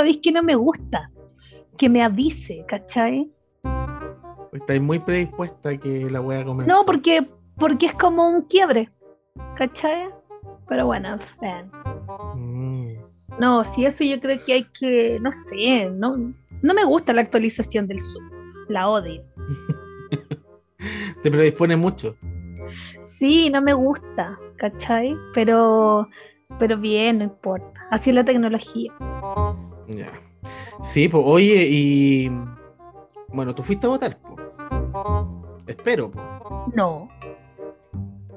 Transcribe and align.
¿sabéis 0.00 0.20
que 0.22 0.32
no 0.32 0.42
me 0.42 0.54
gusta? 0.54 1.10
Que 1.76 1.90
me 1.90 2.02
avise, 2.02 2.64
¿cachai? 2.66 3.30
Estáis 4.50 4.80
muy 4.80 4.98
predispuesta 4.98 5.68
a 5.68 5.76
que 5.76 6.08
la 6.08 6.22
wea 6.22 6.42
comenzó. 6.42 6.72
No, 6.72 6.86
porque, 6.86 7.26
porque 7.58 7.84
es 7.84 7.92
como 7.92 8.26
un 8.26 8.40
quiebre, 8.42 8.88
¿cachai? 9.56 10.08
Pero 10.68 10.86
bueno, 10.86 11.10
en 11.10 11.20
fin. 11.20 11.70
Mm. 12.34 12.94
No, 13.38 13.62
si 13.66 13.84
eso 13.84 14.02
yo 14.04 14.18
creo 14.20 14.42
que 14.42 14.54
hay 14.54 14.64
que, 14.72 15.18
no 15.20 15.32
sé, 15.32 15.90
no, 15.90 16.32
no 16.62 16.74
me 16.74 16.84
gusta 16.84 17.12
la 17.12 17.20
actualización 17.20 17.86
del 17.86 18.00
Zoom. 18.00 18.30
La 18.70 18.88
odio. 18.88 19.22
Te 21.22 21.30
predispone 21.30 21.76
mucho. 21.76 22.16
Sí, 23.06 23.50
no 23.50 23.60
me 23.60 23.74
gusta, 23.74 24.38
¿cachai? 24.56 25.14
Pero, 25.34 26.08
pero 26.58 26.78
bien, 26.78 27.18
no 27.18 27.24
importa. 27.24 27.86
Así 27.90 28.08
es 28.08 28.16
la 28.16 28.24
tecnología. 28.24 28.94
Ya. 29.90 30.12
Sí, 30.82 31.08
pues, 31.08 31.22
oye, 31.26 31.66
y. 31.70 32.30
Bueno, 33.28 33.54
tú 33.54 33.62
fuiste 33.62 33.86
a 33.86 33.90
votar, 33.90 34.18
po. 34.18 34.36
Espero, 35.66 36.10
po. 36.10 36.20
No. 36.74 37.08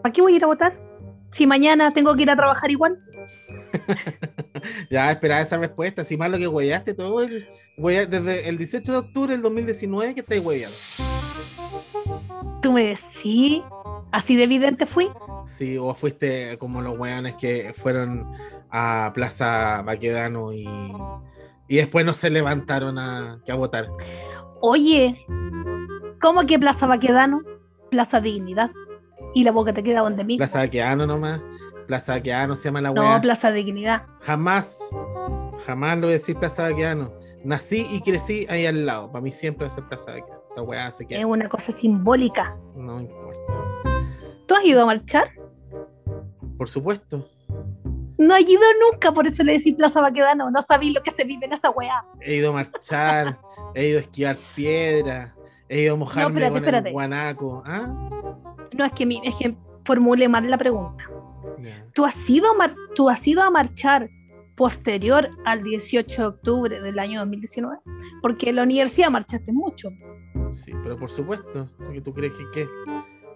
¿Para 0.02 0.12
qué 0.14 0.22
voy 0.22 0.34
a 0.34 0.36
ir 0.38 0.44
a 0.44 0.48
votar? 0.48 0.78
Si 1.32 1.48
mañana 1.48 1.94
tengo 1.94 2.16
que 2.16 2.24
ir 2.24 2.30
a 2.30 2.36
trabajar 2.36 2.70
igual. 2.70 2.98
ya, 4.92 5.12
esperaba 5.12 5.42
esa 5.42 5.58
respuesta. 5.58 6.04
Si 6.04 6.18
malo 6.18 6.38
que 6.38 6.48
huellaste 6.48 6.94
todo 6.94 7.24
el. 7.24 7.48
huella- 7.78 8.06
desde 8.06 8.48
el 8.50 8.58
18 8.58 8.92
de 8.92 8.98
octubre 8.98 9.32
del 9.34 9.42
2019 9.42 10.14
que 10.14 10.20
estáis 10.22 10.44
huellando. 10.46 10.76
Tú 12.62 12.72
me 12.72 12.84
decís, 12.86 13.62
así 14.12 14.36
de 14.36 14.44
evidente 14.44 14.86
fui. 14.86 15.10
Sí, 15.46 15.78
o 15.78 15.94
fuiste 15.94 16.58
como 16.58 16.82
los 16.82 16.98
weones 16.98 17.36
que 17.36 17.74
fueron 17.76 18.32
a 18.70 19.12
Plaza 19.14 19.82
Baquedano 19.82 20.54
y, 20.54 20.66
y 21.74 21.78
después 21.78 22.06
no 22.06 22.14
se 22.14 22.30
levantaron 22.30 23.00
a, 23.00 23.40
a 23.48 23.56
votar. 23.56 23.90
Oye, 24.62 25.26
¿cómo 26.22 26.46
que 26.46 26.60
Plaza 26.60 26.86
Baquedano? 26.86 27.42
Plaza 27.90 28.22
Dignidad. 28.22 28.70
Y 29.34 29.44
la 29.44 29.52
boca 29.52 29.74
te 29.74 29.82
queda 29.82 30.02
donde 30.02 30.24
mismo. 30.24 30.38
Plaza 30.38 30.60
Baquedano 30.60 31.08
nomás. 31.08 31.42
Plaza 31.88 32.14
Baquedano 32.14 32.56
se 32.56 32.66
llama 32.66 32.82
la 32.82 32.92
no, 32.92 33.02
wea. 33.02 33.20
Plaza 33.20 33.50
Dignidad. 33.50 34.04
Jamás, 34.20 34.88
jamás 35.66 35.96
lo 35.96 36.02
voy 36.02 36.12
a 36.12 36.18
decir 36.18 36.36
Plaza 36.36 36.70
Baquedano. 36.70 37.12
Nací 37.44 37.88
y 37.90 38.02
crecí 38.02 38.46
ahí 38.50 38.68
al 38.68 38.86
lado. 38.86 39.12
Para 39.12 39.24
mí 39.24 39.32
siempre 39.32 39.66
va 39.66 39.72
a 39.72 39.76
ser 39.76 39.86
Plaza 39.86 40.12
Baquedano. 40.12 40.44
Esa 40.52 40.62
weá 40.62 40.92
se 40.92 41.08
queda 41.08 41.22
Es 41.22 41.26
una 41.26 41.50
cosa 41.50 41.72
simbólica. 41.72 42.56
No 42.76 43.02
importa. 43.02 43.42
¿Tú 44.46 44.54
has 44.54 44.64
ido 44.64 44.84
a 44.84 44.86
marchar? 44.86 45.32
Por 46.56 46.70
supuesto. 46.70 47.28
No 48.18 48.36
has 48.36 48.42
ido 48.48 48.62
nunca, 48.92 49.12
por 49.12 49.28
eso 49.28 49.44
le 49.44 49.54
decís 49.54 49.76
Plaza 49.76 50.02
Baquedano. 50.02 50.50
No 50.52 50.62
sabéis 50.62 50.94
lo 50.94 51.02
que 51.04 51.12
se 51.12 51.24
vive 51.24 51.46
en 51.46 51.54
esa 51.54 51.70
weá. 51.72 52.04
He 52.22 52.36
ido 52.36 52.50
a 52.52 52.54
marchar, 52.54 53.40
he 53.76 53.88
ido 53.88 53.98
a 53.98 54.02
esquivar 54.02 54.38
piedra, 54.56 55.36
he 55.70 55.82
ido 55.84 55.94
a 55.96 55.98
mojarme 55.98 56.28
espérate, 56.40 56.52
con 56.52 56.58
espérate. 56.64 56.88
el 56.90 56.94
guanaco. 56.94 57.64
¿Ah? 57.66 58.10
No, 58.78 58.86
es 58.86 58.92
que, 58.94 59.06
mi- 59.06 59.22
es 59.24 59.36
que 59.36 59.56
formule 59.86 60.28
mal 60.30 60.50
la 60.50 60.58
pregunta. 60.58 61.04
¿Tú 61.94 62.06
has, 62.06 62.30
ido 62.30 62.50
a 62.52 62.54
mar- 62.56 62.76
¿Tú 62.96 63.10
has 63.10 63.26
ido 63.28 63.42
a 63.44 63.50
marchar 63.50 64.10
posterior 64.56 65.30
al 65.46 65.64
18 65.64 66.22
de 66.22 66.28
octubre 66.28 66.82
del 66.82 67.00
año 67.00 67.20
2019? 67.20 67.78
Porque 68.22 68.50
en 68.50 68.58
la 68.58 68.64
universidad 68.64 69.10
marchaste 69.10 69.52
mucho. 69.52 69.90
Sí, 70.52 70.72
pero 70.84 70.98
por 70.98 71.10
supuesto. 71.10 71.70
Tú 72.04 72.14
crees 72.14 72.34
que 72.34 72.44
qué. 72.54 72.68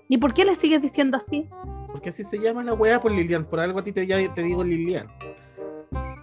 ¿Y 0.09 0.17
por 0.17 0.33
qué 0.33 0.45
le 0.45 0.55
sigues 0.55 0.81
diciendo 0.81 1.17
así? 1.17 1.49
Porque 1.97 2.09
así 2.09 2.23
se 2.23 2.37
llama 2.37 2.63
la 2.63 2.75
weá 2.75 3.01
por 3.01 3.11
Lilian. 3.11 3.43
Por 3.43 3.59
algo 3.59 3.79
a 3.79 3.83
ti 3.83 3.91
te, 3.91 4.05
ya 4.05 4.31
te 4.31 4.43
digo 4.43 4.63
Lilian. 4.63 5.07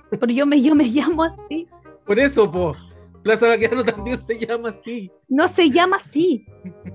Pero 0.09 0.33
yo 0.33 0.47
me, 0.47 0.63
yo 0.63 0.73
me 0.73 0.85
llamo 0.85 1.25
así. 1.25 1.67
Por 2.07 2.21
eso, 2.21 2.49
po. 2.49 2.77
Plaza 3.25 3.49
Baquedano 3.49 3.85
también 3.85 4.17
se 4.17 4.39
llama 4.39 4.69
así. 4.69 5.11
No 5.27 5.49
se 5.49 5.69
llama 5.71 5.97
así. 5.97 6.47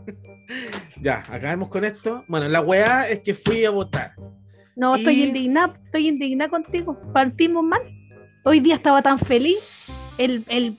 Ya, 0.99 1.23
acabemos 1.29 1.69
con 1.69 1.85
esto. 1.85 2.23
Bueno, 2.27 2.49
la 2.49 2.61
weá 2.61 3.07
es 3.07 3.19
que 3.19 3.35
fui 3.35 3.65
a 3.65 3.69
votar. 3.69 4.15
No, 4.75 4.95
estoy 4.95 5.23
indignada, 5.23 5.79
estoy 5.85 6.07
indignada 6.07 6.49
contigo. 6.49 6.99
Partimos 7.13 7.63
mal. 7.63 7.83
Hoy 8.43 8.59
día 8.59 8.73
estaba 8.73 9.03
tan 9.03 9.19
feliz. 9.19 9.59
El, 10.17 10.43
el, 10.47 10.75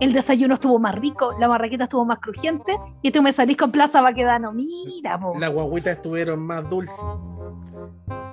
el 0.00 0.12
desayuno 0.12 0.54
estuvo 0.54 0.78
más 0.78 0.94
rico, 0.94 1.34
la 1.38 1.48
marraqueta 1.48 1.84
estuvo 1.84 2.04
más 2.04 2.18
crujiente 2.18 2.76
y 3.02 3.10
tú 3.12 3.22
me 3.22 3.32
salís 3.32 3.56
con 3.56 3.70
Plaza 3.70 4.00
Baquedano. 4.00 4.52
Mira, 4.52 5.18
po. 5.18 5.38
Las 5.38 5.52
guaguitas 5.52 5.96
estuvieron 5.96 6.40
más 6.40 6.68
dulces. 6.68 6.98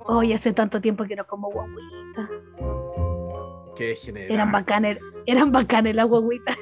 Hoy 0.05 0.33
hace 0.33 0.53
tanto 0.53 0.81
tiempo 0.81 1.03
que 1.05 1.15
no 1.15 1.25
como 1.25 1.49
guaguita. 1.51 2.29
Que 3.75 3.87
degeneré. 3.87 4.33
Eran 4.33 4.51
bacanes, 4.51 4.97
eran 5.25 5.51
bacanes 5.51 5.95
las 5.95 6.07
guaguitas. 6.07 6.57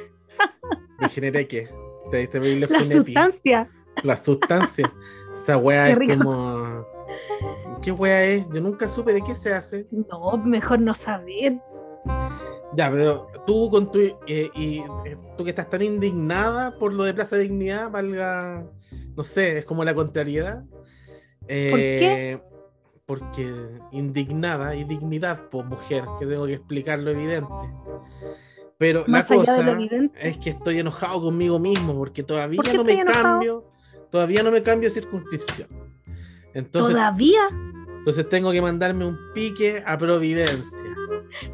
Degeneré 1.00 1.47
que. 1.47 1.69
Te 2.11 2.17
diste 2.17 2.39
La 2.39 2.67
Funetti. 2.67 2.95
sustancia. 2.95 3.69
La 4.03 4.17
sustancia. 4.17 4.91
Esa 5.35 5.57
weá 5.57 5.85
Qué 5.97 6.06
es 6.06 6.17
como. 6.17 6.85
¿Qué 7.81 7.91
weá 7.91 8.23
es? 8.23 8.50
Yo 8.50 8.61
nunca 8.61 8.88
supe 8.88 9.13
de 9.13 9.21
qué 9.21 9.35
se 9.35 9.53
hace. 9.53 9.88
No, 9.91 10.38
mejor 10.38 10.79
no 10.81 10.94
saber. 10.94 11.59
Ya, 12.75 12.91
pero 12.91 13.28
tú 13.47 13.69
con 13.69 13.91
tu. 13.91 14.00
eh, 14.00 14.50
y 14.56 14.80
eh, 15.06 15.18
tú 15.38 15.44
que 15.44 15.50
estás 15.50 15.69
tan 15.69 15.81
indignada 15.81 16.78
por 16.78 16.94
lo 16.94 17.03
de 17.03 17.13
Plaza 17.13 17.35
Dignidad, 17.38 17.90
valga. 17.90 18.66
No 19.16 19.24
sé, 19.24 19.59
es 19.59 19.66
como 19.66 19.84
la 19.84 19.94
contrariedad. 19.94 20.63
Eh, 21.47 21.97
qué? 22.00 22.41
Porque 23.06 23.52
indignada 23.91 24.75
y 24.75 24.84
dignidad, 24.84 25.50
por 25.50 25.66
mujer, 25.66 26.03
que 26.19 26.28
tengo 26.28 26.46
que 26.46 26.53
explicar 26.53 27.00
lo 27.00 27.09
evidente. 27.12 27.50
Pero 28.78 29.03
Más 29.07 29.30
la 29.30 29.36
de 29.36 29.41
cosa 29.41 29.78
es 30.22 30.38
que 30.38 30.51
estoy 30.51 30.80
enojado 30.80 31.22
conmigo 31.22 31.59
mismo 31.59 31.96
porque 31.96 32.24
todavía 32.24 32.62
¿Por 32.62 32.74
no 32.75 32.84
me 32.84 33.00
enojado? 33.01 33.24
cambio, 33.24 33.72
todavía 34.09 34.44
no 34.44 34.51
me 34.51 34.63
cambio 34.63 34.88
de 34.88 34.94
circunscripción. 34.94 35.68
Entonces, 36.53 36.96
Todavía. 36.96 37.41
entonces 37.97 38.30
tengo 38.30 38.51
que 38.51 38.62
mandarme 38.62 39.06
un 39.06 39.18
pique 39.34 39.84
a 39.86 39.97
Providencia. 39.97 40.96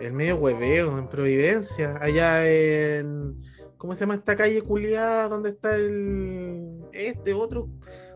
El 0.00 0.12
medio 0.12 0.36
hueveo, 0.36 0.98
en 0.98 1.08
Providencia, 1.08 1.94
allá 2.00 2.46
en. 2.46 3.42
¿Cómo 3.76 3.94
se 3.94 4.00
llama 4.00 4.14
esta 4.14 4.36
calle 4.36 4.62
culiada? 4.62 5.28
¿Dónde 5.28 5.50
está 5.50 5.76
el. 5.76 6.84
Este 6.92 7.34
otro? 7.34 7.68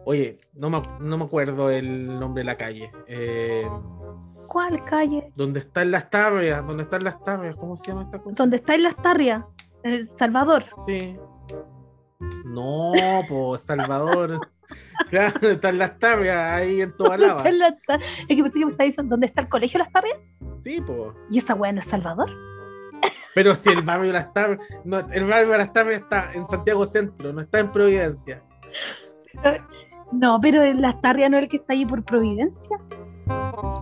Oye, 0.04 0.38
no 0.54 0.70
me, 0.70 0.82
no 1.00 1.18
me 1.18 1.24
acuerdo 1.24 1.70
el 1.70 2.18
nombre 2.18 2.40
de 2.40 2.44
la 2.44 2.56
calle. 2.56 2.90
Eh, 3.06 3.66
¿Cuál 4.48 4.84
calle? 4.84 5.32
¿Dónde 5.36 5.60
están 5.60 5.90
las 5.90 6.10
tarrias? 6.10 6.66
¿Dónde 6.66 6.82
están 6.82 7.04
las 7.04 7.22
tarrias? 7.24 7.56
¿Cómo 7.56 7.76
se 7.76 7.90
llama 7.90 8.02
esta 8.02 8.18
cosa? 8.18 8.42
¿Dónde 8.42 8.56
está 8.56 8.74
en 8.74 8.82
las 8.82 8.96
tarrias? 8.96 9.44
El 9.82 10.08
Salvador. 10.08 10.64
Sí. 10.86 11.16
No, 12.44 12.92
pues 13.28 13.62
Salvador. 13.62 14.40
Claro, 15.10 15.32
¿dónde 15.40 15.54
están 15.54 15.78
las 15.78 15.98
tarrias? 15.98 16.36
Ahí 16.38 16.80
en 16.82 16.96
toda 16.96 17.10
¿Dónde 17.16 17.26
lava. 17.26 17.42
tar- 17.86 18.00
Es 18.02 18.26
que 18.36 18.42
pensé 18.42 18.58
que 18.58 18.64
me 18.66 18.70
está 18.72 18.84
diciendo, 18.84 19.10
¿dónde 19.10 19.26
está 19.26 19.40
el 19.42 19.48
colegio 19.48 19.78
Las 19.78 19.92
Tarrias? 19.92 20.18
Sí, 20.64 20.80
pues. 20.86 20.98
¿Y 21.30 21.38
esa 21.38 21.54
weá 21.54 21.72
no 21.72 21.80
es 21.80 21.86
Salvador? 21.86 22.30
Pero 23.34 23.54
si 23.54 23.70
el 23.70 23.82
barrio 23.82 24.08
de 24.08 24.12
las 24.12 24.32
tarrias. 24.34 24.60
No, 24.84 24.98
el 24.98 25.24
barrio 25.26 25.52
de 25.52 25.58
las 25.58 25.72
tarrias 25.72 26.00
está 26.02 26.32
en 26.34 26.44
Santiago 26.44 26.84
Centro, 26.86 27.32
no 27.32 27.40
está 27.40 27.60
en 27.60 27.72
Providencia. 27.72 28.42
No, 30.12 30.38
pero 30.40 30.62
Las 30.74 31.00
Tarrias 31.00 31.30
no 31.30 31.38
es 31.38 31.44
el 31.44 31.48
que 31.48 31.56
está 31.56 31.72
ahí 31.72 31.86
por 31.86 32.04
Providencia. 32.04 32.76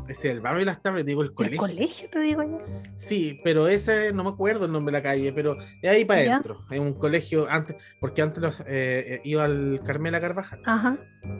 Es 0.09 0.25
el 0.25 0.41
barrio 0.41 0.63
y 0.63 0.65
las 0.65 0.83
tablas, 0.83 1.05
digo 1.05 1.23
el 1.23 1.29
El 1.29 1.35
colegio. 1.35 1.59
colegio, 1.61 2.09
te 2.11 2.19
digo 2.21 2.43
yo. 2.43 2.59
Sí, 2.97 3.41
pero 3.45 3.69
ese 3.69 4.13
no 4.13 4.25
me 4.25 4.31
acuerdo 4.31 4.65
el 4.67 4.73
nombre 4.73 4.93
de 4.93 4.99
la 4.99 5.03
calle, 5.03 5.33
pero 5.33 5.57
es 5.83 5.89
ahí 5.91 6.05
para 6.05 6.21
adentro. 6.23 6.59
Es 6.71 6.81
un 6.81 6.95
colegio 6.95 7.47
antes, 7.49 7.77
porque 8.01 8.21
antes 8.23 8.43
los, 8.43 8.61
eh, 8.61 8.65
eh, 8.69 9.21
iba 9.25 9.45
al 9.45 9.81
Carmela 9.85 10.21
Carvajal. 10.21 10.61
Ajá. 10.67 10.99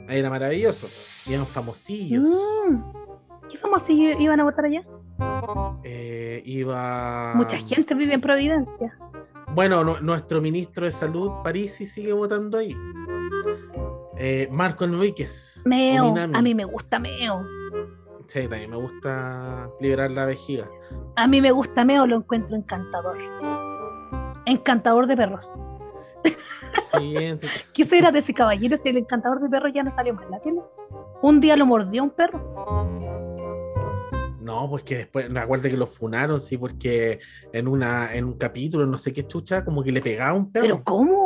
Ahí 0.09 0.21
era 0.21 0.31
maravilloso. 0.31 0.89
Iban 1.27 1.47
famosillos. 1.47 2.29
Mm. 2.29 2.77
¿Qué 3.51 3.59
famosillos 3.59 4.21
iban 4.21 4.39
a 4.39 4.45
votar 4.45 4.65
allá? 4.67 4.83
Eh, 5.83 6.41
iba. 6.45 7.33
Mucha 7.35 7.57
gente 7.59 7.95
vive 7.95 8.15
en 8.15 8.21
Providencia. 8.21 8.97
Bueno, 9.53 9.83
nu- 9.83 10.01
nuestro 10.01 10.41
ministro 10.41 10.87
de 10.87 10.93
salud, 10.93 11.33
Parisi, 11.43 11.85
sigue 11.87 12.13
votando 12.13 12.59
ahí. 12.59 12.77
Eh, 14.23 14.49
Marco 14.51 14.85
Enríquez. 14.85 15.63
Meo. 15.65 16.15
A 16.15 16.43
mí 16.43 16.55
me 16.55 16.67
gusta 16.67 16.99
Meo. 16.99 17.43
Sí, 18.27 18.47
también 18.49 18.71
me 18.71 18.77
gusta 18.77 19.71
liberar 19.81 20.11
la 20.11 20.27
vejiga. 20.27 20.69
A 21.17 21.27
mí 21.27 21.41
me 21.41 21.51
gusta 21.53 21.87
Meo, 21.87 22.07
lo 22.07 22.17
encuentro 22.19 22.55
encantador. 22.55 23.17
Encantador 24.45 25.07
de 25.07 25.17
perros. 25.17 25.49
Siguiente. 26.95 27.49
¿Qué 27.73 27.85
será 27.87 28.13
de 28.13 28.19
ese 28.21 28.35
caballero 28.35 28.77
si 28.77 28.91
el 28.91 28.99
encantador 28.99 29.41
de 29.41 29.49
perros 29.49 29.73
ya 29.75 29.83
no 29.83 29.91
salió 29.91 30.13
más 30.13 30.27
en 30.27 30.31
la 30.33 30.41
tele? 30.41 30.61
Un 31.23 31.41
día 31.41 31.57
lo 31.57 31.65
mordió 31.65 32.03
un 32.03 32.11
perro. 32.11 32.39
No, 34.41 34.69
pues 34.69 34.83
que 34.83 34.97
después, 34.97 35.31
me 35.31 35.41
acuerdo 35.41 35.71
que 35.71 35.77
lo 35.77 35.87
funaron, 35.87 36.41
sí, 36.41 36.59
porque 36.59 37.21
en 37.53 37.69
una, 37.69 38.15
en 38.15 38.25
un 38.25 38.37
capítulo, 38.37 38.85
no 38.85 38.99
sé 38.99 39.13
qué 39.13 39.27
chucha, 39.27 39.65
como 39.65 39.83
que 39.83 39.93
le 39.93 40.03
pegaba 40.03 40.33
a 40.33 40.35
un 40.35 40.53
perro. 40.53 40.65
¿Pero 40.65 40.85
cómo? 40.85 41.20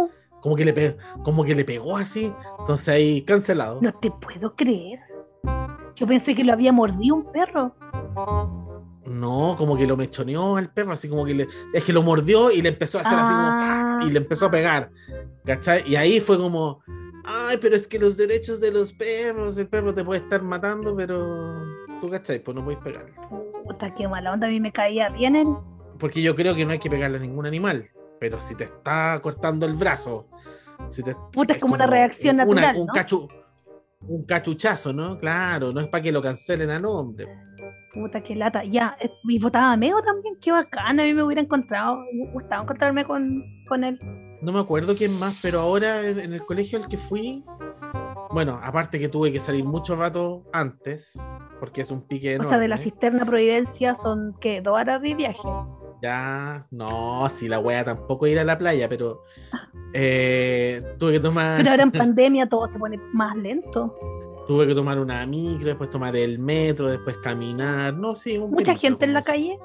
Como 0.45 0.57
que 0.57 0.65
le 0.67 0.75
pe- 0.75 0.97
como 1.23 1.43
que 1.43 1.55
le 1.55 1.65
pegó 1.65 1.97
así. 1.97 2.31
Entonces 2.59 2.89
ahí 2.91 3.23
cancelado. 3.23 3.79
No 3.81 3.95
te 3.95 4.11
puedo 4.11 4.55
creer. 4.55 5.01
Yo 5.97 6.07
pensé 6.07 6.35
que 6.35 6.45
lo 6.45 6.53
había 6.53 6.71
mordido 6.71 7.15
un 7.17 7.33
perro. 7.33 7.75
No, 9.07 9.55
como 9.57 9.75
que 9.75 9.87
lo 9.87 9.97
mechoneó 9.97 10.59
al 10.59 10.71
perro, 10.71 10.93
así 10.93 11.09
como 11.09 11.25
que 11.25 11.33
le. 11.35 11.49
Es 11.73 11.83
que 11.83 11.95
lo 11.95 12.03
mordió 12.03 12.51
y 12.51 12.61
le 12.61 12.69
empezó 12.69 12.99
a 12.99 13.01
hacer 13.01 13.19
así 13.19 13.33
como. 13.33 13.47
Ah. 13.49 14.01
Y 14.07 14.11
le 14.11 14.19
empezó 14.19 14.45
a 14.47 14.51
pegar. 14.51 14.91
¿Cachai? 15.47 15.83
Y 15.91 15.97
ahí 15.97 16.21
fue 16.21 16.37
como. 16.37 16.83
Ay, 17.25 17.57
pero 17.59 17.75
es 17.75 17.89
que 17.89 17.99
los 17.99 18.19
derechos 18.19 18.61
de 18.61 18.71
los 18.71 18.93
perros, 18.93 19.57
el 19.57 19.67
perro 19.69 19.95
te 19.95 20.05
puede 20.05 20.21
estar 20.21 20.43
matando, 20.43 20.95
pero. 20.95 21.53
Tú, 22.03 22.11
¿cachai? 22.11 22.39
Pues 22.41 22.55
no 22.55 22.63
puedes 22.63 22.81
pegarle. 22.81 23.15
Puta, 23.65 23.95
qué 23.95 24.07
mala 24.07 24.33
onda. 24.35 24.47
A 24.47 24.51
mí 24.51 24.61
me 24.61 24.73
caía 24.73 25.09
bien 25.09 25.37
el. 25.37 25.47
Porque 25.99 26.21
yo 26.21 26.35
creo 26.37 26.55
que 26.55 26.67
no 26.67 26.73
hay 26.73 26.79
que 26.81 26.91
pegarle 26.91 27.17
a 27.17 27.21
ningún 27.21 27.47
animal. 27.47 27.89
Pero 28.21 28.41
si 28.41 28.55
te 28.55 28.65
está 28.65 29.19
cortando 29.23 29.67
el 29.67 29.75
brazo. 29.75 30.29
Si 30.89 31.03
te, 31.03 31.15
Puta, 31.33 31.55
es 31.55 31.61
como 31.61 31.75
una 31.75 31.87
reacción 31.87 32.37
una- 32.37 32.45
natural, 32.45 32.77
un, 32.77 32.87
¿no? 32.87 32.93
cachu- 32.93 33.29
un 34.07 34.25
cachuchazo, 34.25 34.93
¿no? 34.93 35.19
Claro, 35.19 35.73
no 35.73 35.81
es 35.81 35.89
para 35.89 36.03
que 36.03 36.13
lo 36.13 36.21
cancelen 36.23 36.71
a 36.71 36.79
nombre. 36.79 37.27
Puta, 37.93 38.21
qué 38.23 38.35
lata. 38.35 38.65
Ya, 38.65 38.97
eh, 39.01 39.11
y 39.25 39.39
votaba 39.39 39.77
Meo 39.77 40.03
también. 40.03 40.35
Qué 40.43 40.51
bacán. 40.53 40.99
A 40.99 41.05
mí 41.05 41.15
me 41.15 41.23
hubiera 41.23 41.41
encontrado. 41.41 41.99
Me 42.13 42.31
gustaba 42.33 42.63
encontrarme 42.63 43.05
con, 43.05 43.43
con 43.69 43.85
él. 43.85 43.99
No 44.43 44.53
me 44.53 44.61
acuerdo 44.61 44.95
quién 44.97 45.19
más, 45.19 45.39
pero 45.41 45.61
ahora 45.61 46.03
en, 46.07 46.19
en 46.21 46.33
el 46.35 46.45
colegio 46.45 46.79
al 46.83 46.89
que 46.89 46.99
fui, 46.99 47.45
bueno, 48.31 48.59
aparte 48.63 48.99
que 48.99 49.09
tuve 49.09 49.33
que 49.33 49.39
salir 49.41 49.65
mucho 49.65 49.97
rato 49.97 50.43
antes, 50.53 51.19
porque 51.61 51.81
es 51.83 51.91
un 51.91 52.03
pique 52.07 52.37
O 52.39 52.45
sea, 52.45 52.59
de 52.59 52.69
la 52.69 52.77
cisterna 52.77 53.25
Providencia 53.25 53.95
son, 53.95 54.35
¿qué? 54.41 54.61
¿Dos 54.61 54.75
horas 54.75 55.01
de 55.01 55.15
viaje? 55.15 55.49
Ya, 56.05 56.67
no, 56.71 57.27
si 57.31 57.49
la 57.49 57.59
wea 57.61 57.83
tampoco 57.83 58.27
ir 58.27 58.39
a 58.39 58.45
la 58.45 58.59
playa, 58.59 58.91
pero 58.91 59.23
eh, 59.95 60.83
tuve 60.99 61.13
que 61.13 61.21
tomar 61.21 61.57
Pero 61.57 61.71
ahora 61.71 61.83
en 61.85 61.93
pandemia 61.93 62.47
todo 62.47 62.67
se 62.67 62.79
pone 62.79 63.01
más 63.15 63.35
lento. 63.37 63.97
tuve 64.47 64.67
que 64.67 64.75
tomar 64.75 64.99
una 64.99 65.25
micro, 65.25 65.69
después 65.69 65.89
tomar 65.89 66.15
el 66.15 66.39
metro, 66.39 66.91
después 66.91 67.17
caminar, 67.23 67.95
no, 67.95 68.15
sí, 68.15 68.37
un 68.37 68.51
Mucha 68.51 68.75
gente 68.75 69.07
en 69.07 69.15
la 69.15 69.23
calle. 69.23 69.59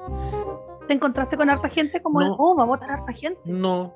¿Te 0.87 0.93
encontraste 0.93 1.35
con 1.35 1.49
harta 1.49 1.67
gente? 1.67 2.01
Como, 2.01 2.21
No. 2.21 2.35
oh, 2.39 2.55
va 2.55 2.63
a 2.63 2.67
votar 2.67 2.89
harta 2.89 3.11
gente. 3.11 3.41
No, 3.43 3.93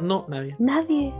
no, 0.00 0.24
nadie. 0.28 0.56
Nadie. 0.58 1.12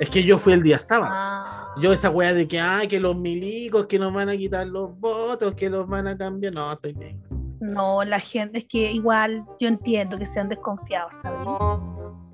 Es 0.00 0.10
que 0.10 0.24
yo 0.24 0.38
fui 0.38 0.54
el 0.54 0.62
día 0.64 0.80
sábado. 0.80 1.12
Ah. 1.14 1.68
Yo 1.80 1.92
esa 1.92 2.10
weá 2.10 2.34
de 2.34 2.48
que, 2.48 2.58
ay, 2.58 2.88
que 2.88 2.98
los 2.98 3.14
milicos, 3.16 3.86
que 3.86 3.96
nos 4.00 4.12
van 4.12 4.28
a 4.28 4.36
quitar 4.36 4.66
los 4.66 4.98
votos, 4.98 5.54
que 5.54 5.70
los 5.70 5.86
van 5.88 6.08
a 6.08 6.18
cambiar, 6.18 6.52
no, 6.52 6.72
estoy 6.72 6.94
bien. 6.94 7.22
No, 7.62 8.02
la 8.02 8.18
gente, 8.18 8.58
es 8.58 8.64
que 8.64 8.90
igual 8.90 9.44
yo 9.60 9.68
entiendo 9.68 10.18
que 10.18 10.26
sean 10.26 10.48
desconfiados, 10.48 11.14
¿sabes? 11.14 11.46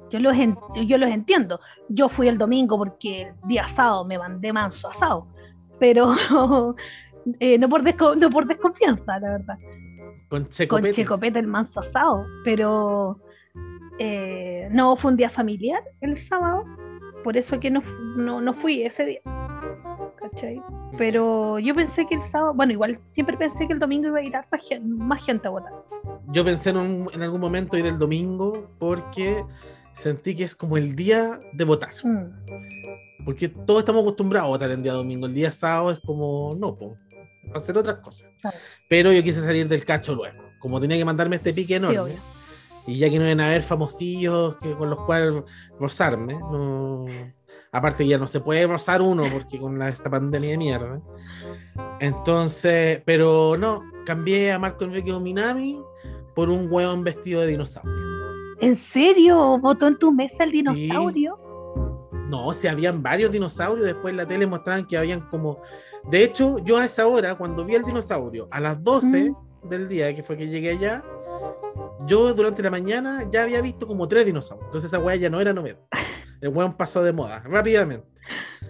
Yo 0.08 0.20
los, 0.20 0.34
yo 0.86 0.96
los 0.96 1.10
entiendo. 1.10 1.60
Yo 1.90 2.08
fui 2.08 2.28
el 2.28 2.38
domingo 2.38 2.78
porque 2.78 3.25
el 3.25 3.34
día 3.46 3.69
sábado 3.69 4.06
me 4.06 4.16
mandé 4.16 4.54
manso 4.54 4.88
asado, 4.88 5.28
pero 5.78 6.12
eh, 7.40 7.58
no, 7.58 7.69
por 7.69 7.82
no 8.16 8.30
por 8.30 8.46
desconfianza, 8.46 9.19
la 9.19 9.32
verdad. 9.32 9.58
Con 10.30 10.48
Checo 10.48 10.76
Con. 10.76 10.90
Checopete 10.92 11.38
el 11.38 11.46
manso 11.46 11.80
asado, 11.80 12.25
pero 12.42 13.20
eh, 13.98 14.70
no, 14.70 14.96
fue 14.96 15.10
un 15.10 15.19
día 15.19 15.28
familiar 15.28 15.82
el 16.00 16.16
sábado, 16.16 16.64
por 17.22 17.36
eso 17.36 17.60
que 17.60 17.70
no, 17.70 17.82
no, 18.16 18.40
no 18.40 18.54
fui 18.54 18.82
ese 18.82 19.04
día. 19.04 19.20
¿Cachai? 20.16 20.62
Pero 20.96 21.58
yo 21.58 21.75
pensé 21.75 22.06
que 22.06 22.14
el 22.14 22.23
sábado, 22.23 22.55
bueno, 22.55 22.73
igual 22.73 22.99
siempre 23.11 23.37
pensé 23.37 23.67
que 23.67 23.73
el 23.75 23.79
domingo 23.79 24.08
iba 24.08 24.19
a 24.19 24.23
ir 24.23 24.35
harta 24.37 24.58
más 24.82 25.25
gente 25.25 25.46
a 25.46 25.50
votar. 25.50 25.73
Yo 26.29 26.44
pensé 26.44 26.70
en, 26.70 26.76
un- 26.79 27.11
en 27.12 27.23
algún 27.23 27.40
momento 27.40 27.76
ir 27.76 27.87
el 27.87 27.99
domingo 27.99 28.70
porque 28.79 29.44
sentí 29.93 30.35
que 30.35 30.44
es 30.44 30.56
como 30.56 30.76
el 30.76 30.96
día 30.96 31.38
de 31.52 31.64
votar. 31.64 31.90
Mm. 32.02 33.25
Porque 33.25 33.49
todos 33.49 33.81
estamos 33.81 34.02
acostumbrados 34.02 34.46
a 34.46 34.49
votar 34.50 34.70
el 34.70 34.82
día 34.82 34.93
domingo. 34.94 35.26
El 35.26 35.35
día 35.35 35.52
sábado 35.52 35.90
es 35.90 36.00
como, 36.00 36.55
no, 36.58 36.75
para 36.75 36.93
hacer 37.55 37.76
otras 37.76 37.99
cosas. 37.99 38.31
Claro. 38.40 38.56
Pero 38.88 39.12
yo 39.12 39.23
quise 39.23 39.43
salir 39.43 39.69
del 39.69 39.85
cacho 39.85 40.14
luego. 40.14 40.38
Como 40.58 40.81
tenía 40.81 40.96
que 40.96 41.05
mandarme 41.05 41.37
este 41.37 41.52
pique 41.52 41.76
enorme. 41.76 41.99
obvio. 42.00 42.14
y 42.87 42.99
ya 42.99 43.11
que 43.11 43.19
no 43.19 43.26
iban 43.26 43.40
a 43.40 43.46
haber 43.49 43.62
famosillos 43.62 44.56
que, 44.56 44.73
con 44.73 44.88
los 44.88 45.05
cuales 45.05 45.43
rozarme, 45.79 46.35
no... 46.35 47.05
aparte 47.72 48.06
ya 48.06 48.18
no 48.18 48.28
se 48.28 48.40
puede 48.40 48.66
rozar 48.66 49.02
uno 49.02 49.24
porque 49.32 49.58
con 49.58 49.78
la, 49.78 49.88
esta 49.88 50.10
pandemia 50.10 50.50
de 50.50 50.58
mierda. 50.58 51.00
Entonces, 52.00 53.02
pero 53.04 53.56
no, 53.58 53.82
cambié 54.04 54.52
a 54.52 54.58
Marco 54.58 54.84
Enrique 54.84 55.12
Minami 55.12 55.80
por 56.34 56.50
un 56.50 56.70
hueón 56.70 57.04
vestido 57.04 57.40
de 57.40 57.48
dinosaurio. 57.48 57.92
¿En 58.60 58.74
serio? 58.74 59.58
¿Votó 59.58 59.86
en 59.86 59.98
tu 59.98 60.12
mesa 60.12 60.44
el 60.44 60.52
dinosaurio? 60.52 61.38
No, 62.28 62.52
si 62.52 62.68
habían 62.68 63.02
varios 63.02 63.32
dinosaurios, 63.32 63.86
después 63.86 64.12
en 64.12 64.18
la 64.18 64.26
tele 64.26 64.46
mostraban 64.46 64.86
que 64.86 64.98
habían 64.98 65.20
como... 65.28 65.60
De 66.10 66.22
hecho, 66.22 66.58
yo 66.58 66.76
a 66.76 66.84
esa 66.84 67.06
hora, 67.06 67.37
cuando 67.37 67.64
vi 67.64 67.75
el 67.75 67.84
dinosaurio, 67.84 68.48
a 68.50 68.60
las 68.60 68.82
12 68.82 69.32
del 69.64 69.88
día, 69.88 70.14
que 70.14 70.22
fue 70.22 70.37
que 70.37 70.46
llegué 70.46 70.70
allá, 70.70 71.02
yo 72.08 72.32
durante 72.34 72.62
la 72.62 72.70
mañana 72.70 73.28
ya 73.30 73.42
había 73.44 73.60
visto 73.60 73.86
como 73.86 74.08
tres 74.08 74.26
dinosaurios. 74.26 74.66
Entonces 74.66 74.90
esa 74.92 74.98
weá 74.98 75.16
ya 75.16 75.30
no 75.30 75.40
era 75.40 75.52
novedad. 75.52 75.78
El 76.40 76.50
weón 76.50 76.72
pasó 76.74 77.02
de 77.02 77.12
moda, 77.12 77.42
rápidamente, 77.44 78.06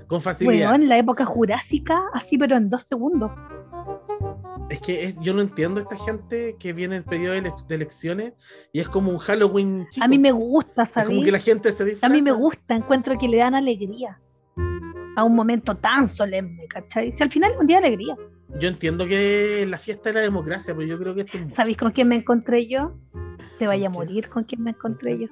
con 0.06 0.20
facilidad. 0.22 0.70
Bueno, 0.70 0.82
en 0.84 0.88
la 0.88 0.98
época 0.98 1.24
jurásica, 1.24 2.00
así, 2.14 2.38
pero 2.38 2.56
en 2.56 2.70
dos 2.70 2.82
segundos. 2.82 3.30
Es 4.70 4.80
que 4.80 5.04
es- 5.04 5.16
yo 5.20 5.32
no 5.34 5.40
entiendo 5.42 5.80
a 5.80 5.82
esta 5.82 5.96
gente 5.96 6.56
que 6.58 6.72
viene 6.72 6.96
el 6.96 7.04
periodo 7.04 7.32
de, 7.32 7.38
ele- 7.38 7.52
de 7.68 7.74
elecciones 7.74 8.32
y 8.72 8.80
es 8.80 8.88
como 8.88 9.10
un 9.10 9.18
Halloween 9.18 9.86
chico. 9.90 10.04
A 10.04 10.08
mí 10.08 10.18
me 10.18 10.32
gusta, 10.32 10.82
Es 10.82 10.90
como 10.92 11.06
¿sabes? 11.06 11.24
que 11.24 11.32
la 11.32 11.38
gente 11.38 11.72
se 11.72 11.84
disfraza. 11.84 12.06
A 12.06 12.14
mí 12.16 12.22
me 12.22 12.32
gusta, 12.32 12.74
encuentro 12.74 13.16
que 13.18 13.28
le 13.28 13.38
dan 13.38 13.54
alegría 13.54 14.18
a 15.16 15.24
un 15.24 15.34
momento 15.34 15.74
tan 15.74 16.08
solemne, 16.08 16.66
¿cachai? 16.68 17.12
Si 17.12 17.22
al 17.22 17.30
final 17.30 17.52
es 17.52 17.58
un 17.60 17.66
día 17.66 17.80
de 17.80 17.86
alegría. 17.88 18.14
Yo 18.56 18.68
entiendo 18.68 19.06
que 19.06 19.66
la 19.68 19.78
fiesta 19.78 20.08
de 20.08 20.14
la 20.14 20.20
democracia, 20.20 20.74
pero 20.74 20.86
yo 20.86 20.98
creo 20.98 21.14
que 21.14 21.20
esto 21.22 21.38
es. 21.38 21.54
¿Sabéis 21.54 21.76
con 21.76 21.92
quién 21.92 22.08
me 22.08 22.16
encontré 22.16 22.66
yo? 22.66 22.94
Te 23.58 23.66
vaya 23.66 23.88
a 23.88 23.90
morir 23.90 24.28
con 24.28 24.44
quién 24.44 24.62
me 24.62 24.70
encontré 24.70 25.18
yo. 25.18 25.26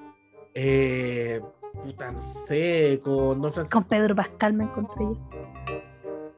Eh, 0.55 1.41
puta, 1.73 2.13
no 2.13 2.21
sé, 2.21 3.01
con 3.03 3.41
Don 3.41 3.53
Francisco. 3.53 3.79
Con 3.79 3.89
Pedro 3.89 4.15
Pascal 4.15 4.53
me 4.53 4.65
encontré 4.65 5.05
yo. 5.05 5.29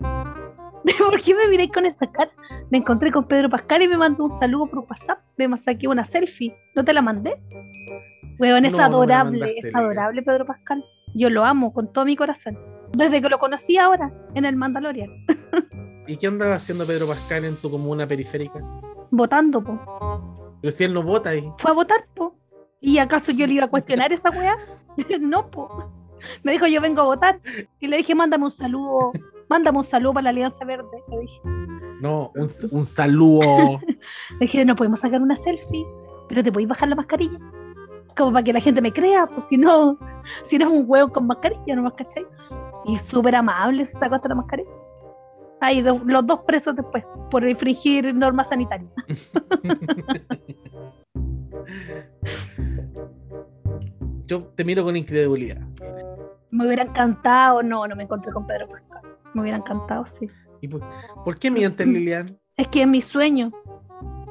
¿Por 1.11 1.21
qué 1.21 1.35
me 1.35 1.49
miráis 1.49 1.73
con 1.73 1.85
esa 1.85 2.07
cara? 2.11 2.31
Me 2.71 2.79
encontré 2.79 3.11
con 3.11 3.27
Pedro 3.27 3.51
Pascal 3.51 3.83
y 3.83 3.89
me 3.89 3.97
mandó 3.97 4.25
un 4.25 4.33
saludo 4.33 4.67
por 4.67 4.81
WhatsApp. 4.81 5.19
Me 5.37 5.57
saqué 5.59 5.89
una 5.89 6.05
selfie. 6.05 6.55
¿No 6.75 6.85
te 6.85 6.93
la 6.93 7.03
mandé? 7.03 7.41
Weón, 8.39 8.65
es 8.65 8.73
No, 8.73 8.79
no 8.79 8.85
adorable, 8.85 9.41
mandaste, 9.41 9.69
es 9.69 9.75
adorable 9.75 10.23
Pedro 10.23 10.47
Pascal. 10.47 10.85
Yo 11.15 11.29
lo 11.29 11.45
amo 11.45 11.73
con 11.73 11.93
todo 11.93 12.05
mi 12.05 12.17
corazón. 12.17 12.59
Desde 12.93 13.21
que 13.21 13.29
lo 13.29 13.39
conocí 13.39 13.77
ahora, 13.79 14.13
en 14.35 14.45
el 14.45 14.57
Mandalorian. 14.57 15.11
¿Y 16.09 16.17
qué 16.17 16.27
andaba 16.27 16.55
haciendo 16.55 16.87
Pedro 16.87 17.07
Pascal 17.07 17.45
en 17.45 17.57
tu 17.57 17.71
comuna 17.71 18.07
periférica? 18.07 18.61
Votando, 19.11 19.63
po. 19.63 19.79
Pero 20.63 20.73
si 20.73 20.85
él 20.85 20.95
no 20.95 21.03
vota 21.03 21.31
ahí. 21.31 21.53
Fue 21.59 21.71
a 21.71 21.75
votar, 21.75 22.07
po. 22.15 22.35
¿Y 22.81 22.97
acaso 22.97 23.31
yo 23.31 23.47
le 23.47 23.53
iba 23.53 23.65
a 23.67 23.69
cuestionar 23.69 24.11
esa 24.11 24.31
weá? 24.31 24.57
no, 25.21 25.51
po. 25.51 25.93
Me 26.43 26.53
dijo, 26.53 26.67
yo 26.67 26.81
vengo 26.81 27.03
a 27.03 27.05
votar. 27.05 27.41
Y 27.79 27.89
le 27.89 27.99
dije, 27.99 28.15
mándame 28.15 28.45
un 28.45 28.51
saludo. 28.51 29.13
Mándame 29.51 29.79
un 29.79 29.85
saludo 29.85 30.15
para 30.15 30.25
la 30.25 30.31
Alianza 30.31 30.65
Verde. 30.65 30.89
Le 31.11 31.21
dije. 31.21 31.41
No, 32.01 32.33
un, 32.35 32.49
un 32.71 32.87
saludo. 32.87 33.79
Le 33.87 34.39
dije, 34.41 34.65
no 34.65 34.77
podemos 34.77 35.01
sacar 35.01 35.21
una 35.21 35.37
selfie, 35.37 35.85
pero 36.29 36.43
te 36.43 36.51
podéis 36.51 36.71
bajar 36.71 36.89
la 36.89 36.95
mascarilla. 36.95 37.39
Como 38.17 38.33
para 38.33 38.45
que 38.45 38.53
la 38.55 38.61
gente 38.61 38.81
me 38.81 38.93
crea, 38.93 39.27
pues 39.27 39.45
si 39.47 39.59
no, 39.59 39.99
si 40.45 40.57
no 40.57 40.67
es 40.67 40.73
un 40.73 40.85
huevo 40.87 41.13
con 41.13 41.27
mascarilla, 41.27 41.77
nomás, 41.77 41.93
¿cachai? 41.95 42.27
Y 42.87 42.97
súper 42.97 43.35
amable 43.37 43.85
se 43.85 43.99
sacó 43.99 44.15
hasta 44.15 44.29
la 44.29 44.37
mascarilla. 44.37 44.71
Ahí, 45.61 45.83
do- 45.83 46.01
los 46.05 46.27
dos 46.27 46.41
presos 46.47 46.77
después, 46.77 47.05
por 47.31 47.47
infringir 47.49 48.15
normas 48.15 48.49
sanitarias. 48.49 48.93
Yo 54.27 54.43
te 54.55 54.65
miro 54.65 54.85
con 54.85 54.97
incredulidad. 54.97 55.61
Me 56.51 56.67
hubiera 56.67 56.83
encantado, 56.83 57.63
no, 57.63 57.87
no 57.87 57.97
me 57.97 58.05
encontré 58.05 58.33
con 58.33 58.47
Pedro 58.47 58.69
Pascal. 58.69 59.03
Me 59.35 59.43
hubiera 59.43 59.59
encantado, 59.59 60.07
sí. 60.07 60.29
¿Y 60.61 60.69
por, 60.69 60.83
por 61.25 61.39
qué 61.39 61.51
mientes, 61.51 61.87
Lilian? 61.87 62.39
Es 62.57 62.69
que 62.69 62.83
es 62.83 62.89
mi 62.89 63.01
sueño 63.01 63.51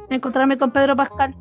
encontrarme 0.10 0.58
con 0.58 0.72
Pedro 0.72 0.96
Pascal. 0.96 1.36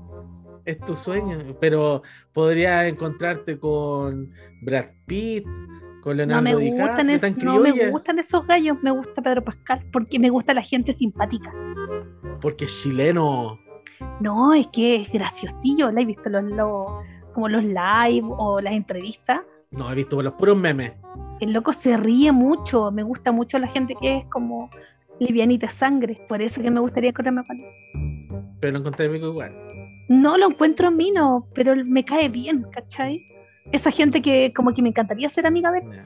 Es 0.64 0.78
tu 0.80 0.94
sueño, 0.96 1.38
pero 1.60 2.02
podrías 2.32 2.86
encontrarte 2.86 3.58
con 3.58 4.30
Brad 4.62 4.86
Pitt, 5.06 5.46
con 6.06 6.16
Leonardo 6.16 6.40
No 6.52 6.58
me, 6.60 6.70
gustan 6.70 7.10
es- 7.10 7.20
tan 7.20 7.36
no 7.42 7.58
me 7.58 7.70
criolla, 7.72 7.90
gustan 7.90 8.20
esos 8.20 8.46
gallos, 8.46 8.76
me 8.80 8.92
gusta 8.92 9.20
Pedro 9.20 9.42
Pascal, 9.42 9.84
porque 9.92 10.20
me 10.20 10.30
gusta 10.30 10.54
la 10.54 10.62
gente 10.62 10.92
simpática. 10.92 11.52
porque 12.40 12.66
es 12.66 12.80
chileno. 12.82 13.58
No, 14.20 14.54
es 14.54 14.68
que 14.68 14.96
es 15.02 15.10
graciosillo, 15.10 15.90
¿la 15.90 16.02
he 16.02 16.04
visto 16.04 16.28
los, 16.30 16.44
los- 16.44 16.86
como 17.34 17.48
los 17.48 17.64
live 17.64 18.22
o 18.38 18.60
las 18.60 18.74
entrevistas? 18.74 19.40
No, 19.72 19.90
he 19.90 19.96
visto 19.96 20.22
los 20.22 20.34
puros 20.34 20.56
memes. 20.56 20.92
El 21.40 21.52
loco 21.52 21.72
se 21.72 21.96
ríe 21.96 22.30
mucho, 22.30 22.92
me 22.92 23.02
gusta 23.02 23.32
mucho 23.32 23.58
la 23.58 23.66
gente 23.66 23.96
que 24.00 24.18
es 24.18 24.24
como 24.26 24.70
livianita 25.18 25.68
sangre, 25.70 26.20
por 26.28 26.40
eso 26.40 26.62
que 26.62 26.70
me 26.70 26.78
gustaría 26.78 27.10
encontrarme 27.10 27.42
con 27.44 27.58
él. 27.58 27.66
Pero 28.60 28.72
lo 28.74 28.78
encontré 28.78 29.08
rico 29.08 29.26
igual. 29.26 29.52
No 30.08 30.38
lo 30.38 30.50
encuentro 30.50 30.86
en 30.88 30.96
mí, 30.96 31.10
no, 31.10 31.48
pero 31.54 31.74
me 31.84 32.04
cae 32.04 32.28
bien, 32.28 32.64
¿cachai? 32.70 33.26
Esa 33.72 33.90
gente 33.90 34.22
que 34.22 34.52
como 34.54 34.72
que 34.72 34.82
me 34.82 34.90
encantaría 34.90 35.28
ser 35.28 35.46
amiga 35.46 35.72
de 35.72 35.78
él, 35.78 36.02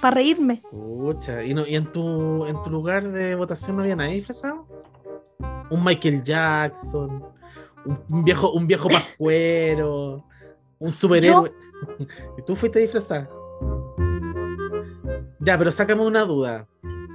para 0.00 0.16
reírme. 0.16 0.62
Pucha, 0.70 1.44
¿y, 1.44 1.54
no, 1.54 1.66
y 1.66 1.76
en, 1.76 1.86
tu, 1.86 2.46
en 2.46 2.62
tu 2.62 2.70
lugar 2.70 3.08
de 3.08 3.34
votación 3.34 3.76
no 3.76 3.82
había 3.82 3.96
nadie 3.96 4.14
disfrazado? 4.14 4.66
Un 5.70 5.84
Michael 5.84 6.22
Jackson, 6.22 7.22
un, 7.84 8.00
un 8.08 8.24
viejo, 8.24 8.52
un 8.52 8.66
viejo 8.66 8.88
pascuero, 8.90 10.24
un 10.78 10.92
superhéroe. 10.92 11.52
¿Y 12.38 12.42
tú 12.42 12.56
fuiste 12.56 12.80
disfrazada? 12.80 13.28
Ya, 15.40 15.56
pero 15.58 15.70
sácame 15.70 16.02
una 16.02 16.24
duda. 16.24 16.66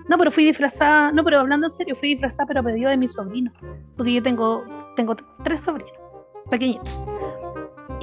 No, 0.10 0.18
pero 0.18 0.32
fui 0.32 0.46
disfrazada, 0.46 1.12
no, 1.12 1.24
pero 1.24 1.40
hablando 1.40 1.68
en 1.68 1.72
serio, 1.72 1.96
fui 1.96 2.10
disfrazada, 2.10 2.46
pero 2.48 2.60
a 2.60 2.63
pedido 2.63 2.90
de 2.90 2.98
mi 2.98 3.08
sobrino. 3.08 3.52
Porque 3.96 4.13
yo 4.13 4.22
tengo, 4.24 4.66
tengo 4.96 5.16
tres 5.44 5.62
sobrinos, 5.62 5.94
pequeñitos. 6.50 7.06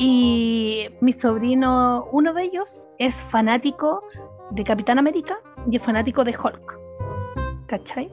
Y 0.02 0.88
mi 1.02 1.12
sobrino, 1.12 2.08
uno 2.10 2.32
de 2.32 2.44
ellos, 2.44 2.88
es 2.98 3.20
fanático 3.20 4.02
de 4.50 4.64
Capitán 4.64 4.98
América 4.98 5.38
y 5.70 5.76
es 5.76 5.82
fanático 5.82 6.24
de 6.24 6.34
Hulk. 6.34 7.66
¿Cachai? 7.66 8.08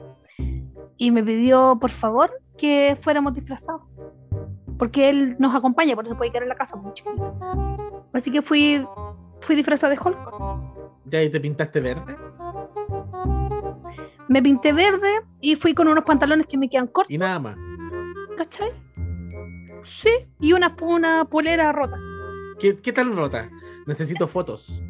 Y 0.98 1.10
me 1.10 1.24
pidió, 1.24 1.78
por 1.80 1.90
favor, 1.90 2.30
que 2.58 2.98
fuéramos 3.00 3.32
disfrazados. 3.32 3.80
Porque 4.78 5.08
él 5.08 5.36
nos 5.38 5.54
acompaña, 5.54 5.94
por 5.94 6.04
eso 6.04 6.14
puede 6.14 6.30
quedar 6.30 6.42
en 6.42 6.50
la 6.50 6.56
casa 6.56 6.76
mucho. 6.76 7.04
Así 8.12 8.30
que 8.30 8.42
fui, 8.42 8.86
fui 9.40 9.56
disfrazada 9.56 9.94
de 9.94 9.98
Hulk. 9.98 10.18
¿Ya 11.06 11.22
y 11.22 11.30
te 11.30 11.40
pintaste 11.40 11.80
verde? 11.80 12.14
Me 14.28 14.42
pinté 14.42 14.74
verde 14.74 15.22
y 15.40 15.56
fui 15.56 15.72
con 15.72 15.88
unos 15.88 16.04
pantalones 16.04 16.46
que 16.48 16.58
me 16.58 16.68
quedan 16.68 16.88
cortos. 16.88 17.10
Y 17.10 17.16
nada 17.16 17.38
más. 17.38 17.56
¿Cachai? 18.36 18.72
Sí, 19.88 20.10
y 20.40 20.52
una, 20.52 20.74
una 20.80 21.24
polera 21.24 21.72
rota. 21.72 21.96
¿Qué, 22.58 22.76
qué 22.76 22.92
tal 22.92 23.14
rota? 23.16 23.48
Necesito 23.86 24.26
fotos. 24.26 24.82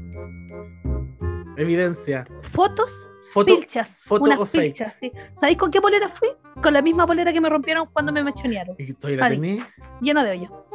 Evidencia. 1.57 2.27
Fotos, 2.43 3.09
Foto. 3.33 3.47
pilchas. 3.57 4.03
foto 4.05 4.25
unas 4.25 4.41
o 4.41 4.47
fake. 4.47 4.63
pilchas, 4.65 4.95
sí. 5.01 5.13
¿Sabéis 5.35 5.59
con 5.59 5.71
qué 5.71 5.81
polera 5.81 6.09
fui? 6.09 6.29
Con 6.63 6.73
la 6.73 6.83
misma 6.83 7.07
polera 7.07 7.33
que 7.33 7.41
me 7.41 7.49
rompieron 7.49 7.89
cuando 7.93 8.13
me 8.13 8.23
mechonearon. 8.23 8.77
¿Y 8.79 8.93
todavía 8.95 9.21
la 9.25 9.29
tení? 9.31 9.59
Llena 10.01 10.25
de 10.25 10.31
hoyo. 10.33 10.67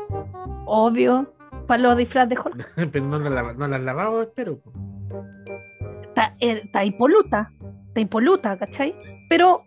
Obvio. 0.65 1.33
Para 1.67 1.81
los 1.81 1.97
disfraz 1.97 2.27
de 2.27 2.37
Hulk. 2.37 2.73
Pero 2.91 3.05
no 3.05 3.17
la, 3.19 3.53
no 3.53 3.67
la 3.67 3.75
has 3.77 3.81
lavado, 3.83 4.21
espero. 4.23 4.59
Está, 6.09 6.35
eh, 6.39 6.61
está 6.65 6.83
impoluta. 6.83 7.51
Está 7.87 8.01
impoluta, 8.01 8.57
¿cachai? 8.57 8.93
Pero 9.29 9.63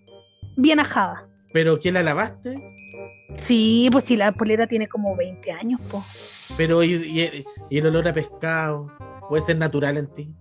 bien 0.56 0.80
ajada. 0.80 1.26
¿Pero 1.52 1.78
quién 1.78 1.94
la 1.94 2.02
lavaste? 2.02 2.56
Sí, 3.36 3.88
pues 3.92 4.04
si 4.04 4.16
la 4.16 4.32
polera 4.32 4.66
tiene 4.66 4.88
como 4.88 5.14
20 5.16 5.52
años, 5.52 5.80
pues. 5.90 6.02
Pero 6.56 6.82
y, 6.82 6.94
y- 6.94 7.44
y 7.70 7.78
el 7.78 7.86
olor 7.86 8.08
a 8.08 8.12
pescado 8.12 8.90
puede 9.28 9.42
ser 9.42 9.56
natural 9.58 9.96
en 9.98 10.06
ti. 10.12 10.34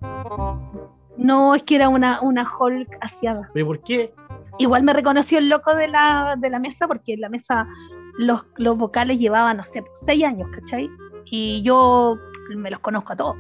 No, 1.17 1.55
es 1.55 1.63
que 1.63 1.75
era 1.75 1.89
una, 1.89 2.21
una 2.21 2.49
Hulk 2.57 2.97
aseada. 3.01 3.49
¿Pero 3.53 3.67
por 3.67 3.81
qué? 3.83 4.13
Igual 4.57 4.83
me 4.83 4.93
reconoció 4.93 5.37
el 5.37 5.49
loco 5.49 5.73
de 5.75 5.87
la, 5.87 6.35
de 6.37 6.49
la 6.49 6.59
mesa, 6.59 6.87
porque 6.87 7.13
en 7.13 7.21
la 7.21 7.29
mesa 7.29 7.67
los, 8.17 8.45
los 8.57 8.77
vocales 8.77 9.19
llevaban, 9.19 9.57
no 9.57 9.63
sé, 9.63 9.81
pues, 9.81 9.99
seis 10.05 10.23
años, 10.23 10.47
¿cachai? 10.53 10.89
Y 11.25 11.61
yo 11.63 12.17
me 12.55 12.69
los 12.69 12.79
conozco 12.79 13.13
a 13.13 13.15
todos. 13.15 13.35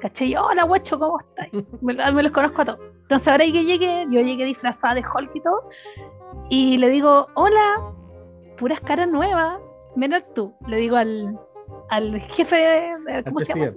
¿Cachai? 0.00 0.34
Hola, 0.34 0.64
guacho, 0.64 0.98
¿cómo 0.98 1.20
estás? 1.20 1.48
Me, 1.82 1.92
me 2.12 2.22
los 2.22 2.32
conozco 2.32 2.62
a 2.62 2.64
todos. 2.64 2.80
Entonces, 3.02 3.28
ahora 3.28 3.44
que 3.44 3.64
llegué, 3.64 4.06
yo 4.10 4.20
llegué 4.20 4.44
disfrazada 4.44 4.94
de 4.94 5.02
Hulk 5.02 5.30
y 5.34 5.40
todo, 5.42 5.68
y 6.48 6.78
le 6.78 6.88
digo, 6.90 7.26
hola, 7.34 7.92
puras 8.60 8.80
caras 8.80 9.08
nuevas, 9.08 9.58
menos 9.96 10.22
tú. 10.34 10.54
Le 10.68 10.76
digo 10.76 10.96
al, 10.96 11.38
al 11.88 12.20
jefe, 12.20 12.92
¿cómo 13.24 13.40
se 13.40 13.54
llama? 13.58 13.72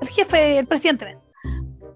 el 0.00 0.08
jefe, 0.08 0.58
el 0.58 0.66
presidente. 0.66 1.12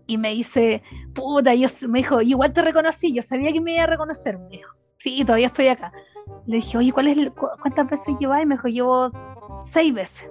Y 0.06 0.18
me 0.18 0.30
dice, 0.34 0.82
puta, 1.14 1.54
yo, 1.54 1.66
me 1.88 2.00
dijo, 2.00 2.20
igual 2.20 2.52
te 2.52 2.60
reconocí, 2.60 3.12
yo 3.14 3.22
sabía 3.22 3.52
que 3.52 3.60
me 3.62 3.74
iba 3.74 3.84
a 3.84 3.86
reconocer, 3.86 4.38
me 4.38 4.48
dijo. 4.50 4.70
Sí, 4.98 5.24
todavía 5.24 5.46
estoy 5.46 5.68
acá. 5.68 5.92
Le 6.46 6.56
dije, 6.56 6.76
oye, 6.78 6.92
¿cuál 6.92 7.08
es 7.08 7.16
el- 7.18 7.32
cu- 7.32 7.48
¿cuántas 7.62 7.88
veces 7.90 8.14
llevas? 8.20 8.42
Y 8.42 8.46
me 8.46 8.54
dijo, 8.56 8.68
llevo 8.68 9.10
seis 9.62 9.92
veces. 9.94 10.28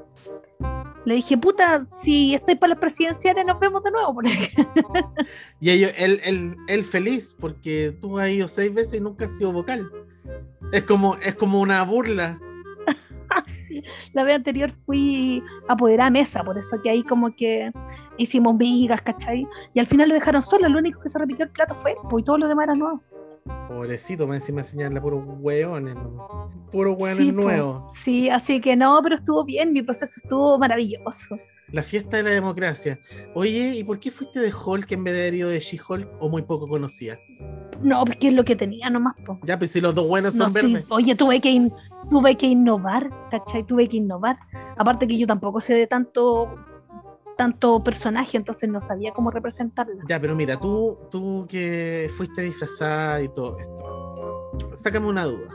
Le 1.06 1.16
dije, 1.16 1.38
puta, 1.38 1.86
si 1.92 2.34
estoy 2.36 2.56
para 2.56 2.70
las 2.70 2.80
presidenciales, 2.80 3.46
nos 3.46 3.60
vemos 3.60 3.84
de 3.84 3.92
nuevo. 3.92 4.14
por 4.14 4.26
ahí". 4.28 4.34
Y 5.60 5.70
ellos, 5.72 5.92
él, 5.98 6.22
él, 6.24 6.56
él 6.68 6.84
feliz 6.84 7.36
porque 7.40 7.98
tú 8.00 8.20
has 8.20 8.30
ido 8.30 8.48
seis 8.48 8.74
veces 8.74 8.96
y 8.96 9.02
nunca 9.02 9.26
has 9.26 9.38
sido 9.38 9.52
vocal. 9.52 9.90
Es 10.74 10.84
como, 10.84 11.16
es 11.18 11.36
como 11.36 11.62
una 11.62 11.82
burla. 11.84 12.40
Sí, 13.68 13.82
La 14.14 14.24
vez 14.24 14.36
anterior 14.36 14.72
fui 14.86 15.42
apoderada 15.68 16.08
a 16.08 16.12
mesa, 16.12 16.44
por 16.44 16.56
eso 16.58 16.80
que 16.84 16.90
ahí 16.92 17.02
como 17.04 17.34
que 17.36 17.72
hicimos 18.18 18.56
migas, 18.56 19.02
¿cachai? 19.02 19.48
Y 19.74 19.80
al 19.80 19.88
final 19.88 20.10
lo 20.10 20.14
dejaron 20.16 20.42
solo, 20.44 20.70
lo 20.70 20.78
único 20.78 21.02
que 21.02 21.10
se 21.10 21.18
repitió 21.18 21.46
el 21.46 21.52
plato 21.52 21.74
fue, 21.76 21.96
pues 22.10 22.22
y 22.22 22.26
todo 22.26 22.38
lo 22.38 22.48
demás 22.48 22.66
era 22.66 22.74
nuevo. 22.76 23.02
Pobrecito, 23.68 24.28
me 24.28 24.36
encima 24.36 24.62
enseñarle 24.62 25.00
a 25.00 25.02
puros 25.02 25.24
hueones. 25.40 25.96
Puros 26.72 26.96
hueones 27.00 27.18
Sí, 27.26 27.32
po. 27.32 27.42
nuevos. 27.42 27.96
Sí, 27.96 28.30
así 28.30 28.62
que 28.62 28.76
no, 28.76 29.00
pero 29.02 29.16
estuvo 29.16 29.44
bien, 29.44 29.74
mi 29.74 29.82
proceso 29.82 30.14
estuvo 30.22 30.58
maravilloso. 30.60 31.38
La 31.74 31.82
fiesta 31.82 32.18
de 32.18 32.24
la 32.24 32.30
democracia. 32.30 33.00
Oye, 33.34 33.74
¿y 33.76 33.84
por 33.84 34.00
qué 34.00 34.12
fuiste 34.12 34.40
de 34.40 34.54
Hulk 34.54 34.92
en 34.92 35.04
vez 35.04 35.14
de 35.16 35.22
haber 35.22 35.34
ido 35.34 35.50
de 35.50 35.60
She-Hulk 35.60 36.08
o 36.20 36.30
muy 36.30 36.44
poco 36.44 36.68
conocida? 36.68 37.20
No, 37.82 38.06
porque 38.06 38.28
es 38.28 38.34
lo 38.34 38.46
que 38.46 38.56
tenía 38.56 38.92
nomás, 38.92 39.16
po. 39.26 39.40
Ya, 39.44 39.58
pues 39.58 39.72
si 39.72 39.82
los 39.82 39.96
dos 39.96 40.08
buenos 40.08 40.36
No, 40.36 40.46
son 40.48 40.50
sí, 40.50 40.54
verdes. 40.74 40.86
oye, 40.90 41.16
tuve 41.16 41.42
que, 41.42 41.50
in- 41.50 41.74
tuve 42.12 42.38
que 42.38 42.46
innovar, 42.46 43.10
¿cachai? 43.32 43.64
Tuve 43.66 43.88
que 43.88 43.98
innovar. 43.98 44.38
Aparte 44.78 45.08
que 45.08 45.18
yo 45.18 45.26
tampoco 45.26 45.60
sé 45.60 45.74
de 45.74 45.88
tanto, 45.88 46.48
tanto 47.38 47.84
personaje, 47.84 48.38
entonces 48.38 48.70
no 48.70 48.80
sabía 48.80 49.12
cómo 49.12 49.32
representarla. 49.32 50.04
Ya, 50.08 50.20
pero 50.22 50.36
mira, 50.36 50.60
tú, 50.60 50.96
tú 51.10 51.48
que 51.50 52.08
fuiste 52.16 52.44
disfrazada 52.44 53.20
y 53.22 53.30
todo 53.30 53.58
esto, 53.58 54.76
sácame 54.76 55.08
una 55.08 55.26
duda. 55.26 55.50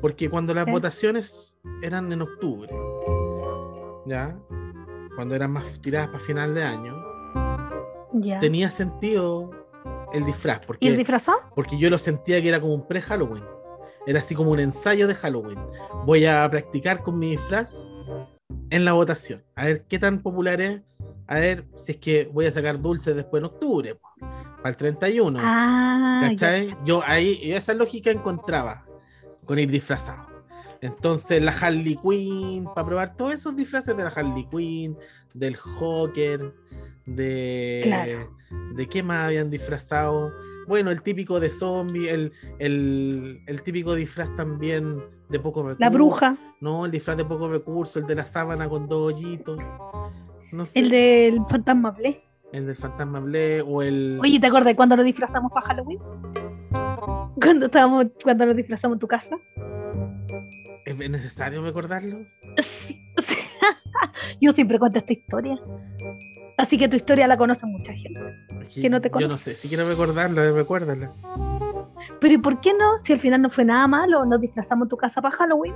Porque 0.00 0.28
cuando 0.28 0.52
las 0.52 0.66
votaciones 0.66 1.56
eran 1.82 2.12
en 2.12 2.22
octubre, 2.22 2.68
¿ya? 4.06 4.36
Cuando 5.16 5.34
eran 5.34 5.50
más 5.52 5.64
tiradas 5.80 6.08
para 6.08 6.18
final 6.20 6.54
de 6.54 6.64
año, 6.64 6.96
tenía 8.40 8.70
sentido 8.70 9.50
el 10.12 10.24
disfraz. 10.24 10.58
¿Y 10.58 10.62
el 10.62 10.66
Porque, 10.66 10.96
disfrazado? 10.96 11.38
porque 11.54 11.78
yo 11.78 11.90
lo 11.90 11.98
sentía 11.98 12.40
que 12.40 12.48
era 12.48 12.60
como 12.60 12.74
un 12.74 12.86
pre-Halloween. 12.86 13.44
Era 14.06 14.18
así 14.18 14.34
como 14.34 14.50
un 14.50 14.58
ensayo 14.60 15.06
de 15.06 15.14
Halloween. 15.14 15.58
Voy 16.04 16.26
a 16.26 16.48
practicar 16.50 17.02
con 17.02 17.18
mi 17.18 17.30
disfraz 17.32 17.94
en 18.70 18.84
la 18.84 18.92
votación. 18.94 19.42
A 19.54 19.66
ver 19.66 19.84
qué 19.88 19.98
tan 19.98 20.20
popular 20.20 20.60
es. 20.60 20.80
A 21.28 21.38
ver 21.38 21.64
si 21.76 21.92
es 21.92 21.98
que 21.98 22.28
voy 22.32 22.46
a 22.46 22.52
sacar 22.52 22.80
dulces 22.80 23.14
después 23.14 23.40
en 23.40 23.44
octubre. 23.46 23.96
Para 24.18 24.70
el 24.70 24.76
31. 24.76 25.38
Ah. 25.40 26.18
¿Cachai? 26.22 26.76
Yo 26.84 27.02
ahí 27.04 27.52
esa 27.52 27.74
lógica 27.74 28.10
encontraba 28.10 28.84
con 29.44 29.58
ir 29.58 29.70
disfrazado. 29.70 30.26
Entonces 30.82 31.40
la 31.42 31.52
Harley 31.52 31.96
Quinn, 31.96 32.64
para 32.74 32.86
probar 32.86 33.16
todos 33.16 33.32
esos 33.34 33.56
disfraces 33.56 33.96
de 33.96 34.02
la 34.02 34.10
Harley 34.10 34.46
Quinn, 34.50 34.96
del 35.32 35.56
Joker, 35.56 36.52
de... 37.06 37.80
Claro. 37.84 38.36
¿De 38.74 38.86
qué 38.88 39.02
más 39.02 39.26
habían 39.28 39.48
disfrazado? 39.48 40.30
Bueno, 40.66 40.90
el 40.90 41.00
típico 41.02 41.40
de 41.40 41.50
zombie, 41.50 42.10
el, 42.10 42.32
el, 42.58 43.40
el 43.46 43.62
típico 43.62 43.94
disfraz 43.94 44.34
también 44.36 45.00
de 45.28 45.38
pocos 45.40 45.62
recursos. 45.64 45.80
La 45.80 45.90
bruja, 45.90 46.36
No, 46.60 46.84
el 46.84 46.90
disfraz 46.90 47.16
de 47.16 47.24
pocos 47.24 47.50
recursos, 47.50 47.96
el 47.96 48.06
de 48.06 48.14
la 48.16 48.24
sábana 48.24 48.68
con 48.68 48.88
dos 48.88 49.14
hoyitos. 49.14 49.58
No 50.52 50.64
sé, 50.64 50.78
el 50.78 50.90
del 50.90 51.40
fantasma 51.48 51.92
Blé. 51.92 52.22
el 52.52 52.66
del 52.66 52.76
fantasma 52.76 53.20
Blé 53.20 53.62
o 53.62 53.82
el... 53.82 54.18
Oye, 54.20 54.38
¿te 54.38 54.46
acordás 54.48 54.74
cuando 54.74 54.96
lo 54.96 55.02
disfrazamos 55.02 55.50
para 55.52 55.66
Halloween? 55.66 55.98
cuando 57.40 57.66
estábamos, 57.66 58.06
cuando 58.22 58.46
nos 58.46 58.56
disfrazamos 58.56 58.96
en 58.96 59.00
tu 59.00 59.08
casa. 59.08 59.36
¿Es 60.84 60.96
necesario 60.96 61.62
recordarlo? 61.62 62.24
Sí, 62.62 63.00
sí. 63.18 63.36
Yo 64.40 64.52
siempre 64.52 64.78
cuento 64.78 64.98
esta 64.98 65.12
historia. 65.12 65.58
Así 66.58 66.78
que 66.78 66.88
tu 66.88 66.96
historia 66.96 67.26
la 67.26 67.36
conoce 67.36 67.66
mucha 67.66 67.92
gente. 67.92 68.20
Es 68.62 68.74
Que 68.74 68.90
no 68.90 69.00
te 69.00 69.08
Yo 69.08 69.14
no 69.20 69.26
conoce. 69.28 69.54
sé 69.54 69.62
si 69.62 69.68
quiero 69.68 69.88
recordarlo, 69.88 70.42
eh, 70.42 70.52
recuérdala. 70.52 71.12
Pero 72.20 72.34
¿y 72.34 72.38
por 72.38 72.60
qué 72.60 72.72
no? 72.74 72.98
Si 72.98 73.12
al 73.12 73.18
final 73.20 73.42
no 73.42 73.50
fue 73.50 73.64
nada 73.64 73.86
malo, 73.86 74.24
nos 74.24 74.40
disfrazamos 74.40 74.86
en 74.86 74.88
tu 74.90 74.96
casa 74.96 75.22
para 75.22 75.34
Halloween. 75.36 75.74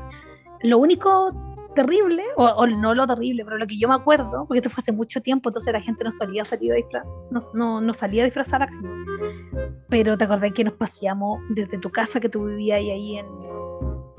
Lo 0.63 0.79
único 0.79 1.33
terrible, 1.75 2.23
o, 2.37 2.45
o 2.47 2.67
no 2.67 2.95
lo 2.95 3.07
terrible, 3.07 3.45
pero 3.45 3.59
lo 3.59 3.67
que 3.67 3.79
yo 3.79 3.87
me 3.89 3.95
acuerdo, 3.95 4.47
porque 4.49 4.59
esto 4.59 4.71
fue 4.71 4.81
hace 4.81 4.93
mucho 4.93 5.21
tiempo, 5.21 5.51
entonces 5.51 5.73
la 5.75 5.81
gente 5.81 6.05
no 6.05 6.11
solía 6.11 6.43
salir 6.43 6.73
a 6.73 6.77
disfrazar, 6.77 7.07
no, 7.31 7.41
no, 7.53 7.81
no 7.83 7.93
salía 7.93 8.23
a 8.23 8.25
disfrazar 8.25 8.63
a 8.63 8.67
la 8.67 8.73
calle. 8.73 9.75
Pero 9.91 10.17
te 10.17 10.25
acordás 10.25 10.53
que 10.55 10.65
nos 10.65 10.73
paseamos 10.75 11.41
desde 11.51 11.79
tu 11.79 11.91
casa 11.91 12.19
que 12.19 12.31
tú 12.31 12.47
vivías 12.47 12.79
ahí, 12.79 12.91
ahí 12.91 13.17
en, 13.19 13.27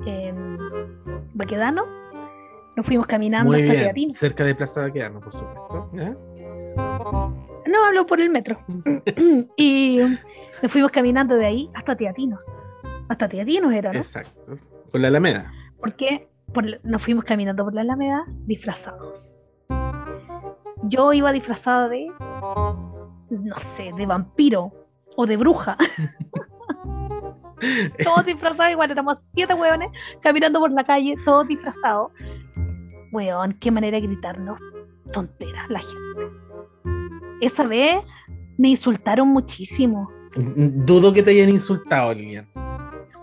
en 0.08 0.58
Baquedano, 1.34 1.86
nos 2.76 2.86
fuimos 2.86 3.08
caminando 3.08 3.52
Muy 3.52 3.62
hasta 3.62 3.74
bien, 3.74 3.84
Teatinos. 3.86 4.18
cerca 4.18 4.44
de 4.44 4.56
Plaza 4.56 4.82
Baquedano, 4.82 5.20
por 5.20 5.34
supuesto. 5.34 5.90
No, 7.66 7.86
hablo 7.86 8.06
por 8.06 8.22
el 8.22 8.30
metro. 8.30 8.60
y 9.58 10.00
nos 10.62 10.72
fuimos 10.72 10.92
caminando 10.92 11.36
de 11.36 11.46
ahí 11.46 11.70
hasta 11.74 11.96
Teatinos. 11.96 12.46
Hasta 13.10 13.28
Teatinos 13.28 13.74
era, 13.74 13.92
¿no? 13.92 14.00
Exacto. 14.00 14.58
Con 14.92 15.02
la 15.02 15.10
Alameda. 15.10 15.52
porque 15.80 16.30
por 16.54 16.64
nos 16.86 17.04
fuimos 17.04 17.26
caminando 17.26 17.64
por 17.66 17.76
la 17.76 17.82
Alameda 17.82 18.24
disfrazados. 18.46 19.42
Yo 20.84 21.12
iba 21.12 21.34
disfrazada 21.34 21.90
de, 21.90 22.08
no 23.30 23.58
sé, 23.58 23.92
de 23.98 24.06
vampiro 24.06 24.72
o 25.16 25.26
de 25.26 25.36
bruja. 25.36 25.78
todos 28.04 28.26
disfrazados 28.26 28.72
igual, 28.72 28.92
éramos 28.92 29.18
siete 29.34 29.54
hueones 29.54 29.90
caminando 30.22 30.60
por 30.60 30.72
la 30.74 30.84
calle, 30.84 31.16
todos 31.26 31.48
disfrazados. 31.48 32.12
Weón, 33.12 33.54
qué 33.60 33.72
manera 33.72 34.00
de 34.00 34.06
gritarnos 34.08 34.60
tonteras 35.14 35.70
la 35.70 35.80
gente. 35.80 36.36
Esa 37.42 37.64
vez 37.64 38.00
me 38.58 38.70
insultaron 38.70 39.30
muchísimo. 39.30 40.10
Dudo 40.36 41.14
que 41.14 41.24
te 41.24 41.32
hayan 41.32 41.50
insultado, 41.50 42.14
Lilian. 42.14 42.48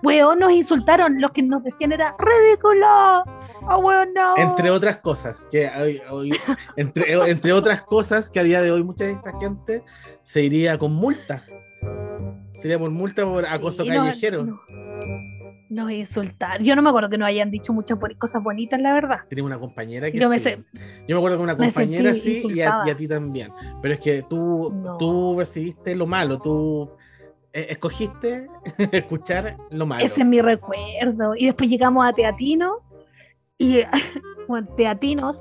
Weón, 0.03 0.39
nos 0.39 0.53
insultaron. 0.53 1.21
Los 1.21 1.31
que 1.33 1.43
nos 1.43 1.63
decían 1.65 1.93
era 1.93 2.15
ridículo. 2.19 2.87
Ah, 2.87 3.79
weón, 3.79 4.13
no. 4.15 4.37
Entre 4.37 4.71
otras 4.71 4.99
cosas, 4.99 5.47
que 5.51 5.69
hoy- 5.69 6.01
hoy- 6.11 6.33
entre, 6.77 7.13
entre 7.31 7.53
otras 7.53 7.83
cosas 7.83 8.31
que 8.31 8.41
a 8.41 8.43
día 8.45 8.61
de 8.63 8.71
hoy 8.71 8.83
mucha 8.85 9.05
de 9.05 9.13
esa 9.13 9.39
gente 9.39 9.83
se 10.23 10.43
iría 10.43 10.79
con 10.79 10.93
multa. 10.93 11.45
Sería 12.55 12.79
por 12.79 12.91
multa 12.91 13.25
por 13.25 13.45
acoso 13.47 13.83
Sí, 13.83 13.89
no, 13.91 13.97
callejero. 13.97 14.45
no. 14.45 14.61
Nos 15.71 15.91
insultaron. 15.91 16.65
Yo 16.65 16.77
no 16.77 16.83
me 16.83 16.89
acuerdo 16.91 17.11
que 17.11 17.19
nos 17.19 17.27
hayan 17.27 17.51
dicho 17.51 17.73
muchas 17.73 17.99
cosas 18.19 18.43
bonitas, 18.43 18.81
la 18.81 18.93
verdad. 18.93 19.21
Tenía 19.29 19.45
una 19.45 19.59
compañera 19.59 20.11
que 20.11 20.19
Yo 20.19 20.29
me 20.29 20.39
sí. 20.39 20.45
sé- 20.45 20.65
Yo 21.09 21.17
me 21.17 21.19
acuerdo 21.19 21.39
que 21.39 21.43
una 21.43 21.55
me 21.57 21.67
compañera 21.67 22.15
sí 22.15 22.31
y 22.31 22.61
a, 22.61 22.67
insultada. 22.67 22.83
y 22.87 22.91
a 22.91 22.97
ti 22.97 23.09
también. 23.09 23.53
Pero 23.83 23.95
es 23.95 24.01
que 24.01 24.23
tú, 24.23 24.71
No. 24.73 24.97
tú 24.99 25.35
recibiste 25.39 25.97
lo 25.97 26.07
malo, 26.07 26.39
tú 26.39 26.91
eh, 27.53 27.67
escogiste 27.71 28.47
escuchar 28.93 29.57
lo 29.71 29.87
malo. 29.87 30.05
Ese 30.05 30.21
es 30.21 30.27
mi 30.27 30.41
recuerdo. 30.41 31.35
Y 31.37 31.47
después 31.47 31.69
llegamos 31.69 32.07
a 32.07 32.13
Teatino. 32.13 32.77
Y 33.59 33.79
bueno, 34.49 34.69
Teatinos 34.77 35.39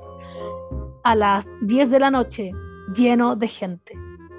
a 1.04 1.14
las 1.14 1.46
10 1.62 1.90
de 1.90 2.00
la 2.00 2.10
noche, 2.10 2.50
lleno 2.96 3.36
de 3.36 3.46
gente, 3.46 3.92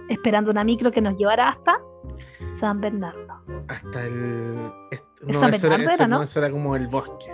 esperando 0.10 0.52
una 0.52 0.64
micro 0.64 0.92
que 0.92 1.00
nos 1.02 1.16
llevara 1.18 1.48
hasta 1.50 1.78
San 2.60 2.82
Bernardo. 2.82 3.42
Hasta 3.68 4.06
el. 4.06 4.72
est- 4.92 5.04
¿Es 5.22 5.28
No, 5.36 5.40
San 5.40 5.54
eso 5.54 5.68
era, 5.68 5.78
Bernardo 5.78 5.94
eso 5.94 6.04
era, 6.04 6.08
no, 6.18 6.24
eso 6.24 6.40
era 6.40 6.52
como 6.52 6.76
el 6.76 6.88
bosque. 6.88 7.32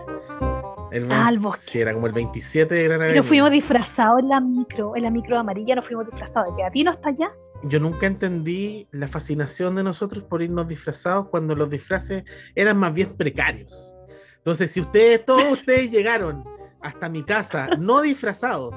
El 0.91 1.03
Ah, 1.09 1.29
el 1.29 1.39
bosque. 1.39 1.71
Sí, 1.71 1.79
era 1.81 1.93
como 1.93 2.07
el 2.07 2.13
27 2.13 2.73
de 2.75 2.83
Gran 2.83 2.99
Y 2.99 3.01
Avenida. 3.03 3.17
nos 3.19 3.27
fuimos 3.27 3.51
disfrazados 3.51 4.19
en 4.21 4.29
la 4.29 4.39
micro, 4.41 4.95
en 4.95 5.03
la 5.03 5.09
micro 5.11 5.37
amarilla, 5.39 5.75
nos 5.75 5.85
fuimos 5.87 6.05
disfrazados 6.05 6.49
de 6.51 6.57
Teatino 6.63 6.91
hasta 6.91 7.09
allá. 7.09 7.31
Yo 7.63 7.79
nunca 7.79 8.07
entendí 8.07 8.87
la 8.91 9.07
fascinación 9.07 9.75
de 9.75 9.83
nosotros 9.83 10.23
por 10.23 10.41
irnos 10.41 10.67
disfrazados 10.67 11.29
cuando 11.29 11.55
los 11.55 11.69
disfraces 11.69 12.23
eran 12.55 12.77
más 12.77 12.93
bien 12.93 13.15
precarios. 13.15 13.95
Entonces, 14.37 14.71
si 14.71 14.81
ustedes, 14.81 15.23
todos 15.25 15.43
ustedes 15.51 15.91
llegaron 15.91 16.43
hasta 16.81 17.07
mi 17.07 17.23
casa 17.23 17.67
no 17.77 18.01
disfrazados, 18.01 18.75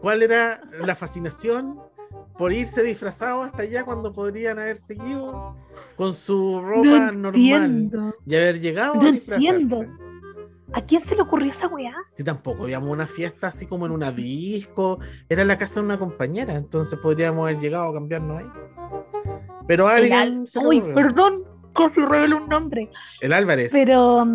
¿cuál 0.00 0.22
era 0.22 0.60
la 0.84 0.96
fascinación 0.96 1.78
por 2.38 2.52
irse 2.52 2.82
disfrazados 2.82 3.46
hasta 3.46 3.62
allá 3.62 3.84
cuando 3.84 4.12
podrían 4.12 4.58
haber 4.58 4.76
seguido 4.76 5.56
con 5.96 6.14
su 6.14 6.60
ropa 6.60 7.10
no 7.12 7.30
normal 7.32 8.14
y 8.26 8.34
haber 8.34 8.60
llegado 8.60 8.94
No 8.94 9.08
a 9.08 9.12
disfrazarse? 9.12 9.48
entiendo. 9.48 9.86
¿A 10.72 10.82
quién 10.82 11.00
se 11.00 11.14
le 11.14 11.22
ocurrió 11.22 11.50
esa 11.50 11.68
weá? 11.68 11.94
Si 12.14 12.24
tampoco 12.24 12.64
habíamos 12.64 12.90
una 12.90 13.06
fiesta 13.06 13.46
así 13.46 13.66
como 13.66 13.86
en 13.86 13.92
una 13.92 14.10
disco, 14.12 14.98
era 15.28 15.44
la 15.44 15.56
casa 15.56 15.80
de 15.80 15.86
una 15.86 15.98
compañera, 15.98 16.54
entonces 16.56 16.98
podríamos 16.98 17.48
haber 17.48 17.60
llegado 17.60 17.88
a 17.88 17.94
cambiarnos 17.94 18.42
ahí. 18.42 18.48
Pero 19.68 19.88
alguien 19.88 20.12
Al- 20.12 20.48
se 20.48 20.60
le 20.60 20.66
Uy, 20.66 20.80
perdón, 20.94 21.38
casi 21.72 22.00
revelo 22.04 22.38
un 22.38 22.48
nombre. 22.48 22.90
El 23.20 23.32
Álvarez. 23.32 23.70
Pero 23.72 24.26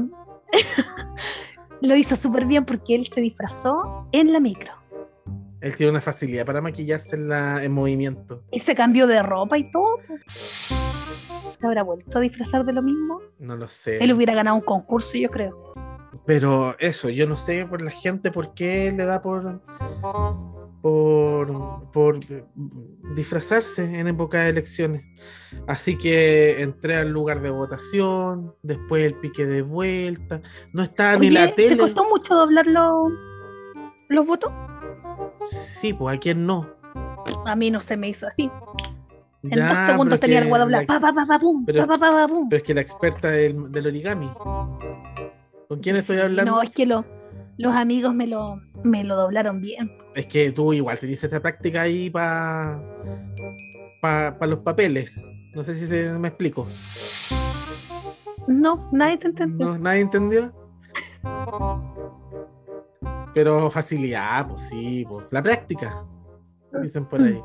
lo 1.81 1.95
hizo 1.95 2.15
súper 2.15 2.45
bien 2.45 2.65
porque 2.65 2.95
él 2.95 3.05
se 3.05 3.21
disfrazó 3.21 4.07
en 4.11 4.31
la 4.33 4.39
micro. 4.39 4.71
Él 5.61 5.75
tiene 5.75 5.91
una 5.91 6.01
facilidad 6.01 6.45
para 6.45 6.59
maquillarse 6.61 7.15
en, 7.15 7.27
la, 7.29 7.63
en 7.63 7.71
movimiento. 7.71 8.43
Y 8.51 8.59
se 8.59 8.75
cambió 8.75 9.07
de 9.07 9.21
ropa 9.21 9.57
y 9.57 9.69
todo. 9.69 9.99
¿Se 11.59 11.67
habrá 11.67 11.83
vuelto 11.83 12.17
a 12.17 12.21
disfrazar 12.21 12.65
de 12.65 12.73
lo 12.73 12.81
mismo? 12.81 13.21
No 13.39 13.55
lo 13.55 13.67
sé. 13.67 14.03
Él 14.03 14.11
hubiera 14.11 14.33
ganado 14.33 14.55
un 14.57 14.63
concurso, 14.63 15.17
yo 15.17 15.29
creo. 15.29 15.73
Pero 16.25 16.75
eso, 16.79 17.09
yo 17.09 17.27
no 17.27 17.37
sé 17.37 17.65
por 17.65 17.81
la 17.81 17.91
gente 17.91 18.31
por 18.31 18.53
qué 18.53 18.91
le 18.95 19.05
da 19.05 19.21
por 19.21 19.61
por, 20.81 21.91
por 21.91 22.19
disfrazarse 23.15 23.99
en 23.99 24.07
época 24.07 24.43
de 24.43 24.49
elecciones. 24.49 25.03
Así 25.67 25.97
que 25.97 26.61
entré 26.61 26.97
al 26.97 27.09
lugar 27.09 27.41
de 27.41 27.51
votación, 27.51 28.55
después 28.63 29.05
el 29.05 29.13
pique 29.15 29.45
de 29.45 29.61
vuelta, 29.61 30.41
no 30.73 30.83
estaba 30.83 31.17
ni 31.17 31.29
la 31.29 31.49
¿te 31.49 31.69
tele. 31.69 31.77
costó 31.77 32.09
mucho 32.09 32.35
doblar 32.35 32.65
los, 32.65 33.11
los 34.09 34.25
votos? 34.25 34.51
Sí, 35.49 35.93
pues 35.93 36.15
a 36.15 36.19
quién 36.19 36.45
no. 36.45 36.67
A 37.45 37.55
mí 37.55 37.71
no 37.71 37.81
se 37.81 37.97
me 37.97 38.09
hizo 38.09 38.27
así. 38.27 38.49
En 39.43 39.49
Ya, 39.51 39.69
dos 39.69 39.77
segundos 39.79 40.19
tenía 40.19 40.39
el 40.39 40.49
Pa, 40.85 40.99
pa, 40.99 41.13
pa, 41.13 41.25
pa, 41.25 41.39
pum, 41.39 41.65
pero- 41.65 41.87
pa, 41.87 41.93
pa, 41.95 42.11
pa, 42.11 42.27
pa, 42.27 42.55
es 42.55 42.63
que 42.63 42.73
la 42.75 42.81
experta 42.81 43.29
del, 43.31 43.71
del 43.71 43.87
origami. 43.87 44.29
¿Con 45.67 45.79
quién 45.81 45.95
estoy 45.95 46.19
hablando? 46.19 46.51
No, 46.51 46.61
es 46.61 46.69
que 46.69 46.85
lo- 46.85 47.05
los 47.57 47.73
amigos 47.75 48.13
me 48.13 48.27
lo, 48.27 48.61
me 48.83 49.03
lo 49.03 49.15
doblaron 49.15 49.61
bien. 49.61 49.91
Es 50.15 50.27
que 50.27 50.51
tú 50.51 50.73
igual 50.73 50.99
tenías 50.99 51.23
esta 51.23 51.39
práctica 51.39 51.81
ahí 51.81 52.09
para 52.09 52.79
pa, 54.01 54.35
los 54.45 54.59
papeles. 54.59 55.11
No 55.55 55.63
sé 55.63 55.75
si 55.75 55.87
se, 55.87 56.11
me 56.19 56.27
explico. 56.27 56.67
No, 58.47 58.89
nadie 58.91 59.17
te 59.17 59.27
entendió. 59.27 59.67
¿No? 59.67 59.77
¿Nadie 59.77 60.01
entendió? 60.01 60.51
Pero 63.33 63.69
facilidad, 63.71 64.47
pues 64.47 64.63
sí, 64.63 65.05
pues. 65.07 65.25
La 65.31 65.41
práctica, 65.41 66.03
dicen 66.81 67.05
por 67.05 67.21
ahí. 67.21 67.41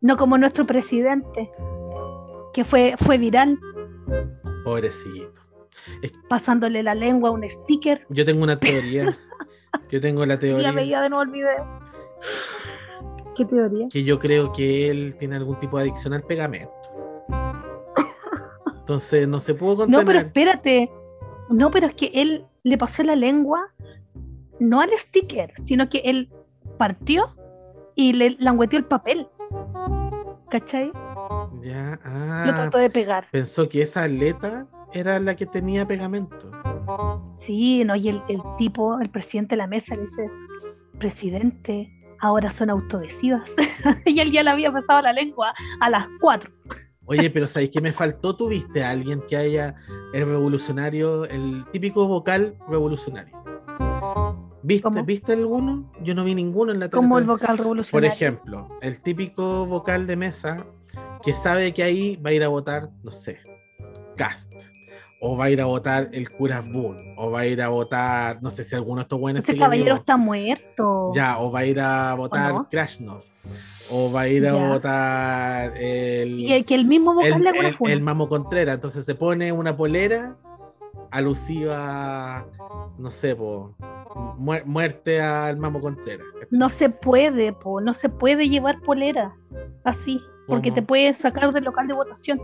No 0.00 0.16
como 0.16 0.38
nuestro 0.38 0.66
presidente, 0.66 1.50
que 2.52 2.64
fue, 2.64 2.94
fue 2.98 3.18
viral, 3.18 3.58
Pobrecito. 4.64 5.42
pasándole 6.28 6.82
la 6.82 6.94
lengua 6.94 7.30
a 7.30 7.32
un 7.32 7.48
sticker. 7.48 8.06
Yo 8.08 8.24
tengo 8.24 8.42
una 8.42 8.58
teoría. 8.58 9.16
Yo 9.90 10.00
tengo 10.00 10.24
la 10.26 10.38
teoría 10.38 10.70
veía 10.72 11.00
de 11.00 11.08
nuevo 11.08 11.22
el 11.22 11.30
video. 11.30 11.80
¿Qué 13.34 13.44
teoría? 13.46 13.88
que 13.90 14.04
yo 14.04 14.18
creo 14.18 14.52
que 14.52 14.90
él 14.90 15.16
tiene 15.18 15.36
algún 15.36 15.58
tipo 15.58 15.78
de 15.78 15.84
adicción 15.84 16.12
al 16.12 16.22
pegamento. 16.22 16.70
Entonces 18.78 19.26
no 19.28 19.40
se 19.40 19.54
pudo 19.54 19.86
No, 19.86 19.98
pero 20.04 20.20
contener. 20.20 20.26
espérate. 20.26 20.90
No, 21.48 21.70
pero 21.70 21.86
es 21.86 21.94
que 21.94 22.10
él 22.14 22.44
le 22.62 22.76
pasó 22.78 23.02
la 23.02 23.16
lengua 23.16 23.72
no 24.62 24.80
al 24.80 24.90
sticker, 24.96 25.52
sino 25.62 25.88
que 25.88 25.98
él 26.04 26.30
partió 26.78 27.34
y 27.94 28.12
le 28.12 28.36
langueteó 28.38 28.78
el 28.78 28.86
papel. 28.86 29.28
¿Cachai? 30.50 30.92
Ya, 31.60 31.98
Lo 32.04 32.10
ah, 32.10 32.52
trató 32.54 32.78
de 32.78 32.90
pegar. 32.90 33.26
pensó 33.30 33.68
que 33.68 33.82
esa 33.82 34.04
aleta 34.04 34.66
era 34.92 35.18
la 35.18 35.34
que 35.34 35.46
tenía 35.46 35.86
pegamento. 35.86 36.50
Sí, 37.36 37.84
no, 37.84 37.96
y 37.96 38.08
el, 38.08 38.22
el 38.28 38.40
tipo, 38.56 39.00
el 39.00 39.10
presidente 39.10 39.54
de 39.54 39.58
la 39.58 39.66
mesa, 39.66 39.94
le 39.94 40.02
dice, 40.02 40.30
presidente, 40.98 41.90
ahora 42.20 42.50
son 42.50 42.70
autodesivas. 42.70 43.52
y 44.06 44.20
él 44.20 44.32
ya 44.32 44.42
le 44.42 44.50
había 44.50 44.70
pasado 44.70 45.02
la 45.02 45.12
lengua 45.12 45.54
a 45.80 45.90
las 45.90 46.06
cuatro. 46.20 46.50
Oye, 47.06 47.30
pero 47.30 47.46
¿sabes 47.48 47.70
qué 47.70 47.80
me 47.80 47.92
faltó? 47.92 48.36
¿Tuviste 48.36 48.84
a 48.84 48.90
alguien 48.90 49.22
que 49.28 49.36
haya 49.36 49.74
el 50.12 50.26
revolucionario, 50.26 51.24
el 51.24 51.64
típico 51.72 52.06
vocal 52.06 52.56
revolucionario? 52.68 53.42
¿Viste, 54.62 54.82
¿Cómo? 54.84 55.04
¿Viste 55.04 55.32
alguno? 55.32 55.90
Yo 56.02 56.14
no 56.14 56.24
vi 56.24 56.34
ninguno 56.34 56.72
en 56.72 56.78
la 56.80 56.88
tele. 56.88 56.96
Como 57.02 57.18
el 57.18 57.24
vocal 57.24 57.56
Por 57.56 57.58
revolucionario. 57.58 58.10
ejemplo, 58.10 58.68
el 58.80 59.00
típico 59.02 59.66
vocal 59.66 60.06
de 60.06 60.16
mesa 60.16 60.64
que 61.22 61.34
sabe 61.34 61.72
que 61.74 61.82
ahí 61.82 62.16
va 62.16 62.30
a 62.30 62.32
ir 62.32 62.44
a 62.44 62.48
votar, 62.48 62.88
no 63.02 63.10
sé, 63.10 63.40
Cast. 64.16 64.52
O 65.20 65.36
va 65.36 65.44
a 65.44 65.50
ir 65.50 65.60
a 65.60 65.66
votar 65.66 66.08
el 66.12 66.30
Curas 66.30 66.64
Boone. 66.70 67.14
O 67.16 67.30
va 67.30 67.40
a 67.40 67.46
ir 67.46 67.62
a 67.62 67.68
votar, 67.68 68.42
no 68.42 68.50
sé 68.50 68.64
si 68.64 68.74
alguno 68.74 68.96
de 68.96 69.02
estos 69.02 69.20
buenos 69.20 69.48
Ese 69.48 69.56
caballero 69.56 69.94
está 69.94 70.16
muerto. 70.16 71.12
Ya, 71.14 71.38
o 71.38 71.50
va 71.52 71.60
a 71.60 71.66
ir 71.66 71.78
a 71.80 72.14
votar 72.14 72.52
no? 72.54 72.68
Krasnov. 72.68 73.22
O 73.90 74.10
va 74.10 74.22
a 74.22 74.28
ir 74.28 74.46
a 74.48 74.52
Ya. 74.52 74.68
votar 74.68 75.76
el, 75.76 76.40
Y 76.40 76.52
el, 76.52 76.64
que 76.64 76.74
el 76.74 76.86
mismo 76.86 77.14
vocal 77.14 77.32
el, 77.34 77.42
le 77.42 77.50
el- 77.50 77.90
el 77.90 78.00
Mamo 78.00 78.28
Contreras. 78.28 78.74
Entonces 78.76 79.04
se 79.04 79.14
pone 79.14 79.52
una 79.52 79.76
polera 79.76 80.36
alusiva, 81.12 82.44
no 82.98 83.10
sé, 83.12 83.36
po, 83.36 83.76
muer- 84.38 84.64
muerte 84.64 85.20
al 85.20 85.56
Mamo 85.56 85.80
Contreras. 85.80 86.26
No 86.50 86.68
se 86.68 86.88
puede, 86.90 87.52
po, 87.52 87.80
no 87.80 87.92
se 87.94 88.08
puede 88.08 88.48
llevar 88.48 88.80
polera 88.80 89.34
así, 89.84 90.20
porque 90.46 90.70
te 90.72 90.82
pueden 90.82 91.14
sacar 91.14 91.52
del 91.52 91.64
local 91.64 91.86
de 91.86 91.94
votación, 91.94 92.40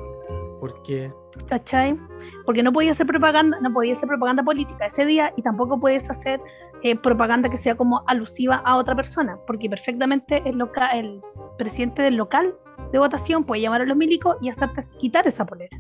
Porque 0.61 1.13
¿cachai? 1.47 1.97
Porque 2.45 2.63
no 2.63 2.73
podías 2.73 2.97
hacer 2.97 3.07
propaganda, 3.07 3.59
no 3.61 3.73
podías 3.73 3.99
hacer 3.99 4.09
propaganda 4.09 4.43
política 4.43 4.87
ese 4.87 5.05
día 5.07 5.33
y 5.37 5.43
tampoco 5.43 5.79
puedes 5.79 6.09
hacer 6.11 6.41
eh, 6.83 6.97
propaganda 6.97 7.49
que 7.49 7.57
sea 7.57 7.75
como 7.77 8.03
alusiva 8.07 8.57
a 8.65 8.77
otra 8.77 8.95
persona, 8.97 9.39
porque 9.47 9.69
perfectamente 9.69 10.43
el, 10.45 10.57
loca- 10.59 10.91
el 10.97 11.21
presidente 11.59 12.03
del 12.03 12.17
local 12.17 12.55
de 12.93 12.99
votación 12.99 13.45
puede 13.45 13.63
llamar 13.63 13.83
a 13.83 13.85
los 13.85 13.97
milicos 13.97 14.37
y 14.41 14.49
hacerte 14.49 14.81
quitar 14.99 15.27
esa 15.27 15.45
polera, 15.45 15.77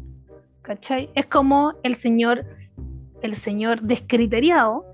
¿cachai? 0.62 1.10
Es 1.14 1.26
como 1.26 1.74
el 1.82 1.94
señor, 1.94 2.44
el 3.22 3.34
señor 3.34 3.80
descriteriado 3.82 4.84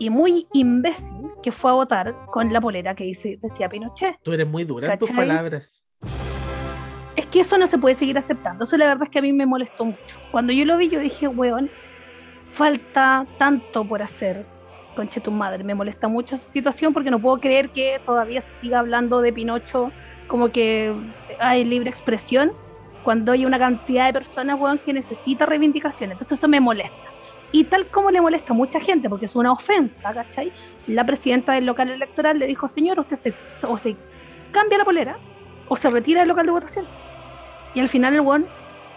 y 0.00 0.08
muy 0.08 0.48
imbécil 0.54 1.30
que 1.42 1.52
fue 1.52 1.70
a 1.70 1.74
votar 1.74 2.16
con 2.32 2.52
la 2.52 2.60
polera 2.60 2.94
que 2.94 3.04
dice, 3.04 3.38
decía 3.40 3.68
Pinochet. 3.68 4.16
tú 4.22 4.32
eres 4.32 4.48
muy 4.48 4.64
dura 4.64 4.92
en 4.92 4.98
tus 4.98 5.10
palabras. 5.10 5.86
Es 7.16 7.26
que 7.26 7.40
eso 7.40 7.58
no 7.58 7.66
se 7.66 7.76
puede 7.76 7.94
seguir 7.94 8.16
aceptando. 8.16 8.64
Eso 8.64 8.78
la 8.78 8.86
verdad 8.86 9.04
es 9.04 9.10
que 9.10 9.18
a 9.18 9.22
mí 9.22 9.32
me 9.32 9.44
molestó 9.44 9.84
mucho. 9.84 10.18
Cuando 10.32 10.54
yo 10.54 10.64
lo 10.64 10.78
vi, 10.78 10.88
yo 10.88 10.98
dije, 11.00 11.28
weón, 11.28 11.70
falta 12.50 13.26
tanto 13.36 13.84
por 13.84 14.02
hacer. 14.02 14.46
Conche 14.96 15.20
tu 15.20 15.30
madre, 15.30 15.62
me 15.62 15.74
molesta 15.74 16.08
mucho 16.08 16.34
esa 16.34 16.48
situación 16.48 16.94
porque 16.94 17.10
no 17.10 17.20
puedo 17.20 17.38
creer 17.38 17.68
que 17.68 18.00
todavía 18.04 18.40
se 18.40 18.52
siga 18.54 18.78
hablando 18.78 19.20
de 19.20 19.32
Pinocho 19.32 19.92
como 20.28 20.50
que 20.50 20.94
hay 21.38 21.64
libre 21.64 21.90
expresión 21.90 22.52
cuando 23.04 23.32
hay 23.32 23.44
una 23.44 23.58
cantidad 23.58 24.06
de 24.06 24.14
personas, 24.14 24.58
weón, 24.58 24.78
que 24.78 24.94
necesita 24.94 25.44
reivindicación. 25.44 26.12
Entonces 26.12 26.38
eso 26.38 26.48
me 26.48 26.58
molesta. 26.58 27.19
Y 27.52 27.64
tal 27.64 27.86
como 27.86 28.10
le 28.10 28.20
molesta 28.20 28.52
a 28.52 28.56
mucha 28.56 28.78
gente, 28.80 29.08
porque 29.08 29.26
es 29.26 29.34
una 29.34 29.52
ofensa, 29.52 30.12
¿cachai? 30.12 30.52
La 30.86 31.04
presidenta 31.04 31.52
del 31.52 31.66
local 31.66 31.90
electoral 31.90 32.38
le 32.38 32.46
dijo, 32.46 32.68
señor, 32.68 33.00
usted 33.00 33.16
se, 33.16 33.34
o 33.66 33.76
se 33.76 33.96
cambia 34.52 34.78
la 34.78 34.84
polera 34.84 35.18
o 35.68 35.76
se 35.76 35.90
retira 35.90 36.20
del 36.20 36.28
local 36.28 36.46
de 36.46 36.52
votación. 36.52 36.84
Y 37.74 37.80
al 37.80 37.88
final 37.88 38.14
el 38.14 38.20
weón 38.20 38.46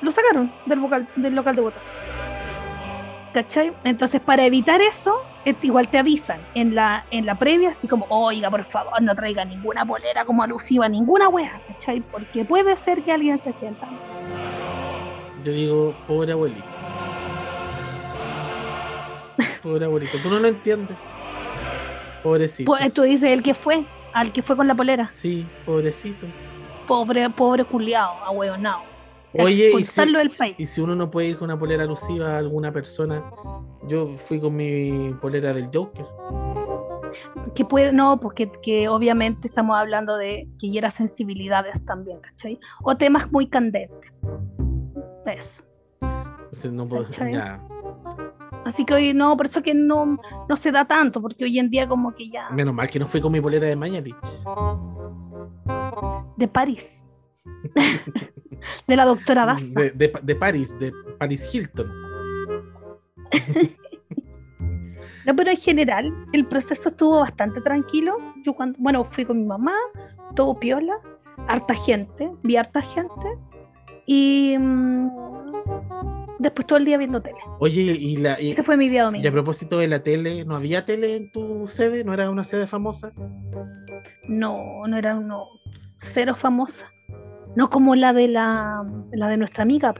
lo 0.02 0.12
sacaron 0.12 0.52
del, 0.66 0.80
vocal- 0.80 1.08
del 1.16 1.36
local 1.36 1.56
de 1.56 1.62
votación. 1.62 1.96
¿Cachai? 3.34 3.74
Entonces, 3.84 4.22
para 4.22 4.46
evitar 4.46 4.80
eso, 4.82 5.24
eh, 5.46 5.56
igual 5.64 5.88
te 5.88 5.98
avisan 5.98 6.40
en 6.54 6.76
la, 6.76 7.06
en 7.10 7.26
la 7.26 7.34
previa, 7.34 7.72
así 7.72 7.88
como, 7.88 8.06
oiga, 8.10 8.52
por 8.52 8.64
favor, 8.66 9.02
no 9.02 9.16
traiga 9.16 9.44
ninguna 9.44 9.84
polera 9.84 10.24
como 10.26 10.44
alusiva, 10.44 10.88
ninguna 10.88 11.30
wea, 11.30 11.60
¿cachai? 11.68 12.02
Porque 12.02 12.46
puede 12.46 12.78
ser 12.78 13.02
que 13.02 13.12
alguien 13.12 13.40
se 13.40 13.52
sienta. 13.52 13.88
Yo 15.44 15.52
digo, 15.52 15.96
pobre 16.08 16.32
abuelito. 16.34 16.73
Pobre 19.64 19.86
abuelito. 19.86 20.18
Tú 20.22 20.30
no 20.30 20.40
lo 20.40 20.48
entiendes. 20.50 20.98
Pobrecito. 22.22 22.70
Pues, 22.70 22.94
tú 22.94 23.04
dices 23.04 23.32
el 23.32 23.42
que 23.42 23.54
fue, 23.54 23.86
al 24.14 24.32
que 24.32 24.44
fue 24.44 24.56
con 24.56 24.68
la 24.68 24.76
polera. 24.76 25.10
Sí, 25.14 25.46
pobrecito. 25.66 26.28
Pobre, 26.88 27.30
pobre 27.30 27.64
culiao, 27.64 28.14
ahueonao. 28.26 28.84
Oye, 29.34 29.46
y 29.46 29.54
si, 29.54 29.64
Expulsarlo 29.64 30.20
del 30.20 30.32
país. 30.32 30.56
y 30.60 30.68
si 30.68 30.80
uno 30.80 30.96
no 30.96 31.10
puede 31.10 31.30
ir 31.30 31.38
con 31.38 31.46
una 31.46 31.58
polera 31.58 31.84
alusiva 31.84 32.36
a 32.36 32.38
alguna 32.38 32.72
persona, 32.72 33.24
yo 33.88 34.16
fui 34.28 34.40
con 34.40 34.56
mi 34.56 35.14
polera 35.22 35.54
del 35.54 35.70
Joker. 35.74 36.06
que 37.56 37.66
puede, 37.66 37.92
no, 37.94 38.20
porque 38.20 38.52
que 38.62 38.88
obviamente 38.90 39.48
estamos 39.48 39.76
hablando 39.76 40.18
de 40.18 40.48
que 40.60 40.70
hiera 40.70 40.92
sensibilidades 40.92 41.84
también, 41.86 42.20
¿cachai? 42.20 42.60
O 42.84 42.96
temas 42.96 43.32
muy 43.32 43.48
candentes. 43.48 44.12
Eso. 45.26 45.64
No 46.72 46.88
puedo. 46.88 47.10
Ya. 47.10 47.60
Así 48.66 48.86
que 48.86 48.94
hoy 48.94 49.14
no, 49.14 49.36
por 49.36 49.48
eso 49.48 49.62
que 49.62 49.74
no, 49.74 50.18
no 50.48 50.58
se 50.58 50.72
da 50.72 50.86
tanto, 50.86 51.22
porque 51.22 51.44
hoy 51.44 51.60
en 51.60 51.70
día 51.70 51.88
como 51.88 52.14
que 52.16 52.30
ya 52.30 52.50
Menos 52.50 52.74
mal 52.74 52.90
que 52.90 53.00
no 53.00 53.08
fui 53.08 53.20
con 53.22 53.32
mi 53.32 53.42
polera 53.42 53.68
de 53.68 53.76
Mañalich. 53.76 54.16
de 56.38 56.48
París. 56.48 57.06
de 58.88 58.96
la 58.96 59.06
doctora 59.06 59.46
Daza. 59.46 59.80
De, 59.80 59.92
de, 59.92 60.14
de 60.22 60.36
París, 60.36 60.78
de 60.80 60.94
Paris 61.20 61.54
Hilton. 61.54 61.92
No, 65.26 65.36
pero 65.36 65.52
en 65.52 65.58
general 65.58 66.14
el 66.34 66.46
proceso 66.46 66.90
estuvo 66.90 67.20
bastante 67.22 67.62
tranquilo. 67.62 68.18
Yo 68.44 68.54
cuando, 68.54 68.78
bueno, 68.80 69.04
fui 69.06 69.26
con 69.26 69.40
mi 69.40 69.46
mamá, 69.46 69.74
todo 70.36 70.60
piola, 70.60 70.96
harta 71.48 71.74
gente, 71.74 72.30
vi 72.44 72.58
harta 72.58 72.82
gente 72.82 73.38
y 74.06 74.58
mm, 74.58 75.10
después 76.44 76.68
todo 76.68 76.78
el 76.78 76.86
día 76.86 76.98
viendo 76.98 77.22
tele. 77.22 77.38
Oye, 77.60 77.82
y, 77.82 78.18
la, 78.18 78.40
y, 78.40 78.52
Ese 78.52 78.62
fue 78.64 78.78
mi 78.78 78.90
día 78.90 79.00
y 79.00 79.02
a 79.02 79.06
domingo. 79.06 79.32
propósito 79.32 79.80
de 79.80 79.88
la 79.88 80.04
tele, 80.04 80.46
¿no 80.46 80.56
había 80.56 80.86
tele 80.86 81.16
en 81.16 81.32
tu 81.32 81.68
sede? 81.68 82.04
¿No 82.04 82.14
era 82.14 82.30
una 82.30 82.44
sede 82.44 82.68
famosa? 82.68 83.12
No, 84.28 84.86
no 84.88 84.98
era 84.98 85.16
uno 85.16 85.48
cero 85.98 86.36
famosa. 86.36 86.88
No 87.56 87.70
como 87.70 87.96
la 87.96 88.14
de 88.14 88.28
la, 88.28 88.84
la 89.12 89.28
de 89.28 89.38
nuestra 89.38 89.64
amiga, 89.64 89.94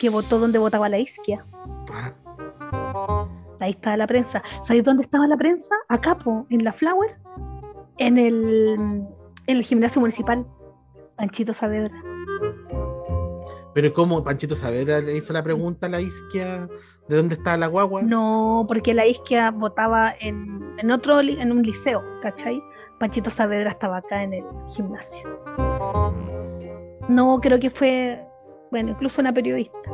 que 0.00 0.10
votó 0.10 0.38
donde 0.38 0.58
votaba 0.58 0.88
la 0.88 0.98
isquia. 0.98 1.44
Ah, 1.92 2.12
Ahí 3.60 3.70
estaba 3.70 3.96
la 3.96 4.08
prensa. 4.08 4.42
¿Sabes 4.62 4.82
dónde 4.82 5.02
estaba 5.02 5.26
la 5.28 5.36
prensa? 5.36 5.74
Acá, 5.88 6.18
po, 6.18 6.46
en 6.50 6.64
la 6.64 6.72
Flower, 6.72 7.16
en 7.98 8.18
el, 8.18 8.74
en 9.46 9.56
el 9.56 9.62
gimnasio 9.62 10.00
municipal. 10.00 10.44
Panchito 11.16 11.52
Saavedra. 11.52 11.92
Pero 13.74 13.92
¿cómo 13.92 14.22
Panchito 14.22 14.54
Saavedra 14.54 15.00
le 15.00 15.16
hizo 15.16 15.32
la 15.32 15.42
pregunta 15.42 15.86
a 15.86 15.90
la 15.90 16.00
isquia 16.00 16.68
de 17.08 17.16
dónde 17.16 17.34
está 17.34 17.56
la 17.56 17.66
guagua? 17.66 18.02
No, 18.02 18.64
porque 18.68 18.94
la 18.94 19.06
isquia 19.06 19.50
votaba 19.50 20.14
en, 20.20 20.74
en 20.78 20.90
otro, 20.90 21.20
en 21.20 21.50
un 21.52 21.62
liceo, 21.62 22.00
¿cachai? 22.20 22.62
Panchito 22.98 23.30
Saavedra 23.30 23.70
estaba 23.70 23.98
acá 23.98 24.22
en 24.22 24.34
el 24.34 24.44
gimnasio. 24.74 25.40
No, 27.08 27.40
creo 27.40 27.58
que 27.58 27.70
fue, 27.70 28.24
bueno, 28.70 28.90
incluso 28.90 29.20
una 29.20 29.32
periodista. 29.32 29.90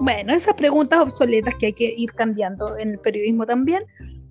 Bueno, 0.00 0.32
esas 0.32 0.54
preguntas 0.54 1.00
obsoletas 1.00 1.54
que 1.56 1.66
hay 1.66 1.72
que 1.72 1.94
ir 1.96 2.12
cambiando 2.12 2.78
en 2.78 2.92
el 2.92 2.98
periodismo 2.98 3.44
también, 3.44 3.84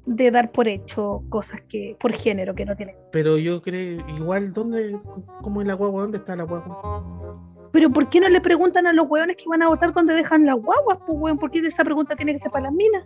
de 0.06 0.32
dar 0.32 0.52
por 0.52 0.68
hecho 0.68 1.24
cosas 1.30 1.62
que, 1.62 1.98
por 2.00 2.14
género, 2.14 2.56
que 2.56 2.66
no 2.66 2.76
tienen. 2.76 2.96
Pero 3.12 3.38
yo 3.38 3.62
creo, 3.62 4.04
igual, 4.16 4.54
¿dónde, 4.54 4.98
cómo 5.42 5.62
es 5.62 5.68
la 5.68 5.74
guagua? 5.74 6.04
¿Dónde 6.04 6.18
está 6.20 6.36
la 6.36 6.44
guagua? 6.44 7.55
Pero 7.76 7.90
¿por 7.90 8.08
qué 8.10 8.22
no 8.22 8.30
le 8.30 8.40
preguntan 8.40 8.88
a 8.88 8.94
los 8.94 9.06
hueones 9.10 9.36
que 9.36 9.44
van 9.50 9.62
a 9.62 9.68
votar 9.68 9.92
dónde 9.94 10.14
dejan 10.14 10.46
las 10.46 10.56
guaguas? 10.56 10.98
Pues, 11.06 11.20
hueón? 11.20 11.38
¿Por 11.38 11.52
qué 11.52 11.60
esa 11.60 11.84
pregunta 11.84 12.16
tiene 12.16 12.32
que 12.32 12.40
ser 12.40 12.50
para 12.50 12.64
las 12.68 12.74
minas? 12.74 13.04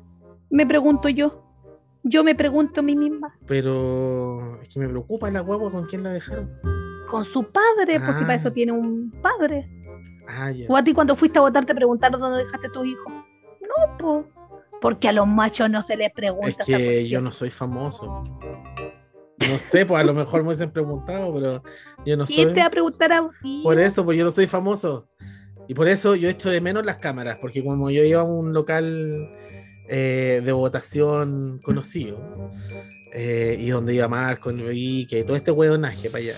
Me 0.52 0.68
pregunto 0.68 1.10
yo. 1.10 1.44
Yo 2.04 2.24
me 2.24 2.36
pregunto 2.36 2.82
a 2.82 2.84
mí 2.84 2.96
misma. 2.96 3.36
Pero 3.48 4.62
es 4.62 4.70
que 4.70 4.80
me 4.80 4.88
preocupa 4.88 5.32
la 5.32 5.40
guagua, 5.40 5.72
¿con 5.72 5.88
quién 5.88 6.04
la 6.04 6.12
dejaron? 6.12 6.52
Con 7.10 7.26
su 7.26 7.44
padre, 7.46 8.00
pues 8.00 8.16
si 8.18 8.22
para 8.22 8.34
Ah. 8.34 8.36
eso 8.36 8.52
tiene 8.52 8.72
un 8.72 9.12
padre. 9.24 9.68
Ah, 10.28 10.52
ya. 10.52 10.68
O 10.70 10.78
a 10.78 10.84
ti 10.84 10.94
cuando 10.94 11.16
fuiste 11.16 11.40
a 11.40 11.42
votar 11.42 11.66
te 11.66 11.74
preguntaron 11.74 12.22
dónde 12.22 12.44
dejaste 12.44 12.70
tu 12.70 12.86
hijo. 12.86 13.10
No, 13.10 13.98
pues. 13.98 14.26
Porque 14.82 15.10
a 15.10 15.14
los 15.14 15.26
machos 15.28 15.68
no 15.72 15.82
se 15.82 15.98
les 15.98 16.14
pregunta. 16.14 16.48
Es 16.60 16.66
que 16.68 17.10
yo 17.10 17.22
no 17.22 17.32
soy 17.32 17.50
famoso. 17.50 18.24
No 19.52 19.60
sé, 19.60 19.86
pues 19.86 20.00
a 20.00 20.04
lo 20.04 20.14
mejor 20.14 20.42
me 20.42 20.48
hubiesen 20.48 20.72
preguntado, 20.72 21.34
pero 21.34 21.64
yo 22.06 22.18
no 22.18 22.26
¿Quién 22.26 22.48
soy. 22.48 22.54
te 22.54 22.60
va 22.62 22.68
a 22.68 22.72
preguntar 22.72 23.12
a 23.14 23.30
ti? 23.42 23.62
Por 23.64 23.80
eso, 23.80 24.04
pues 24.06 24.18
yo 24.18 24.26
no 24.26 24.32
soy 24.32 24.48
famoso. 24.48 25.08
Y 25.68 25.74
por 25.74 25.88
eso 25.88 26.16
yo 26.16 26.30
echo 26.30 26.50
de 26.50 26.62
menos 26.62 26.86
las 26.86 26.98
cámaras, 26.98 27.38
porque 27.40 27.64
como 27.64 27.90
yo 27.90 28.04
iba 28.04 28.22
a 28.22 28.24
un 28.24 28.54
local 28.54 29.30
eh, 29.88 30.42
de 30.44 30.52
votación 30.52 31.60
conocido, 31.64 32.20
eh, 33.14 33.58
y 33.60 33.70
donde 33.70 33.94
iba 33.96 34.08
Marco, 34.08 34.50
Enrique, 34.50 35.24
todo 35.24 35.36
este 35.36 35.52
hueonaje 35.52 36.10
para 36.10 36.24
allá. 36.24 36.36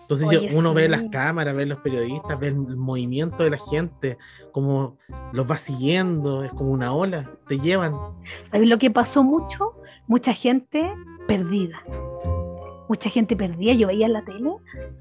Entonces 0.00 0.28
yo- 0.30 0.38
Oye, 0.40 0.50
uno 0.54 0.74
ve 0.74 0.84
sí. 0.84 0.88
las 0.90 1.04
cámaras, 1.04 1.54
ve 1.56 1.64
los 1.64 1.78
periodistas, 1.80 2.38
ve 2.38 2.48
el 2.48 2.56
movimiento 2.76 3.42
de 3.42 3.50
la 3.50 3.58
gente, 3.70 4.18
como 4.52 4.98
los 5.32 5.50
va 5.50 5.56
siguiendo, 5.56 6.44
es 6.44 6.50
como 6.52 6.70
una 6.72 6.92
ola, 6.92 7.30
te 7.48 7.58
llevan. 7.58 7.94
¿Sabes 8.50 8.68
lo 8.68 8.78
que 8.78 8.90
pasó 8.90 9.24
mucho? 9.24 9.72
Mucha 10.06 10.34
gente 10.34 10.90
perdida. 11.26 11.82
Mucha 12.94 13.10
gente 13.10 13.34
perdida. 13.34 13.72
Yo 13.72 13.88
veía 13.88 14.06
en 14.06 14.12
la 14.12 14.24
tele, 14.24 14.52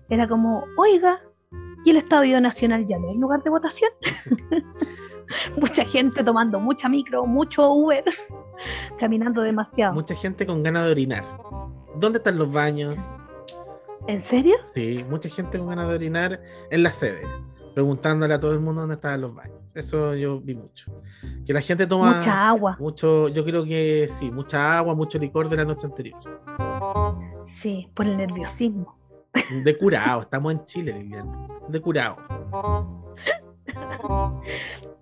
era 0.09 0.27
como, 0.27 0.65
oiga, 0.77 1.21
¿y 1.85 1.91
el 1.91 1.97
Estadio 1.97 2.41
Nacional 2.41 2.87
ya 2.87 2.97
no 2.97 3.11
es 3.11 3.17
lugar 3.17 3.43
de 3.43 3.51
votación? 3.51 3.91
mucha 5.61 5.85
gente 5.85 6.23
tomando 6.23 6.59
mucha 6.59 6.89
micro, 6.89 7.27
mucho 7.27 7.71
Uber, 7.71 8.03
caminando 8.99 9.43
demasiado. 9.43 9.93
Mucha 9.93 10.15
gente 10.15 10.47
con 10.47 10.63
ganas 10.63 10.85
de 10.85 10.91
orinar. 10.91 11.23
¿Dónde 11.97 12.17
están 12.17 12.39
los 12.39 12.51
baños? 12.51 13.19
¿En 14.07 14.19
serio? 14.19 14.55
Sí, 14.73 15.05
mucha 15.07 15.29
gente 15.29 15.59
con 15.59 15.67
ganas 15.67 15.87
de 15.87 15.93
orinar 15.93 16.41
en 16.71 16.81
la 16.81 16.91
sede. 16.91 17.21
preguntándole 17.75 18.33
a 18.33 18.39
todo 18.39 18.53
el 18.53 18.59
mundo 18.59 18.81
dónde 18.81 18.95
estaban 18.95 19.21
los 19.21 19.35
baños. 19.35 19.52
Eso 19.73 20.13
yo 20.15 20.39
vi 20.39 20.53
mucho. 20.55 20.91
Que 21.45 21.53
la 21.53 21.61
gente 21.61 21.87
toma 21.87 22.15
Mucha 22.15 22.47
agua. 22.49 22.77
mucho, 22.79 23.27
yo 23.29 23.43
creo 23.43 23.65
que 23.65 24.07
sí, 24.09 24.29
mucha 24.31 24.77
agua, 24.77 24.93
mucho 24.93 25.17
licor 25.17 25.49
de 25.49 25.57
la 25.57 25.65
noche 25.65 25.87
anterior. 25.87 26.19
Sí, 27.43 27.89
por 27.93 28.07
el 28.07 28.17
nerviosismo. 28.17 28.97
De 29.63 29.77
curado, 29.77 30.21
estamos 30.21 30.51
en 30.51 30.63
Chile, 30.65 30.93
Liliana. 30.93 31.47
De 31.67 31.81
curado. 31.81 32.17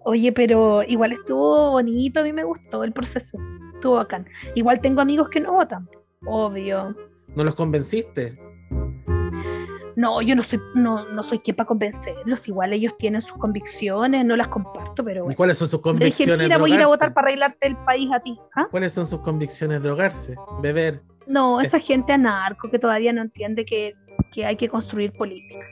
Oye, 0.03 0.31
pero 0.31 0.83
igual 0.83 1.11
estuvo 1.11 1.71
bonito, 1.71 2.21
a 2.21 2.23
mí 2.23 2.33
me 2.33 2.43
gustó 2.43 2.83
el 2.83 2.93
proceso. 2.93 3.37
Estuvo 3.73 3.95
bacán. 3.95 4.25
Igual 4.55 4.79
tengo 4.81 5.01
amigos 5.01 5.29
que 5.29 5.39
no 5.39 5.53
votan. 5.53 5.87
Obvio. 6.25 6.95
¿No 7.35 7.43
los 7.43 7.55
convenciste? 7.55 8.33
No, 9.95 10.21
yo 10.21 10.35
no 10.35 10.41
soy, 10.41 10.59
no, 10.75 11.05
no 11.09 11.23
soy 11.23 11.39
quien 11.39 11.55
para 11.55 11.67
convencerlos. 11.67 12.47
Igual 12.47 12.73
ellos 12.73 12.95
tienen 12.97 13.21
sus 13.21 13.37
convicciones, 13.37 14.25
no 14.25 14.35
las 14.35 14.47
comparto, 14.47 15.03
pero 15.03 15.19
¿Y 15.19 15.23
bueno. 15.23 15.37
cuáles 15.37 15.57
son 15.57 15.67
sus 15.67 15.79
dije, 15.79 15.89
convicciones? 15.89 16.47
mira, 16.47 16.57
voy 16.57 16.71
a 16.71 16.75
ir 16.75 16.81
a 16.81 16.87
votar 16.87 17.13
para 17.13 17.27
arreglarte 17.27 17.67
el 17.67 17.75
país 17.77 18.09
a 18.13 18.19
ti. 18.19 18.37
¿Ah? 18.55 18.67
¿Cuáles 18.69 18.93
son 18.93 19.07
sus 19.07 19.19
convicciones? 19.21 19.81
Drogarse, 19.81 20.35
beber. 20.61 21.01
No, 21.27 21.61
esa 21.61 21.79
gente 21.79 22.13
anarco 22.13 22.69
que 22.69 22.79
todavía 22.79 23.13
no 23.13 23.21
entiende 23.21 23.63
que, 23.65 23.93
que 24.31 24.45
hay 24.45 24.55
que 24.55 24.67
construir 24.69 25.11
política. 25.13 25.65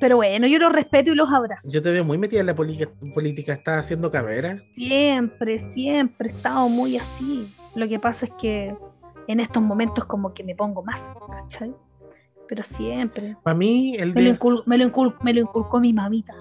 Pero 0.00 0.16
bueno, 0.16 0.48
yo 0.48 0.58
los 0.58 0.72
respeto 0.72 1.12
y 1.12 1.14
los 1.14 1.30
abrazo. 1.32 1.68
Yo 1.70 1.80
te 1.80 1.90
veo 1.90 2.04
muy 2.04 2.18
metida 2.18 2.40
en 2.40 2.46
la 2.46 2.54
política, 2.56 2.90
política. 3.14 3.52
¿Estás 3.52 3.84
haciendo 3.84 4.10
carrera? 4.10 4.60
Siempre, 4.74 5.58
siempre 5.60 6.28
he 6.28 6.32
estado 6.32 6.68
muy 6.68 6.96
así. 6.96 7.48
Lo 7.76 7.86
que 7.88 8.00
pasa 8.00 8.26
es 8.26 8.32
que 8.40 8.74
en 9.28 9.38
estos 9.40 9.62
momentos 9.62 10.04
como 10.06 10.34
que 10.34 10.42
me 10.42 10.56
pongo 10.56 10.82
más, 10.82 11.00
¿cachai? 11.30 11.72
Pero 12.52 12.64
siempre. 12.64 13.34
Para 13.42 13.56
mí, 13.56 13.96
el 13.96 14.12
Me 14.12 14.20
lo, 14.20 14.28
día... 14.28 14.38
incul- 14.38 14.62
me 14.66 14.76
lo 14.76 14.84
incul- 14.84 15.16
me 15.22 15.32
lo 15.32 15.40
inculcó 15.40 15.80
mi 15.80 15.94
mamita, 15.94 16.34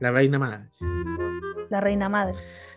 La 0.00 0.10
reina 0.10 0.36
madre. 0.36 0.68
la 1.70 1.80
reina 1.80 2.08
madre. 2.08 2.34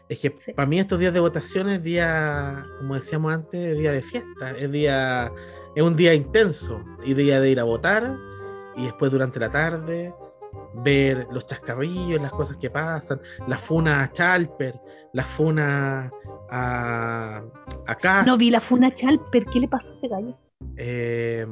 Es 0.07 0.19
que 0.19 0.35
Sí. 0.37 0.53
para 0.53 0.67
mí 0.67 0.77
estos 0.79 0.99
días 0.99 1.11
de 1.11 1.19
votación 1.19 1.69
es 1.69 1.81
día, 1.81 2.67
como 2.77 2.93
decíamos 2.93 3.33
antes, 3.33 3.59
es 3.65 3.79
día 3.79 3.91
de 3.93 4.03
fiesta, 4.03 4.51
es 4.51 4.71
día, 4.71 5.31
es 5.75 5.81
un 5.81 5.95
día 5.95 6.13
intenso, 6.13 6.83
y 7.03 7.15
día 7.15 7.39
de 7.39 7.49
ir 7.49 7.59
a 7.59 7.63
votar, 7.63 8.15
y 8.75 8.83
después 8.83 9.11
durante 9.11 9.39
la 9.39 9.49
tarde 9.51 10.13
ver 10.75 11.25
los 11.31 11.47
chascarrillos, 11.47 12.21
las 12.21 12.31
cosas 12.31 12.57
que 12.57 12.69
pasan, 12.69 13.19
la 13.47 13.57
funa 13.57 14.03
a 14.03 14.11
Chalper, 14.11 14.75
la 15.13 15.23
funa 15.23 16.11
a, 16.51 17.41
a 17.87 18.23
No 18.23 18.37
vi 18.37 18.51
la 18.51 18.61
Funa 18.61 18.93
Chalper, 18.93 19.45
¿qué 19.47 19.59
le 19.59 19.67
pasó 19.67 19.93
a 19.93 19.95
ese 19.95 20.07
gallo? 20.07 20.35
eh, 20.77 21.47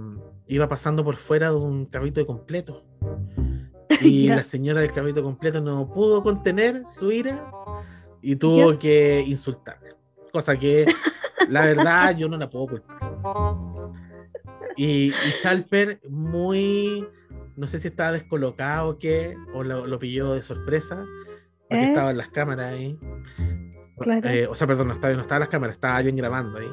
iba 0.48 0.68
pasando 0.68 1.04
por 1.04 1.16
fuera 1.16 1.50
de 1.50 1.56
un 1.56 1.86
carrito 1.86 2.20
de 2.20 2.26
completo. 2.26 2.84
Y 4.02 4.28
Ya. 4.28 4.38
la 4.38 4.44
señora 4.44 4.82
del 4.82 4.92
carrito 4.94 5.22
completo 5.22 5.62
no 5.62 5.88
pudo 5.94 6.24
contener 6.24 6.84
su 6.86 7.12
ira 7.12 7.52
y 8.22 8.36
tuvo 8.36 8.80
que 8.80 9.24
insultarle. 9.28 9.96
Cosa 10.32 10.58
que, 10.58 10.86
la 11.50 11.66
verdad, 11.66 12.16
yo 12.18 12.28
no 12.30 12.38
la 12.38 12.50
puedo 12.50 12.68
culpar. 12.68 12.98
Y, 14.78 15.10
y 15.10 15.14
Chalper, 15.42 16.00
muy. 16.10 17.06
No 17.58 17.68
sé 17.68 17.80
si 17.80 17.90
estaba 17.90 18.14
descolocado 18.14 18.92
o 18.92 18.98
qué, 18.98 19.36
o 19.54 19.62
lo, 19.64 19.86
lo 19.86 20.00
pilló 20.00 20.34
de 20.34 20.42
sorpresa, 20.42 21.06
porque 21.70 21.84
¿Eh? 21.84 21.88
estaban 21.90 22.18
las 22.18 22.30
cámaras 22.30 22.74
ahí. 22.74 22.98
Claro. 24.00 24.30
Eh, 24.30 24.48
o 24.48 24.56
sea, 24.56 24.66
perdón, 24.66 24.88
no 24.88 24.94
estaba, 24.96 25.14
no 25.14 25.22
estaban 25.22 25.42
las 25.42 25.50
cámaras, 25.50 25.76
estaba 25.76 25.98
alguien 25.98 26.16
grabando 26.16 26.58
ahí. 26.58 26.72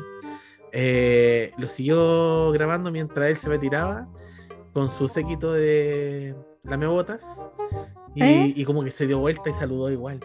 Eh, 0.73 1.53
lo 1.57 1.69
siguió 1.69 2.51
grabando 2.53 2.91
mientras 2.91 3.31
él 3.31 3.37
se 3.39 3.49
retiraba 3.49 4.09
con 4.73 4.91
su 4.91 5.09
séquito 5.09 5.53
de 5.53 6.35
lamebotas 6.63 7.25
y, 8.15 8.23
¿Eh? 8.23 8.53
y 8.55 8.65
como 8.65 8.85
que 8.85 8.91
se 8.91 9.07
dio 9.07 9.19
vuelta 9.19 9.51
y 9.51 9.55
saludó 9.55 9.91
igual. 9.91 10.21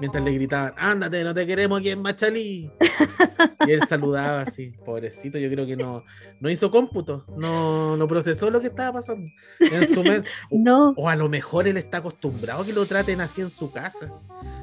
Mientras 0.00 0.22
le 0.24 0.32
gritaban, 0.32 0.74
ándate, 0.76 1.24
no 1.24 1.34
te 1.34 1.46
queremos 1.46 1.80
aquí 1.80 1.90
en 1.90 2.02
Machalí. 2.02 2.70
y 3.66 3.72
él 3.72 3.82
saludaba 3.86 4.42
así, 4.42 4.72
pobrecito, 4.84 5.38
yo 5.38 5.50
creo 5.50 5.66
que 5.66 5.76
no, 5.76 6.04
no 6.40 6.50
hizo 6.50 6.70
cómputo, 6.70 7.24
no, 7.36 7.96
no 7.96 8.08
procesó 8.08 8.50
lo 8.50 8.60
que 8.60 8.68
estaba 8.68 8.94
pasando 8.94 9.30
en 9.60 9.86
su 9.86 10.02
mente. 10.02 10.28
No, 10.50 10.94
O 10.96 11.08
a 11.08 11.16
lo 11.16 11.28
mejor 11.28 11.68
él 11.68 11.76
está 11.76 11.98
acostumbrado 11.98 12.62
a 12.62 12.66
que 12.66 12.72
lo 12.72 12.86
traten 12.86 13.20
así 13.20 13.40
en 13.40 13.48
su 13.48 13.70
casa. 13.70 14.12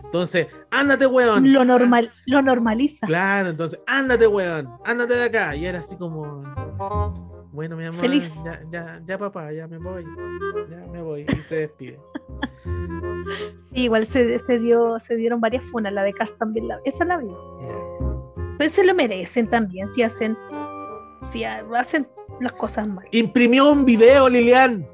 Entonces, 0.04 0.47
ándate, 0.71 1.06
weón. 1.06 1.51
lo 1.51 1.63
normal, 1.65 2.12
lo 2.25 2.41
normaliza. 2.41 3.08
Claro, 3.08 3.49
entonces, 3.49 3.80
ándate, 3.88 4.28
weón, 4.28 4.69
ándate 4.86 5.15
de 5.15 5.23
acá. 5.23 5.56
Y 5.56 5.65
era 5.65 5.80
así 5.80 5.95
como, 5.95 6.43
bueno, 7.55 7.75
mi 7.77 7.85
amor, 7.85 8.01
Feliz. 8.01 8.31
Ya, 8.43 8.59
ya, 8.69 9.01
ya, 9.05 9.17
papá, 9.17 9.51
ya 9.51 9.67
me 9.67 9.77
voy, 9.79 10.03
ya 10.69 10.77
me 10.91 11.01
voy. 11.01 11.25
Y 11.31 11.35
se 11.37 11.55
despide. 11.55 11.99
Sí, 13.73 13.81
igual 13.81 14.05
se, 14.05 14.37
se 14.39 14.59
dio, 14.59 14.99
se 14.99 15.15
dieron 15.15 15.41
varias 15.41 15.63
funas, 15.69 15.91
la 15.91 16.03
de 16.03 16.13
Cast 16.13 16.37
también 16.37 16.67
la, 16.67 16.79
esa 16.85 17.03
la 17.05 17.17
vi. 17.17 17.27
Pero 18.57 18.69
se 18.69 18.85
lo 18.85 18.93
merecen 18.93 19.47
también 19.47 19.87
si 19.89 20.03
hacen, 20.03 20.37
si 21.23 21.43
ha- 21.43 21.65
hacen 21.75 22.07
las 22.39 22.53
cosas 22.53 22.87
mal. 22.87 23.05
Imprimió 23.11 23.69
un 23.71 23.83
video, 23.83 24.29
Lilian. 24.29 24.85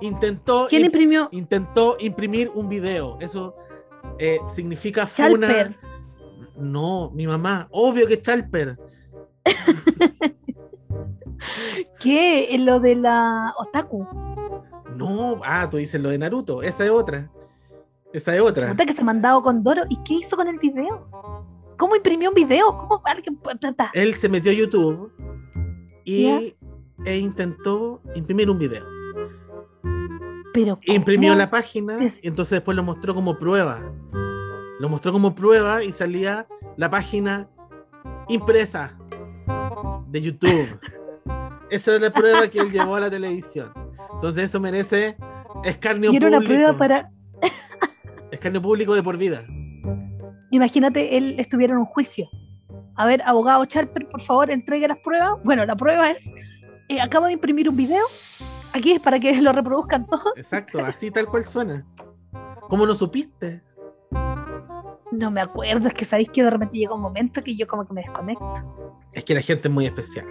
Intentó, 0.00 0.66
¿Quién 0.68 0.82
im- 0.82 0.86
imprimió? 0.86 1.28
intentó 1.32 1.96
imprimir 2.00 2.50
un 2.54 2.68
video. 2.68 3.16
Eso 3.20 3.54
eh, 4.18 4.38
significa 4.48 5.06
funa. 5.06 5.46
Chalper. 5.46 5.76
No, 6.58 7.10
mi 7.14 7.26
mamá, 7.26 7.68
obvio 7.70 8.06
que 8.08 8.20
Chalper. 8.20 8.76
¿Qué? 12.00 12.54
En 12.54 12.66
lo 12.66 12.80
de 12.80 12.96
la 12.96 13.54
Otaku. 13.58 14.06
No, 14.96 15.40
ah, 15.44 15.68
tú 15.70 15.76
dices 15.76 16.00
lo 16.00 16.10
de 16.10 16.18
Naruto. 16.18 16.62
Esa 16.62 16.84
es 16.84 16.90
otra. 16.90 17.30
Esa 18.12 18.34
es 18.34 18.40
otra. 18.40 18.68
Puta 18.68 18.86
que 18.86 18.92
se 18.92 19.02
ha 19.02 19.04
mandado 19.04 19.42
con 19.42 19.62
Doro. 19.62 19.82
¿Y 19.90 19.96
qué 20.04 20.14
hizo 20.14 20.36
con 20.36 20.48
el 20.48 20.58
video? 20.58 21.06
¿Cómo 21.76 21.94
imprimió 21.96 22.30
un 22.30 22.34
video? 22.34 22.78
¿Cómo 22.78 23.02
alguien 23.04 23.38
él 23.92 24.14
se 24.14 24.28
metió 24.28 24.50
a 24.50 24.54
YouTube 24.54 25.12
y 26.04 26.24
Ya. 26.24 26.40
e 27.04 27.18
intentó 27.18 28.00
imprimir 28.14 28.48
un 28.48 28.58
video. 28.58 28.84
Pero 30.54 30.78
Imprimió 30.86 31.34
la 31.34 31.50
página 31.50 31.98
y 32.02 32.28
entonces 32.28 32.50
después 32.52 32.74
lo 32.76 32.82
mostró 32.82 33.14
como 33.14 33.38
prueba. 33.38 33.82
Lo 34.80 34.88
mostró 34.88 35.12
como 35.12 35.34
prueba 35.34 35.82
y 35.84 35.92
salía 35.92 36.46
la 36.76 36.88
página 36.90 37.50
impresa 38.28 38.96
de 40.08 40.22
YouTube. 40.22 40.80
Esa 41.70 41.92
era 41.96 42.06
la 42.06 42.12
prueba 42.12 42.48
que 42.48 42.60
él 42.60 42.70
llevó 42.70 42.96
a 42.96 43.00
la 43.00 43.10
televisión. 43.10 43.72
Entonces 44.14 44.44
eso 44.44 44.60
merece 44.60 45.16
escarnio 45.64 46.12
Y 46.12 46.16
era 46.16 46.28
una 46.28 46.38
público. 46.38 46.54
prueba 46.54 46.78
para. 46.78 47.10
Escarnio 48.30 48.60
público 48.62 48.94
de 48.94 49.02
por 49.02 49.16
vida. 49.16 49.44
Imagínate, 50.50 51.16
él 51.16 51.36
estuviera 51.38 51.72
en 51.72 51.80
un 51.80 51.86
juicio. 51.86 52.28
A 52.96 53.06
ver, 53.06 53.22
abogado 53.24 53.64
Charper, 53.66 54.08
por 54.08 54.20
favor, 54.20 54.50
entregue 54.50 54.88
las 54.88 54.98
pruebas. 54.98 55.38
Bueno, 55.44 55.64
la 55.66 55.76
prueba 55.76 56.10
es: 56.10 56.24
eh, 56.88 57.00
acabo 57.00 57.26
de 57.26 57.32
imprimir 57.32 57.68
un 57.68 57.76
video. 57.76 58.04
Aquí 58.72 58.92
es 58.92 59.00
para 59.00 59.18
que 59.18 59.40
lo 59.40 59.52
reproduzcan 59.52 60.06
todos. 60.06 60.32
Exacto, 60.36 60.84
así 60.84 61.10
tal 61.10 61.26
cual 61.26 61.44
suena. 61.44 61.84
¿Cómo 62.68 62.86
no 62.86 62.94
supiste? 62.94 63.60
No 65.12 65.30
me 65.30 65.40
acuerdo, 65.40 65.86
es 65.88 65.94
que 65.94 66.04
sabéis 66.04 66.28
que 66.30 66.42
de 66.42 66.50
repente 66.50 66.76
llega 66.76 66.94
un 66.94 67.00
momento 67.00 67.42
que 67.42 67.56
yo 67.56 67.66
como 67.66 67.86
que 67.86 67.94
me 67.94 68.02
desconecto. 68.02 68.54
Es 69.12 69.24
que 69.24 69.34
la 69.34 69.40
gente 69.40 69.68
es 69.68 69.74
muy 69.74 69.86
especial. 69.86 70.26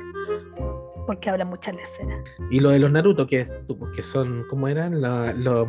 Porque 1.05 1.29
habla 1.29 1.45
muchas 1.45 1.75
leceras. 1.75 2.23
Y 2.49 2.59
lo 2.59 2.69
de 2.71 2.79
los 2.79 2.91
Naruto, 2.91 3.27
que 3.27 3.41
es 3.41 3.63
tú? 3.67 3.77
Porque 3.77 4.01
son, 4.03 4.45
¿cómo 4.49 4.67
eran? 4.67 5.01
La- 5.01 5.33
los, 5.33 5.67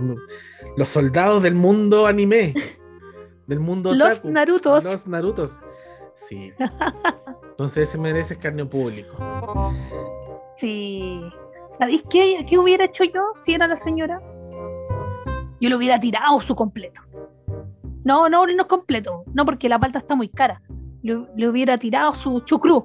los 0.77 0.89
soldados 0.89 1.43
del 1.43 1.55
mundo 1.55 2.07
anime. 2.07 2.55
Del 3.47 3.61
mundo 3.61 3.95
Los 3.95 4.15
otaku. 4.15 4.31
Narutos. 4.31 4.83
Los 4.85 5.07
Narutos. 5.07 5.61
Sí. 6.17 6.53
Entonces 7.51 7.89
ese 7.89 7.97
merece 7.97 8.35
escarnio 8.35 8.69
público. 8.69 9.15
Sí. 10.57 11.21
¿Sabéis 11.71 12.03
qué, 12.11 12.45
qué 12.49 12.59
hubiera 12.59 12.87
hecho 12.87 13.05
yo 13.05 13.23
si 13.41 13.55
era 13.55 13.69
la 13.69 13.77
señora? 13.77 14.19
Yo 15.61 15.69
le 15.69 15.77
hubiera 15.77 16.01
tirado 16.01 16.41
su 16.41 16.57
completo. 16.57 17.01
No, 18.05 18.29
no, 18.29 18.47
no 18.49 18.67
completo. 18.67 19.23
No, 19.33 19.45
porque 19.45 19.69
la 19.69 19.79
palta 19.79 19.99
está 19.99 20.17
muy 20.17 20.29
cara. 20.29 20.61
Le, 21.03 21.27
le 21.37 21.49
hubiera 21.49 21.79
tirado 21.79 22.15
su 22.15 22.41
chucrú. 22.41 22.85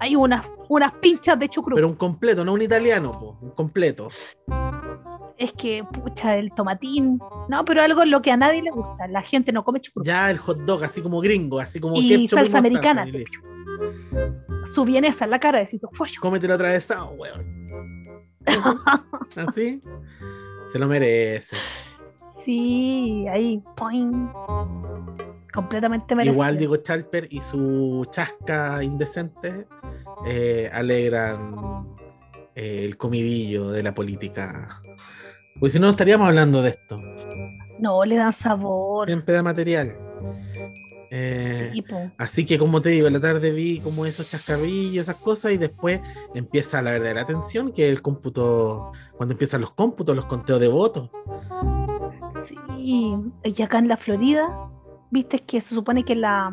Hay 0.00 0.16
unas, 0.16 0.44
unas 0.70 0.92
pinchas 0.94 1.38
de 1.38 1.48
chucrú. 1.48 1.74
Pero 1.74 1.88
un 1.88 1.96
completo, 1.96 2.44
no 2.44 2.52
un 2.52 2.62
italiano, 2.62 3.10
po, 3.10 3.36
un 3.42 3.50
completo. 3.50 4.08
Es 5.36 5.52
que, 5.52 5.82
pucha, 5.84 6.36
el 6.36 6.52
tomatín. 6.52 7.18
No, 7.48 7.64
pero 7.64 7.82
algo 7.82 8.04
lo 8.04 8.22
que 8.22 8.30
a 8.30 8.36
nadie 8.36 8.62
le 8.62 8.70
gusta. 8.70 9.08
La 9.08 9.20
gente 9.20 9.50
no 9.50 9.64
come 9.64 9.80
chucrú. 9.80 10.04
Ya 10.04 10.30
el 10.30 10.38
hot 10.38 10.60
dog, 10.60 10.84
así 10.84 11.02
como 11.02 11.20
gringo, 11.20 11.58
así 11.58 11.80
como 11.80 11.96
Y 11.96 12.28
salsa 12.28 12.58
americana, 12.58 13.06
y 13.08 13.12
listo. 13.12 13.40
Su 14.64 14.84
vienesa 14.84 15.24
en 15.24 15.32
la 15.32 15.40
cara, 15.40 15.58
decís. 15.58 15.80
Cómetelo 16.20 16.54
atravesado, 16.54 17.10
weón. 17.12 17.44
Eso, 18.46 18.80
Así. 19.36 19.82
Se 20.66 20.78
lo 20.78 20.86
merece. 20.86 21.56
Sí, 22.44 23.26
ahí, 23.28 23.60
poing. 23.76 24.28
Completamente 25.52 26.14
merecido. 26.14 26.34
Igual 26.34 26.58
Diego 26.58 26.76
Chalper 26.76 27.26
y 27.28 27.40
su 27.40 28.06
chasca 28.12 28.84
indecente 28.84 29.66
eh, 30.26 30.70
alegran 30.72 31.86
eh, 32.54 32.84
el 32.84 32.96
comidillo 32.96 33.70
de 33.70 33.82
la 33.82 33.94
política 33.94 34.80
Pues 35.58 35.72
si 35.72 35.80
no, 35.80 35.90
estaríamos 35.90 36.28
hablando 36.28 36.62
de 36.62 36.70
esto. 36.70 36.98
No, 37.78 38.04
le 38.04 38.16
dan 38.16 38.32
sabor. 38.32 39.08
Siempre 39.08 39.34
da 39.34 39.42
material. 39.42 39.96
Eh, 41.10 41.70
Sí. 41.72 41.84
Así 42.18 42.44
que, 42.44 42.58
como 42.58 42.80
te 42.80 42.90
digo, 42.90 43.06
en 43.06 43.14
la 43.14 43.20
tarde 43.20 43.50
vi 43.50 43.80
como 43.80 44.06
esos 44.06 44.28
chascarrillos, 44.28 45.08
esas 45.08 45.16
cosas, 45.16 45.52
y 45.52 45.56
después 45.56 46.00
empieza 46.34 46.82
la 46.82 46.92
verdadera 46.92 47.26
tensión, 47.26 47.72
que 47.72 47.86
es 47.86 47.92
el 47.92 48.02
cómputo, 48.02 48.92
cuando 49.16 49.32
empiezan 49.32 49.60
los 49.60 49.72
cómputos, 49.72 50.14
los 50.14 50.26
conteos 50.26 50.60
de 50.60 50.68
votos. 50.68 51.10
Sí, 52.46 52.56
y 53.42 53.62
acá 53.62 53.78
en 53.78 53.88
la 53.88 53.96
Florida, 53.96 54.48
viste 55.10 55.40
que 55.40 55.60
se 55.60 55.74
supone 55.74 56.04
que 56.04 56.14
la, 56.14 56.52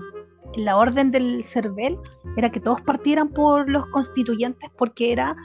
la 0.57 0.77
orden 0.77 1.11
del 1.11 1.43
CERVEL 1.43 1.97
era 2.35 2.51
que 2.51 2.59
todos 2.59 2.81
partieran 2.81 3.29
por 3.29 3.69
los 3.69 3.85
constituyentes 3.87 4.69
porque 4.77 5.11
era 5.11 5.35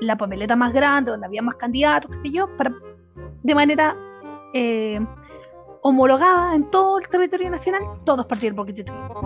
la 0.00 0.16
papeleta 0.16 0.56
más 0.56 0.72
grande, 0.72 1.10
donde 1.10 1.26
había 1.26 1.42
más 1.42 1.56
candidatos, 1.56 2.10
qué 2.10 2.16
sé 2.16 2.30
yo, 2.30 2.48
para, 2.56 2.74
de 3.42 3.54
manera 3.54 3.96
eh, 4.54 5.00
homologada 5.82 6.54
en 6.54 6.70
todo 6.70 6.98
el 6.98 7.08
territorio 7.08 7.50
nacional, 7.50 7.82
todos 8.04 8.26
partieron 8.26 8.56
por 8.56 8.66
constituyentes. 8.66 9.16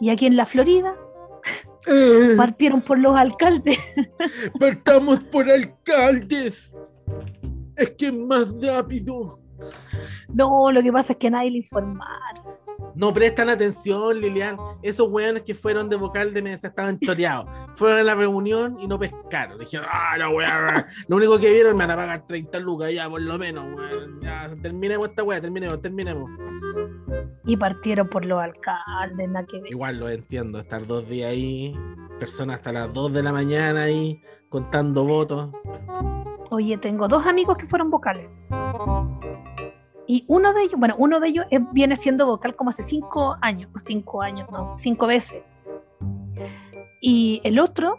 Y 0.00 0.10
aquí 0.10 0.26
en 0.26 0.36
la 0.36 0.46
Florida 0.46 0.96
partieron 2.36 2.80
por 2.80 2.98
los 2.98 3.16
alcaldes. 3.16 3.78
Partamos 4.58 5.22
por 5.24 5.50
alcaldes. 5.50 6.74
Es 7.76 7.90
que 7.92 8.06
es 8.06 8.14
más 8.14 8.54
rápido. 8.62 9.38
No, 10.28 10.70
lo 10.72 10.82
que 10.82 10.92
pasa 10.92 11.12
es 11.12 11.18
que 11.18 11.26
a 11.28 11.30
nadie 11.30 11.50
le 11.50 11.58
informaron. 11.58 12.41
No 12.94 13.12
prestan 13.12 13.48
atención, 13.48 14.20
Lilian. 14.20 14.56
Esos 14.82 15.08
weones 15.08 15.42
que 15.42 15.54
fueron 15.54 15.88
de 15.88 15.96
vocal 15.96 16.32
de 16.32 16.42
mesa 16.42 16.68
estaban 16.68 16.98
choreados. 17.00 17.50
Fueron 17.74 17.98
a 17.98 18.02
la 18.02 18.14
reunión 18.14 18.76
y 18.78 18.86
no 18.86 18.98
pescaron. 18.98 19.58
Dijeron, 19.58 19.86
ah, 19.90 20.16
la 20.18 20.28
weá. 20.28 20.86
Lo 21.08 21.16
único 21.16 21.38
que 21.38 21.50
vieron 21.50 21.76
me 21.76 21.86
van 21.86 21.92
a 21.92 21.96
pagar 21.96 22.26
30 22.26 22.58
lucas, 22.60 22.92
ya, 22.92 23.08
por 23.08 23.22
lo 23.22 23.38
menos, 23.38 23.64
weón. 23.74 24.20
Ya, 24.20 24.54
terminemos 24.60 25.08
esta 25.08 25.22
weá, 25.22 25.40
terminemos, 25.40 25.80
terminemos. 25.80 26.30
Y 27.44 27.56
partieron 27.56 28.08
por 28.08 28.24
los 28.24 28.40
alcaldes, 28.40 29.28
nada 29.28 29.46
que 29.46 29.60
ver. 29.60 29.70
Igual 29.70 29.98
lo 29.98 30.08
entiendo, 30.08 30.60
estar 30.60 30.86
dos 30.86 31.08
días 31.08 31.30
ahí, 31.30 31.76
personas 32.18 32.56
hasta 32.56 32.72
las 32.72 32.92
2 32.92 33.12
de 33.12 33.22
la 33.22 33.32
mañana 33.32 33.82
ahí, 33.82 34.22
contando 34.48 35.04
votos. 35.04 35.50
Oye, 36.50 36.76
tengo 36.78 37.08
dos 37.08 37.26
amigos 37.26 37.56
que 37.56 37.66
fueron 37.66 37.90
vocales. 37.90 38.28
Y 40.06 40.24
uno 40.28 40.52
de 40.52 40.62
ellos, 40.62 40.78
bueno, 40.78 40.94
uno 40.98 41.20
de 41.20 41.28
ellos 41.28 41.46
es- 41.50 41.60
viene 41.72 41.96
siendo 41.96 42.26
vocal 42.26 42.54
como 42.56 42.70
hace 42.70 42.82
cinco 42.82 43.36
años, 43.40 43.70
o 43.74 43.78
cinco 43.78 44.20
años, 44.22 44.48
no, 44.50 44.76
cinco 44.76 45.06
veces. 45.06 45.42
Y 47.00 47.40
el 47.44 47.58
otro 47.58 47.98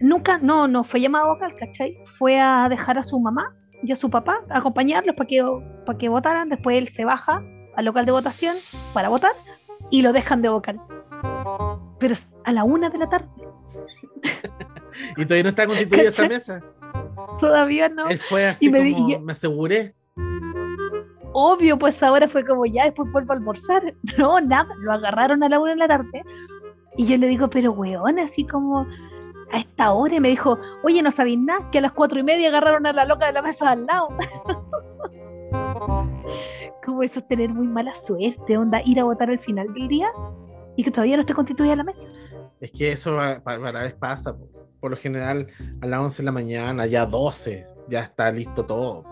nunca, 0.00 0.38
no, 0.38 0.68
no 0.68 0.84
fue 0.84 1.00
llamado 1.00 1.28
vocal, 1.28 1.54
¿cachai? 1.56 1.98
Fue 2.04 2.40
a 2.40 2.68
dejar 2.68 2.98
a 2.98 3.02
su 3.02 3.18
mamá 3.20 3.54
y 3.82 3.92
a 3.92 3.96
su 3.96 4.10
papá, 4.10 4.40
a 4.50 4.58
acompañarlos 4.58 5.14
para 5.16 5.26
que, 5.26 5.42
para 5.86 5.98
que 5.98 6.08
votaran. 6.08 6.48
Después 6.48 6.76
él 6.76 6.88
se 6.88 7.04
baja 7.04 7.42
al 7.76 7.84
local 7.84 8.04
de 8.06 8.12
votación 8.12 8.56
para 8.92 9.08
votar 9.08 9.32
y 9.90 10.02
lo 10.02 10.12
dejan 10.12 10.42
de 10.42 10.48
vocal. 10.50 10.80
Pero 11.98 12.12
es 12.14 12.28
a 12.44 12.52
la 12.52 12.64
una 12.64 12.90
de 12.90 12.98
la 12.98 13.08
tarde, 13.08 13.28
Y 15.16 15.24
todavía 15.24 15.42
no 15.44 15.48
está 15.50 15.66
constituida 15.66 16.02
esa 16.08 16.28
mesa. 16.28 16.60
todavía 17.38 17.88
no. 17.88 18.06
Él 18.08 18.18
fue 18.18 18.46
así 18.46 18.66
Y 18.66 18.70
me 18.70 18.80
di- 18.80 18.92
como, 18.92 19.08
y- 19.10 19.18
me 19.18 19.32
aseguré. 19.32 19.94
Obvio, 21.32 21.78
pues 21.78 22.02
ahora 22.02 22.28
fue 22.28 22.44
como 22.44 22.66
ya, 22.66 22.84
después 22.84 23.10
vuelvo 23.10 23.32
a 23.32 23.36
almorzar. 23.36 23.94
No, 24.18 24.40
nada, 24.40 24.68
lo 24.78 24.92
agarraron 24.92 25.42
a 25.42 25.48
la 25.48 25.58
una 25.58 25.70
de 25.72 25.76
la 25.76 25.88
tarde. 25.88 26.22
Y 26.96 27.06
yo 27.06 27.16
le 27.16 27.26
digo, 27.26 27.48
pero 27.48 27.72
weón, 27.72 28.18
así 28.18 28.46
como 28.46 28.86
a 29.50 29.58
esta 29.58 29.92
hora. 29.92 30.14
Y 30.16 30.20
me 30.20 30.28
dijo, 30.28 30.58
oye, 30.82 31.02
no 31.02 31.10
sabéis 31.10 31.38
nada, 31.38 31.70
que 31.70 31.78
a 31.78 31.82
las 31.82 31.92
cuatro 31.92 32.20
y 32.20 32.22
media 32.22 32.48
agarraron 32.48 32.86
a 32.86 32.92
la 32.92 33.04
loca 33.04 33.26
de 33.26 33.32
la 33.32 33.42
mesa 33.42 33.70
al 33.70 33.86
lado. 33.86 34.08
como 36.84 37.02
eso 37.02 37.20
es 37.20 37.28
tener 37.28 37.50
muy 37.50 37.66
mala 37.66 37.94
suerte, 37.94 38.58
onda, 38.58 38.82
ir 38.84 39.00
a 39.00 39.04
votar 39.04 39.30
al 39.30 39.38
final 39.38 39.72
del 39.72 39.88
día 39.88 40.10
y 40.76 40.82
que 40.82 40.90
todavía 40.90 41.16
no 41.16 41.20
esté 41.20 41.34
constituida 41.34 41.76
la 41.76 41.84
mesa. 41.84 42.08
Es 42.60 42.70
que 42.70 42.92
eso 42.92 43.16
para 43.44 43.82
vez 43.82 43.94
pasa. 43.94 44.36
po. 44.36 44.48
Por 44.80 44.90
lo 44.90 44.96
general, 44.96 45.46
a 45.80 45.86
las 45.86 46.00
11 46.00 46.22
de 46.22 46.26
la 46.26 46.32
mañana, 46.32 46.86
ya 46.86 47.06
12, 47.06 47.66
ya 47.88 48.00
está 48.00 48.32
listo 48.32 48.64
todo. 48.66 49.04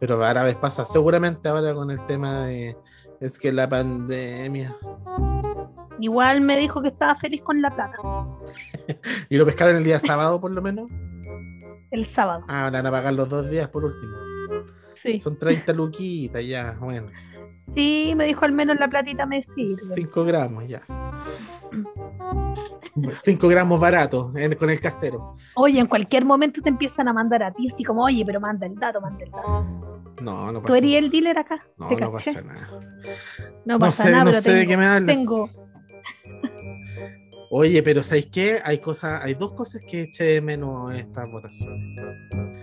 Pero 0.00 0.24
a 0.24 0.32
vez 0.42 0.56
pasa. 0.56 0.84
Seguramente 0.84 1.48
ahora 1.48 1.74
con 1.74 1.90
el 1.90 2.04
tema 2.06 2.46
de. 2.46 2.76
Es 3.20 3.38
que 3.38 3.52
la 3.52 3.68
pandemia. 3.68 4.76
Igual 6.00 6.40
me 6.40 6.56
dijo 6.58 6.80
que 6.80 6.88
estaba 6.88 7.14
feliz 7.16 7.42
con 7.42 7.60
la 7.60 7.70
plata 7.70 7.98
¿Y 9.28 9.36
lo 9.36 9.44
pescaron 9.44 9.76
el 9.76 9.84
día 9.84 9.98
sábado, 10.00 10.40
por 10.40 10.50
lo 10.50 10.62
menos? 10.62 10.90
el 11.90 12.04
sábado. 12.04 12.44
Ah, 12.48 12.70
van 12.72 12.86
a 12.86 12.90
pagar 12.90 13.12
los 13.12 13.28
dos 13.28 13.50
días 13.50 13.68
por 13.68 13.84
último. 13.84 14.12
Sí, 14.94 15.18
Son 15.18 15.36
30 15.38 15.72
luquitas, 15.72 16.44
ya, 16.46 16.76
bueno. 16.80 17.08
Sí, 17.74 18.12
me 18.16 18.26
dijo 18.26 18.44
al 18.44 18.52
menos 18.52 18.78
la 18.78 18.88
platita 18.88 19.26
me 19.26 19.42
sirve. 19.42 19.94
5 19.94 20.24
gramos, 20.24 20.66
ya. 20.68 20.82
5 23.22 23.48
gramos 23.48 23.80
baratos 23.80 24.34
en- 24.36 24.54
con 24.56 24.70
el 24.70 24.80
casero. 24.80 25.34
Oye, 25.54 25.78
en 25.80 25.86
cualquier 25.86 26.24
momento 26.24 26.60
te 26.60 26.68
empiezan 26.68 27.08
a 27.08 27.12
mandar 27.12 27.42
a 27.42 27.52
ti, 27.52 27.68
así 27.72 27.84
como, 27.84 28.04
oye, 28.04 28.24
pero 28.24 28.40
manda 28.40 28.66
el 28.66 28.74
dato, 28.74 29.00
manda 29.00 29.24
el 29.24 29.30
dato. 29.30 29.64
No, 30.22 30.52
no 30.52 30.60
¿Tú 30.60 30.66
pasa 30.66 30.78
eres 30.78 30.94
el 30.96 31.10
dealer 31.10 31.38
acá? 31.38 31.60
No, 31.78 31.88
¿Te 31.88 31.96
no 31.96 32.12
caché? 32.12 32.34
pasa 32.34 32.46
nada. 32.46 32.68
No 33.64 33.74
No 33.74 33.78
pasa 33.78 34.04
sé, 34.04 34.10
nada, 34.10 34.24
no 34.24 34.30
pero 34.32 34.42
sé 34.42 34.52
de 34.52 34.66
qué 34.66 34.76
me 34.76 34.86
hablas. 34.86 35.16
tengo. 35.16 35.48
Oye, 37.52 37.82
pero 37.82 38.02
¿sabéis 38.04 38.26
qué? 38.26 38.60
Hay 38.64 38.78
cosas, 38.78 39.22
hay 39.24 39.34
dos 39.34 39.52
cosas 39.54 39.82
que 39.88 40.02
eché 40.02 40.24
de 40.24 40.40
menos 40.40 40.94
en 40.94 41.00
estas 41.00 41.28
votaciones. 41.32 42.00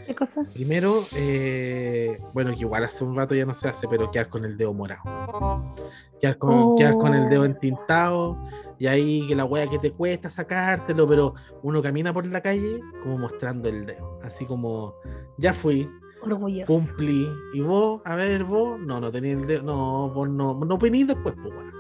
¿Qué 0.06 0.16
cosa? 0.16 0.46
Primero, 0.54 1.04
eh, 1.14 2.18
bueno, 2.34 2.52
que 2.54 2.60
igual 2.62 2.86
hace 2.86 3.04
un 3.04 3.14
rato 3.14 3.36
ya 3.36 3.46
no 3.46 3.54
se 3.54 3.68
hace, 3.68 3.86
pero 3.90 4.10
quedar 4.10 4.30
con 4.30 4.46
el 4.46 4.56
dedo 4.58 4.74
morado. 4.74 5.74
Quedar 6.22 6.38
con, 6.38 6.54
Oh. 6.54 6.76
quedar 6.78 6.98
con 6.98 7.14
el 7.14 7.28
dedo 7.30 7.44
entintado 7.44 8.38
y 8.80 8.88
ahí 8.88 9.28
que 9.28 9.36
la 9.36 9.44
wea 9.44 9.68
que 9.70 9.78
te 9.78 9.92
cuesta 9.92 10.30
sacártelo, 10.30 11.06
pero 11.06 11.34
uno 11.64 11.82
camina 11.82 12.14
por 12.14 12.26
la 12.26 12.42
calle 12.42 12.80
como 13.04 13.18
mostrando 13.18 13.68
el 13.68 13.86
dedo. 13.86 14.20
Así 14.24 14.46
como, 14.46 14.94
ya 15.38 15.54
fui, 15.54 15.90
Orgulloso. 16.22 16.66
cumplí. 16.66 17.28
Y 17.54 17.60
vos, 17.60 18.02
a 18.06 18.16
ver, 18.16 18.46
vos, 18.46 18.80
no, 18.80 19.02
no 19.02 19.12
tenías 19.12 19.42
el 19.42 19.48
dedo, 19.48 19.64
no, 19.64 20.10
vos 20.12 20.30
no, 20.30 20.54
no 20.64 20.76
opinís 20.76 21.08
después, 21.08 21.36
pues 21.36 21.54
bueno. 21.54 21.74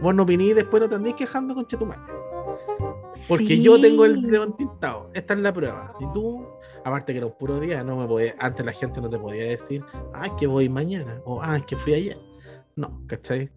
Vos 0.00 0.14
no 0.14 0.22
opinís 0.22 0.54
después, 0.54 0.80
no 0.80 0.88
te 0.88 0.94
andéis 0.94 1.16
quejando 1.16 1.54
con 1.56 1.66
chetumares. 1.66 2.04
Porque 3.28 3.60
yo 3.60 3.80
tengo 3.80 4.04
el 4.04 4.16
Sí. 4.20 4.26
dedo 4.26 4.44
entintado. 4.44 5.10
Esta 5.14 5.34
es 5.34 5.40
la 5.40 5.52
prueba. 5.52 5.94
Y 6.00 6.04
tú, 6.12 6.46
aparte 6.84 7.12
que 7.12 7.18
era 7.18 7.26
un 7.26 7.36
puro 7.38 7.60
día, 7.60 7.82
no 7.84 7.96
me 7.96 8.06
podía, 8.06 8.34
antes 8.38 8.64
la 8.66 8.72
gente 8.72 9.00
no 9.00 9.08
te 9.08 9.18
podía 9.18 9.44
decir, 9.44 9.84
ah, 10.14 10.26
es 10.26 10.32
que 10.32 10.46
voy 10.46 10.68
mañana, 10.68 11.20
o 11.24 11.40
ah, 11.42 11.56
es 11.56 11.64
que 11.64 11.76
fui 11.76 11.94
ayer. 11.94 12.18
No, 12.76 13.00
¿cachai? 13.06 13.50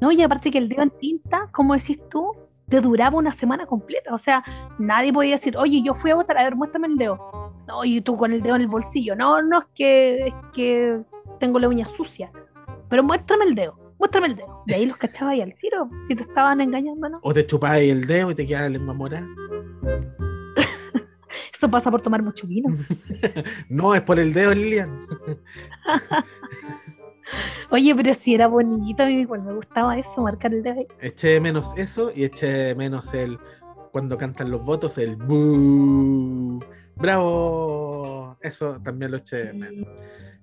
No, 0.00 0.12
y 0.12 0.22
aparte 0.22 0.50
que 0.50 0.58
el 0.58 0.68
dedo 0.68 0.82
en 0.82 0.90
tinta, 0.90 1.48
como 1.52 1.74
decís 1.74 1.98
tú, 2.10 2.32
te 2.68 2.80
duraba 2.80 3.16
una 3.16 3.32
semana 3.32 3.66
completa. 3.66 4.14
O 4.14 4.18
sea, 4.18 4.44
nadie 4.78 5.12
podía 5.12 5.32
decir, 5.32 5.56
oye, 5.56 5.82
yo 5.82 5.94
fui 5.94 6.10
a 6.10 6.14
votar, 6.14 6.38
a 6.38 6.44
ver, 6.44 6.54
muéstrame 6.54 6.86
el 6.86 6.96
dedo. 6.96 7.52
No, 7.66 7.84
y 7.84 8.00
tú 8.00 8.16
con 8.16 8.32
el 8.32 8.42
dedo 8.42 8.54
en 8.56 8.62
el 8.62 8.68
bolsillo. 8.68 9.16
No, 9.16 9.42
no, 9.42 9.60
es 9.60 9.64
que, 9.74 10.26
es 10.28 10.34
que 10.52 11.00
tengo 11.38 11.58
la 11.58 11.68
uña 11.68 11.86
sucia. 11.86 12.30
Pero 12.88 13.02
muéstrame 13.02 13.44
el 13.44 13.54
dedo, 13.54 13.78
muéstrame 14.00 14.26
el 14.28 14.36
dedo. 14.36 14.62
De 14.66 14.74
ahí 14.74 14.86
los 14.86 14.96
cachabas 14.96 15.34
ahí 15.34 15.42
al 15.42 15.54
tiro, 15.54 15.88
si 16.08 16.16
te 16.16 16.24
estaban 16.24 16.60
engañando, 16.60 17.08
¿no? 17.08 17.20
O 17.22 17.32
te 17.32 17.46
chupáis 17.46 17.92
el 17.92 18.06
dedo 18.06 18.32
y 18.32 18.34
te 18.34 18.44
queda 18.46 18.62
la 18.62 18.70
lengua 18.70 18.94
morada. 18.94 19.28
Eso 21.54 21.70
pasa 21.70 21.90
por 21.90 22.00
tomar 22.00 22.22
mucho 22.22 22.46
vino. 22.48 22.74
No, 23.68 23.94
es 23.94 24.00
por 24.00 24.18
el 24.18 24.32
dedo, 24.32 24.54
Lilian. 24.54 25.00
Oye, 27.70 27.94
pero 27.94 28.12
si 28.14 28.34
era 28.34 28.48
bonito, 28.48 29.04
a 29.04 29.06
mí 29.06 29.20
igual 29.20 29.42
me 29.42 29.52
gustaba 29.52 29.96
eso, 29.96 30.22
marcar 30.22 30.52
el 30.52 30.64
dedo 30.64 30.80
ahí. 30.80 30.88
Eché 31.00 31.40
menos 31.40 31.72
eso 31.76 32.10
y 32.12 32.24
eché 32.24 32.74
menos 32.74 33.14
el 33.14 33.38
cuando 33.92 34.18
cantan 34.18 34.50
los 34.50 34.64
votos, 34.64 34.98
el 34.98 35.14
¡Bú! 35.14 36.58
¡Bravo! 36.96 38.36
Eso 38.40 38.80
también 38.82 39.12
lo 39.12 39.18
eché 39.18 39.44
de 39.44 39.52
menos. 39.52 39.86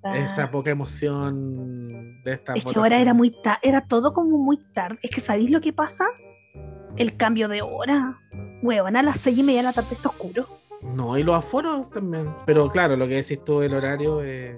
Esa 0.03 0.49
poca 0.51 0.71
emoción 0.71 2.21
de 2.23 2.33
esta 2.33 2.53
Es 2.53 2.63
que 2.63 2.79
ahora 2.79 2.97
era 2.97 3.13
muy 3.13 3.31
tarde, 3.41 3.59
era 3.63 3.81
todo 3.81 4.13
como 4.13 4.37
muy 4.37 4.57
tarde. 4.73 4.99
Es 5.01 5.11
que 5.11 5.21
¿sabéis 5.21 5.51
lo 5.51 5.59
que 5.59 5.73
pasa? 5.73 6.05
El 6.95 7.17
cambio 7.17 7.47
de 7.47 7.61
hora. 7.61 8.19
Huevón, 8.61 8.95
a 8.95 9.03
las 9.03 9.19
seis 9.19 9.37
y 9.37 9.43
media 9.43 9.59
de 9.59 9.63
la 9.67 9.73
tarde 9.73 9.89
está 9.91 10.09
oscuro. 10.09 10.47
No, 10.81 11.17
y 11.17 11.23
los 11.23 11.35
aforos 11.35 11.89
también. 11.89 12.33
Pero 12.45 12.69
claro, 12.71 12.95
lo 12.95 13.07
que 13.07 13.15
decís 13.15 13.43
tú 13.43 13.59
del 13.59 13.73
horario 13.73 14.23
eh, 14.23 14.57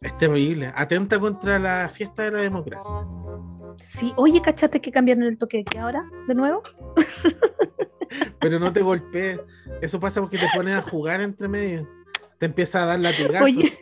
es 0.00 0.16
terrible. 0.16 0.70
Atenta 0.74 1.18
contra 1.18 1.58
la 1.58 1.88
fiesta 1.88 2.24
de 2.24 2.30
la 2.32 2.38
democracia. 2.40 2.94
Sí, 3.78 4.12
oye, 4.16 4.40
¿cachaste 4.40 4.80
que 4.80 4.92
cambiaron 4.92 5.24
el 5.24 5.38
toque 5.38 5.58
de 5.58 5.64
queda 5.64 5.84
ahora? 5.84 6.04
¿De 6.28 6.34
nuevo? 6.34 6.62
Pero 8.40 8.58
no 8.58 8.72
te 8.72 8.82
golpees. 8.82 9.40
Eso 9.80 9.98
pasa 9.98 10.20
porque 10.20 10.38
te 10.38 10.46
pones 10.54 10.74
a 10.74 10.82
jugar 10.82 11.20
entre 11.20 11.48
medio. 11.48 11.88
Te 12.38 12.46
empieza 12.46 12.82
a 12.82 12.86
dar 12.86 13.00
latigazos. 13.00 13.56
Oye. 13.56 13.72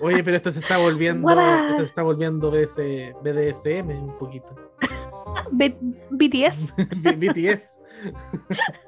Oye, 0.00 0.22
pero 0.24 0.36
esto 0.36 0.50
se 0.52 0.60
está 0.60 0.78
volviendo, 0.78 1.28
esto 1.30 1.78
se 1.78 1.84
está 1.84 2.02
volviendo 2.02 2.50
BS 2.50 3.14
BDSM 3.22 3.90
un 3.90 4.16
poquito. 4.18 4.54
B- 5.52 5.76
BTS. 6.10 6.74
BTS, 7.18 7.80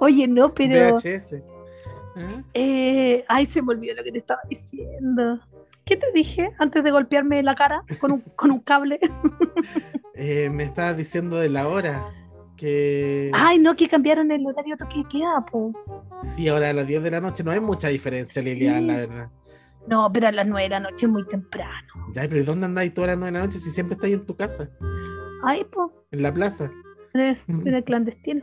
Oye, 0.00 0.26
no, 0.28 0.52
pero 0.54 0.94
VHS. 0.96 1.32
¿Eh? 1.34 1.42
Eh, 2.54 3.24
ay, 3.28 3.46
se 3.46 3.62
me 3.62 3.74
olvidó 3.74 3.94
lo 3.94 4.04
que 4.04 4.12
te 4.12 4.18
estaba 4.18 4.40
diciendo. 4.48 5.38
¿Qué 5.84 5.96
te 5.96 6.10
dije 6.12 6.50
antes 6.58 6.84
de 6.84 6.90
golpearme 6.90 7.42
la 7.42 7.54
cara 7.54 7.82
con 8.00 8.12
un, 8.12 8.20
con 8.36 8.50
un 8.50 8.60
cable? 8.60 8.98
Eh, 10.14 10.50
me 10.50 10.64
estabas 10.64 10.96
diciendo 10.96 11.36
de 11.36 11.48
la 11.48 11.68
hora. 11.68 12.10
Que 12.56 13.30
Ay, 13.34 13.60
no, 13.60 13.76
que 13.76 13.88
cambiaron 13.88 14.32
el 14.32 14.44
horario 14.44 14.74
de 14.76 15.04
queda, 15.08 15.44
po. 15.48 15.72
sí, 16.22 16.48
ahora 16.48 16.70
a 16.70 16.72
las 16.72 16.88
10 16.88 17.04
de 17.04 17.10
la 17.12 17.20
noche 17.20 17.44
no 17.44 17.52
hay 17.52 17.60
mucha 17.60 17.86
diferencia, 17.86 18.42
Lilian, 18.42 18.80
Sí. 18.80 18.84
la 18.86 18.94
verdad. 18.96 19.30
No, 19.88 20.10
pero 20.12 20.28
a 20.28 20.32
las 20.32 20.46
9 20.46 20.64
de 20.64 20.68
la 20.70 20.80
noche 20.80 21.06
es 21.06 21.12
muy 21.12 21.26
temprano. 21.26 21.88
Ya, 22.14 22.22
pero 22.22 22.38
¿y 22.40 22.44
¿dónde 22.44 22.66
andáis 22.66 22.92
a 22.98 23.06
las 23.06 23.18
9 23.18 23.26
de 23.32 23.32
la 23.38 23.44
noche 23.46 23.58
si 23.58 23.70
siempre 23.70 23.94
estáis 23.94 24.14
en 24.14 24.26
tu 24.26 24.36
casa? 24.36 24.68
Ay, 25.44 25.64
po, 25.64 25.92
En 26.10 26.22
la 26.22 26.32
plaza. 26.32 26.70
en 27.14 27.38
el, 27.74 27.84
clandestino. 27.84 28.42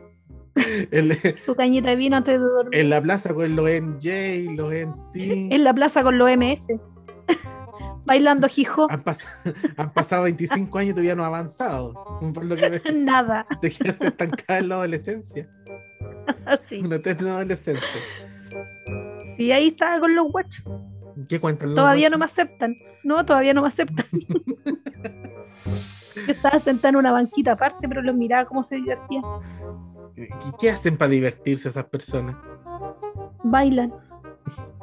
Su 1.38 1.54
cañita 1.56 1.90
de 1.90 1.96
vino 1.98 2.16
antes 2.18 2.40
de 2.40 2.46
dormir. 2.46 2.80
en 2.80 2.90
la 2.90 3.02
plaza 3.02 3.34
con 3.34 3.56
los 3.56 3.66
NJ, 3.70 4.56
los 4.56 4.72
NC. 4.74 5.52
En 5.52 5.64
la 5.64 5.74
plaza 5.74 6.02
con 6.04 6.18
los 6.18 6.30
MS. 6.36 6.68
Bailando 8.06 8.48
hijo. 8.56 8.88
Han, 8.90 9.04
pas- 9.04 9.26
han 9.78 9.92
pasado 9.94 10.24
25 10.24 10.78
años 10.78 10.92
y 10.92 10.94
todavía 10.94 11.16
no 11.16 11.24
ha 11.24 11.28
avanzado. 11.28 11.94
Por 12.34 12.46
lo 12.46 12.56
que 12.56 12.70
me- 12.70 12.94
Nada. 12.94 13.46
te 13.62 13.70
quedaste 13.72 14.08
estancada 14.08 14.60
en 14.60 14.70
la 14.70 14.76
adolescencia. 14.76 15.48
Así. 16.46 16.80
Una 16.80 16.96
adolescente. 16.98 17.82
Sí, 19.38 19.52
ahí 19.52 19.68
estaba 19.70 20.00
con 20.00 20.16
los 20.16 20.32
guachos. 20.32 20.64
¿Qué 21.30 21.40
cuentan 21.40 21.76
Todavía 21.76 22.10
no 22.10 22.18
me 22.18 22.26
aceptan. 22.26 22.76
No, 23.04 23.26
todavía 23.26 23.54
no 23.54 23.62
me 23.62 23.68
aceptan. 23.68 24.06
Yo 26.16 26.32
estaba 26.32 26.60
sentada 26.60 26.90
en 26.90 26.96
una 26.96 27.12
banquita 27.12 27.54
aparte, 27.54 27.88
pero 27.88 28.02
los 28.02 28.16
miraba 28.16 28.46
cómo 28.46 28.64
se 28.64 28.76
divertían. 28.76 29.24
¿Qué, 30.16 30.30
qué 30.60 30.70
hacen 30.70 30.98
para 30.98 31.10
divertirse 31.10 31.70
esas 31.70 31.86
personas? 31.86 32.36
Bailan. 33.44 33.94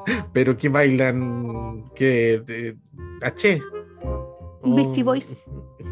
¿Pero 0.33 0.57
qué 0.57 0.69
bailan? 0.69 1.91
¿Qué? 1.95 2.77
¿H? 3.23 3.63
Beastie 4.65 5.03
Boys. 5.03 5.45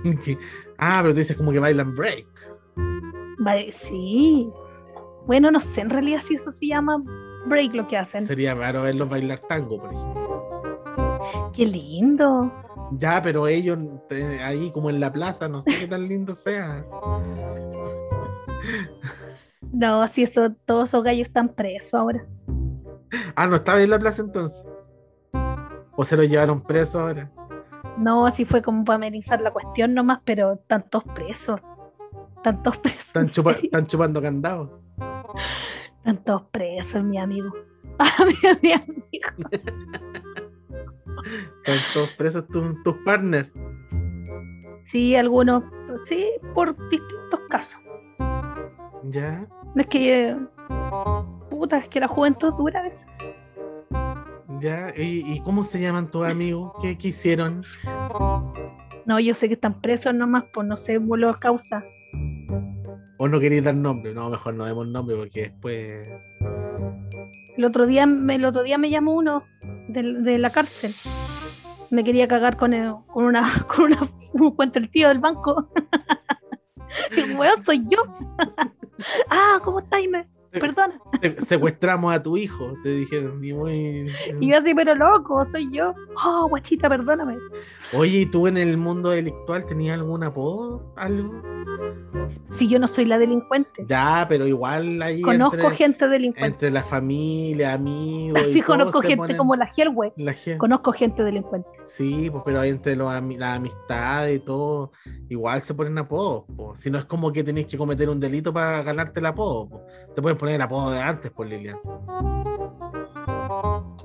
¿Qué? 0.24 0.38
Ah, 0.78 0.98
pero 1.02 1.14
tú 1.14 1.18
dices 1.18 1.36
como 1.36 1.52
que 1.52 1.58
bailan 1.58 1.94
break. 1.94 2.26
Sí. 3.70 4.48
Bueno, 5.26 5.50
no 5.50 5.60
sé 5.60 5.80
en 5.80 5.90
realidad 5.90 6.20
si 6.20 6.34
eso 6.34 6.50
se 6.50 6.66
llama 6.66 7.02
break 7.46 7.74
lo 7.74 7.86
que 7.88 7.96
hacen. 7.96 8.26
Sería 8.26 8.54
raro 8.54 8.82
verlos 8.82 9.08
bailar 9.08 9.40
tango, 9.40 9.80
por 9.80 9.92
ejemplo. 9.92 10.19
Qué 11.52 11.66
lindo. 11.66 12.52
Ya, 12.98 13.20
pero 13.22 13.46
ellos 13.46 13.78
eh, 14.10 14.40
ahí 14.42 14.70
como 14.72 14.90
en 14.90 15.00
la 15.00 15.12
plaza, 15.12 15.48
no 15.48 15.60
sé 15.60 15.78
qué 15.78 15.86
tan 15.86 16.08
lindo 16.08 16.34
sea. 16.34 16.84
No, 19.72 20.06
si 20.08 20.22
eso, 20.22 20.52
todos 20.64 20.90
esos 20.90 21.04
gallos 21.04 21.28
están 21.28 21.48
presos 21.50 21.94
ahora. 21.94 22.26
Ah, 23.34 23.46
no 23.46 23.56
estaba 23.56 23.80
en 23.80 23.90
la 23.90 23.98
plaza 23.98 24.22
entonces. 24.22 24.62
O 25.96 26.04
se 26.04 26.16
lo 26.16 26.22
llevaron 26.24 26.60
preso 26.62 27.00
ahora. 27.00 27.30
No, 27.98 28.26
así 28.26 28.44
fue 28.44 28.62
como 28.62 28.84
para 28.84 28.96
amenizar 28.96 29.40
la 29.40 29.50
cuestión 29.50 29.94
nomás, 29.94 30.20
pero 30.24 30.54
están 30.54 30.88
todos 30.88 31.04
presos. 31.14 31.60
Están 32.36 32.62
todos 32.62 32.78
presos. 32.78 33.06
Están, 33.06 33.28
chupa- 33.30 33.86
chupando 33.86 34.22
candado. 34.22 34.80
Están 35.98 36.16
todos 36.24 36.42
presos, 36.50 37.02
mi 37.04 37.18
amigo. 37.18 37.50
Mi, 38.26 38.68
mi 38.68 38.72
amigo. 38.72 39.28
Están 41.64 41.78
todos 41.94 42.10
presos 42.18 42.46
tus 42.48 42.82
tus 42.82 42.96
partners. 43.04 43.50
Sí, 44.86 45.14
algunos, 45.14 45.62
sí, 46.04 46.26
por 46.54 46.76
distintos 46.88 47.40
casos. 47.48 47.80
Ya. 49.04 49.46
No 49.74 49.82
es 49.82 49.86
que, 49.86 50.36
puta, 51.48 51.78
es 51.78 51.88
que 51.88 52.00
la 52.00 52.08
juventud 52.08 52.52
dura 52.54 52.80
a 52.80 52.82
veces. 52.82 53.06
Ya. 54.60 54.92
¿Y, 54.96 55.32
y 55.32 55.40
cómo 55.42 55.62
se 55.62 55.80
llaman 55.80 56.10
tus 56.10 56.26
amigos? 56.26 56.72
¿Qué, 56.82 56.98
qué 56.98 57.08
hicieron? 57.08 57.64
No, 59.06 59.18
yo 59.20 59.34
sé 59.34 59.48
que 59.48 59.54
están 59.54 59.80
presos 59.80 60.14
nomás, 60.14 60.44
por 60.52 60.64
no 60.64 60.76
sé, 60.76 60.98
vuelo 60.98 61.34
causa. 61.40 61.84
¿O 63.16 63.28
no 63.28 63.38
queréis 63.38 63.62
dar 63.62 63.74
nombre? 63.74 64.14
No, 64.14 64.30
mejor 64.30 64.54
no 64.54 64.64
demos 64.64 64.88
nombre 64.88 65.16
porque 65.16 65.42
después. 65.42 66.08
El 67.56 67.64
otro 67.64 67.86
día, 67.86 68.04
el 68.04 68.44
otro 68.44 68.62
día 68.62 68.78
me 68.78 68.88
llamó 68.88 69.14
uno 69.14 69.44
de, 69.92 70.02
de 70.22 70.38
la 70.38 70.50
cárcel. 70.50 70.94
Me 71.90 72.04
quería 72.04 72.28
cagar 72.28 72.56
con, 72.56 72.72
el- 72.72 72.94
con 73.12 73.24
una, 73.24 73.42
con 73.68 73.86
una, 73.86 74.00
un 74.32 74.54
cuento 74.54 74.78
el 74.78 74.90
tío 74.90 75.08
del 75.08 75.18
banco. 75.18 75.68
El 77.12 77.36
weón 77.36 77.64
soy 77.64 77.84
yo. 77.88 78.02
ah, 79.30 79.60
¿cómo 79.62 79.78
estáis? 79.78 80.08
Me- 80.10 80.26
Perdona. 80.52 81.00
Se- 81.20 81.40
secuestramos 81.40 82.12
a 82.14 82.22
tu 82.22 82.36
hijo, 82.36 82.72
te 82.82 82.88
dijeron. 82.90 83.42
Y 83.44 83.52
muy- 83.52 84.10
Y 84.40 84.50
yo 84.50 84.58
así, 84.58 84.74
pero 84.74 84.94
loco, 84.94 85.44
soy 85.44 85.70
yo. 85.72 85.94
Oh, 86.24 86.48
guachita, 86.48 86.88
perdóname. 86.88 87.36
Oye, 87.92 88.18
¿y 88.20 88.26
tú 88.26 88.46
en 88.46 88.56
el 88.56 88.76
mundo 88.76 89.10
delictual 89.10 89.64
tenías 89.66 89.98
algún 89.98 90.24
apodo? 90.24 90.92
¿Algo? 90.96 91.42
Si 92.50 92.66
yo 92.68 92.78
no 92.80 92.88
soy 92.88 93.04
la 93.04 93.16
delincuente. 93.18 93.84
Ya, 93.86 94.26
pero 94.28 94.46
igual 94.46 95.00
ahí. 95.02 95.22
Conozco 95.22 95.56
entre, 95.56 95.76
gente 95.76 96.08
delincuente. 96.08 96.46
entre 96.48 96.70
la 96.70 96.82
familia, 96.82 97.72
amigos. 97.74 98.40
y 98.46 98.50
Así 98.50 98.60
todo 98.60 98.66
conozco 98.78 99.00
gente 99.02 99.16
ponen- 99.16 99.36
como 99.36 99.54
la 99.54 99.68
la 100.16 100.32
gente. 100.34 100.58
Conozco 100.58 100.92
gente 100.92 101.22
delincuente. 101.22 101.68
Sí, 101.84 102.28
pues, 102.30 102.42
pero 102.44 102.60
ahí 102.60 102.70
entre 102.70 102.96
los 102.96 103.08
ami- 103.08 103.38
las 103.38 103.56
amistades 103.56 104.36
y 104.36 104.40
todo, 104.40 104.90
igual 105.28 105.62
se 105.62 105.74
ponen 105.74 105.96
apodos. 105.98 106.44
po. 106.56 106.74
Si 106.76 106.90
no 106.90 106.98
es 106.98 107.04
como 107.04 107.32
que 107.32 107.44
tenéis 107.44 107.66
que 107.68 107.78
cometer 107.78 108.08
un 108.10 108.18
delito 108.18 108.52
para 108.52 108.82
ganarte 108.82 109.20
el 109.20 109.26
apodo. 109.26 109.68
po. 109.68 109.82
Te 110.14 110.20
pueden 110.22 110.36
poner 110.40 110.54
el 110.56 110.62
apodo 110.62 110.90
de 110.90 111.00
antes, 111.00 111.30
por 111.30 111.46
Lilian. 111.46 111.76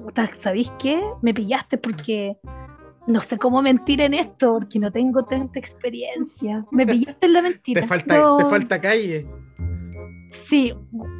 Puta, 0.04 0.30
¿Sabéis 0.40 0.72
qué? 0.78 1.02
Me 1.22 1.34
pillaste 1.34 1.78
porque 1.78 2.38
no 3.08 3.22
sé 3.22 3.38
cómo 3.38 3.62
mentir 3.62 4.02
en 4.02 4.14
esto, 4.14 4.54
porque 4.60 4.80
no 4.80 4.92
tengo 4.92 5.24
tanta 5.26 5.58
experiencia. 5.60 6.64
Me 6.72 6.86
pillaste 6.86 7.26
en 7.26 7.34
la 7.34 7.42
mentira. 7.48 7.82
Te 7.82 7.88
falta, 7.88 8.18
No- 8.20 8.38
te 8.38 8.46
falta 8.46 8.80
calle. 8.82 9.26
Sí, 10.48 10.74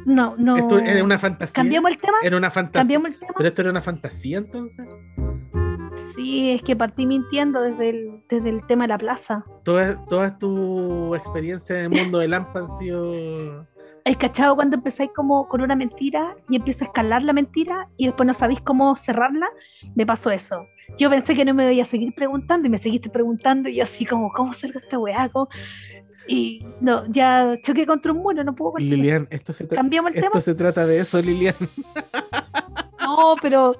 no, 0.04 0.34
no. 0.36 0.56
Esto 0.56 0.78
era 0.78 1.02
una 1.02 1.18
fantasía. 1.18 1.54
¿Cambiamos 1.54 1.90
el 1.92 1.98
tema? 1.98 2.18
Era 2.22 2.36
una 2.36 2.50
fantasía. 2.50 2.80
¿Cambiamos 2.82 3.08
el 3.12 3.18
tema? 3.18 3.32
Pero 3.36 3.48
esto 3.48 3.62
era 3.62 3.70
una 3.70 3.80
fantasía 3.82 4.38
entonces. 4.38 4.86
Sí, 6.14 6.50
es 6.50 6.62
que 6.62 6.76
partí 6.76 7.06
mintiendo 7.06 7.62
desde 7.62 7.88
el, 7.88 8.22
desde 8.28 8.50
el 8.50 8.66
tema 8.66 8.84
de 8.84 8.88
la 8.88 8.98
plaza. 8.98 9.44
Todas 9.64 9.98
toda 10.08 10.38
tu 10.38 11.14
experiencia 11.14 11.80
en 11.82 11.92
el 11.94 12.02
mundo 12.02 12.18
del 12.18 12.34
AMPA 12.34 12.60
han 12.60 12.78
sido. 12.78 13.66
¿Has 14.06 14.16
cachado 14.18 14.54
cuando 14.54 14.76
empezáis 14.76 15.10
como 15.16 15.48
con 15.48 15.62
una 15.62 15.74
mentira 15.74 16.36
y 16.48 16.54
empieza 16.54 16.84
a 16.84 16.86
escalar 16.86 17.24
la 17.24 17.32
mentira 17.32 17.88
y 17.96 18.06
después 18.06 18.24
no 18.24 18.34
sabéis 18.34 18.60
cómo 18.60 18.94
cerrarla? 18.94 19.48
Me 19.96 20.06
pasó 20.06 20.30
eso. 20.30 20.64
Yo 20.96 21.10
pensé 21.10 21.34
que 21.34 21.44
no 21.44 21.52
me 21.54 21.74
iba 21.74 21.82
a 21.82 21.86
seguir 21.86 22.14
preguntando 22.14 22.68
y 22.68 22.70
me 22.70 22.78
seguiste 22.78 23.10
preguntando 23.10 23.68
y 23.68 23.74
yo 23.74 23.82
así 23.82 24.06
como, 24.06 24.30
¿cómo 24.32 24.52
salgo 24.52 24.78
esta 24.78 24.96
weá? 24.96 25.28
Y 26.28 26.64
no, 26.80 27.04
ya 27.08 27.54
choqué 27.60 27.84
contra 27.84 28.12
un 28.12 28.18
muro, 28.18 28.44
no 28.44 28.54
puedo 28.54 28.72
continuar. 28.72 28.98
Lilian, 28.98 29.28
esto 29.28 29.52
se, 29.52 29.66
¿Cambiamos 29.66 30.10
el 30.10 30.20
tema? 30.20 30.26
esto 30.26 30.40
se 30.40 30.54
trata 30.54 30.86
de 30.86 31.00
eso, 31.00 31.20
Lilian. 31.20 31.56
No, 33.00 33.36
pero 33.40 33.76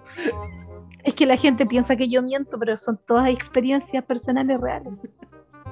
es 1.03 1.14
que 1.14 1.27
la 1.27 1.37
gente 1.37 1.66
piensa 1.66 1.97
que 1.97 2.09
yo 2.09 2.22
miento, 2.22 2.59
pero 2.61 2.77
son 2.77 2.99
todas 3.07 3.29
experiencias 3.29 4.05
personales 4.05 4.61
reales. 4.61 4.93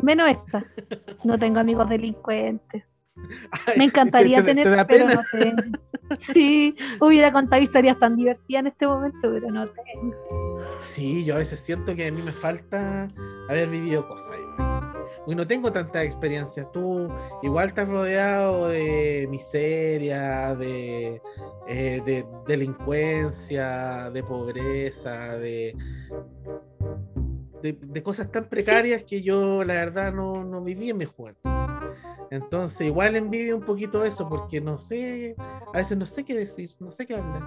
Menos 0.03 0.29
esta. 0.29 0.67
No 1.23 1.39
tengo 1.39 1.61
amigos 1.61 1.89
delincuentes. 1.89 2.83
Me 3.77 3.85
encantaría 3.85 4.39
¿Te- 4.39 4.43
te- 4.43 4.55
te 4.55 4.63
tener, 4.63 4.77
da 4.77 4.87
pero 4.87 5.09
no 5.09 5.21
tengo. 5.33 5.63
Sí, 6.35 6.77
hubiera 7.01 7.33
contado 7.33 7.63
historias 7.63 7.99
tan 7.99 8.15
divertidas 8.15 8.61
en 8.61 8.67
este 8.69 8.87
momento, 8.87 9.19
pero 9.23 9.51
no 9.51 9.67
tengo. 9.69 10.61
Sí, 10.79 11.25
yo 11.25 11.35
a 11.35 11.39
veces 11.39 11.59
siento 11.61 11.97
que 11.97 12.07
a 12.07 12.13
mí 12.13 12.21
me 12.23 12.31
falta 12.31 13.09
haber 13.49 13.69
vivido 13.71 14.07
cosas. 14.07 14.37
Y 15.27 15.35
no 15.35 15.47
tengo 15.47 15.73
tantas 15.73 16.05
experiencias. 16.05 16.71
Tú 16.73 17.09
igual 17.43 17.69
estás 17.69 17.89
rodeado 17.89 18.69
de 18.69 19.27
miseria, 19.31 20.55
de, 20.55 21.23
eh, 21.67 22.03
de 22.05 22.27
delincuencia, 22.47 24.11
de 24.11 24.23
pobreza, 24.23 25.39
de, 25.39 25.75
de, 27.65 27.73
de 27.73 28.03
cosas 28.03 28.31
tan 28.31 28.45
precarias 28.45 29.05
que 29.05 29.23
yo 29.23 29.65
la 29.65 29.73
verdad 29.73 30.13
no, 30.13 30.45
no 30.45 30.63
viví 30.63 30.91
en 30.91 30.99
mi 30.99 31.07
juventud. 31.07 31.51
Entonces 32.31 32.87
igual 32.87 33.17
envidio 33.17 33.57
un 33.57 33.63
poquito 33.63 34.05
eso 34.05 34.29
porque 34.29 34.61
no 34.61 34.77
sé, 34.77 35.35
a 35.39 35.73
veces 35.73 35.97
no 35.97 36.07
sé 36.07 36.25
qué 36.25 36.35
decir, 36.35 36.73
no 36.79 36.91
sé 36.91 37.07
qué 37.07 37.15
hablar. 37.15 37.43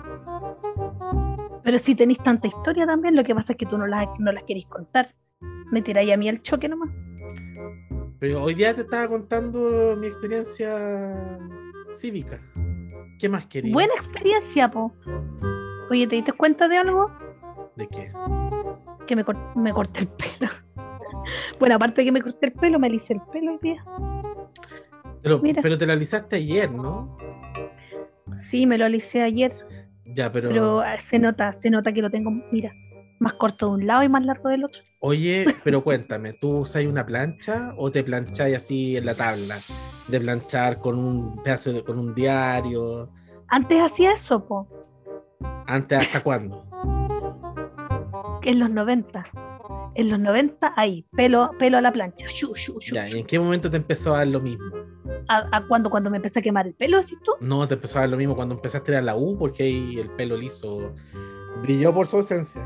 Pero 1.63 1.77
si 1.77 1.93
tenéis 1.93 2.17
tanta 2.23 2.47
historia 2.47 2.87
también, 2.87 3.15
lo 3.15 3.23
que 3.23 3.35
pasa 3.35 3.53
es 3.53 3.57
que 3.59 3.67
tú 3.67 3.77
no 3.77 3.85
las, 3.85 4.07
no 4.19 4.31
las 4.31 4.43
queréis 4.43 4.65
contar. 4.65 5.13
Me 5.71 5.83
tiráis 5.83 6.11
a 6.11 6.17
mí 6.17 6.27
al 6.27 6.41
choque 6.41 6.67
nomás. 6.67 6.89
Pero 8.19 8.41
hoy 8.41 8.55
día 8.55 8.73
te 8.73 8.81
estaba 8.81 9.07
contando 9.07 9.95
mi 9.97 10.07
experiencia 10.07 11.39
cívica. 11.91 12.41
¿Qué 13.19 13.29
más 13.29 13.45
querías? 13.45 13.71
Buena 13.73 13.93
experiencia, 13.93 14.71
po. 14.71 14.91
Oye, 15.91 16.07
¿te 16.07 16.15
diste 16.15 16.33
cuenta 16.33 16.67
de 16.67 16.77
algo? 16.77 17.11
¿De 17.75 17.87
qué? 17.87 18.11
Que 19.07 19.15
me, 19.15 19.23
cor- 19.23 19.55
me 19.55 19.73
corté 19.73 20.01
el 20.01 20.07
pelo. 20.07 20.51
Bueno, 21.59 21.75
aparte 21.75 22.01
de 22.01 22.05
que 22.05 22.11
me 22.11 22.21
corté 22.21 22.45
el 22.47 22.51
pelo, 22.53 22.79
me 22.79 22.87
alicé 22.87 23.13
el 23.13 23.21
pelo 23.31 23.51
hoy 23.53 23.59
día. 23.61 23.83
Pero, 25.21 25.41
pero 25.41 25.77
te 25.77 25.85
la 25.85 25.93
alisaste 25.93 26.37
ayer, 26.37 26.71
¿no? 26.71 27.17
Sí, 28.37 28.65
me 28.65 28.77
lo 28.77 28.85
alicé 28.85 29.23
ayer. 29.23 29.53
Ya, 30.05 30.31
pero. 30.31 30.49
Pero 30.49 30.83
eh, 30.85 30.99
se 30.99 31.19
nota, 31.19 31.51
se 31.51 31.69
nota 31.69 31.91
que 31.91 32.01
lo 32.01 32.09
tengo, 32.09 32.31
mira, 32.51 32.71
más 33.19 33.33
corto 33.33 33.67
de 33.67 33.71
un 33.73 33.87
lado 33.87 34.03
y 34.03 34.09
más 34.09 34.23
largo 34.23 34.47
del 34.49 34.63
otro. 34.65 34.81
Oye, 34.99 35.45
pero 35.63 35.83
cuéntame, 35.83 36.33
¿tú 36.33 36.59
usas 36.59 36.85
una 36.85 37.05
plancha 37.05 37.73
o 37.77 37.91
te 37.91 38.03
plancháis 38.03 38.55
así 38.57 38.95
en 38.95 39.05
la 39.05 39.15
tabla? 39.15 39.57
De 40.07 40.19
planchar 40.21 40.79
con 40.79 40.97
un 40.97 41.41
pedazo 41.43 41.73
de, 41.73 41.83
con 41.83 41.99
un 41.99 42.13
diario. 42.15 43.09
Antes 43.49 43.81
hacía 43.81 44.13
eso, 44.13 44.45
po, 44.47 44.67
¿Antes 45.65 45.97
hasta 45.99 46.21
cuándo? 46.21 46.63
En 48.47 48.59
los 48.59 48.69
90. 48.69 49.23
En 49.95 50.09
los 50.09 50.19
90, 50.19 50.73
ahí, 50.77 51.05
pelo, 51.15 51.51
pelo 51.59 51.77
a 51.77 51.81
la 51.81 51.91
plancha. 51.91 52.27
Shu, 52.29 52.53
shu, 52.55 52.79
shu, 52.79 52.95
Ya, 52.95 53.09
¿y 53.09 53.19
en 53.19 53.25
qué 53.25 53.37
momento 53.37 53.69
te 53.69 53.75
empezó 53.75 54.13
a 54.13 54.19
dar 54.19 54.27
lo 54.27 54.39
mismo? 54.39 54.65
¿A, 55.27 55.57
a 55.57 55.67
cuándo? 55.67 55.89
Cuando 55.89 56.09
me 56.09 56.17
empecé 56.17 56.39
a 56.39 56.41
quemar 56.41 56.65
el 56.65 56.73
pelo, 56.73 56.97
decís 56.97 57.19
tú? 57.23 57.33
No, 57.41 57.67
te 57.67 57.73
empezó 57.73 57.97
a 57.97 58.01
dar 58.01 58.09
lo 58.09 58.17
mismo 58.17 58.35
cuando 58.35 58.55
empezaste 58.55 58.91
a 58.91 58.93
ir 58.93 58.97
a 58.99 59.01
la 59.01 59.15
U, 59.17 59.37
porque 59.37 59.63
ahí 59.63 59.99
el 59.99 60.09
pelo 60.11 60.37
liso 60.37 60.93
brilló 61.61 61.93
por 61.93 62.07
su 62.07 62.17
ausencia. 62.17 62.61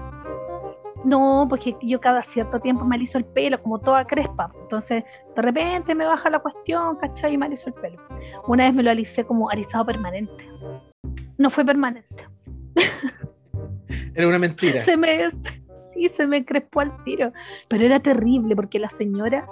No, 1.04 1.48
porque 1.50 1.76
yo 1.82 2.00
cada 2.00 2.22
cierto 2.22 2.60
tiempo 2.60 2.86
me 2.86 2.96
aliso 2.96 3.18
el 3.18 3.26
pelo, 3.26 3.60
como 3.60 3.80
toda 3.80 4.06
crespa. 4.06 4.52
Entonces, 4.62 5.04
de 5.36 5.42
repente 5.42 5.96
me 5.96 6.06
baja 6.06 6.30
la 6.30 6.40
cuestión, 6.40 6.96
¿cachai? 6.98 7.34
Y 7.34 7.38
me 7.40 7.48
aliso 7.48 7.70
el 7.70 7.74
pelo. 7.74 8.00
Una 8.46 8.66
vez 8.66 8.76
me 8.76 8.84
lo 8.84 8.92
alicé 8.92 9.26
como 9.26 9.50
alisado 9.50 9.86
permanente. 9.88 10.48
No 11.40 11.50
fue 11.50 11.66
permanente. 11.66 12.28
Era 14.14 14.28
una 14.28 14.38
mentira. 14.38 14.82
Se 14.82 14.96
me, 14.96 15.32
sí, 16.10 16.16
se 16.16 16.28
me 16.28 16.46
crespó 16.46 16.82
al 16.82 17.04
tiro. 17.04 17.32
Pero 17.68 17.86
era 17.86 18.00
terrible 18.00 18.56
porque 18.56 18.80
la 18.80 18.90
señora 18.90 19.48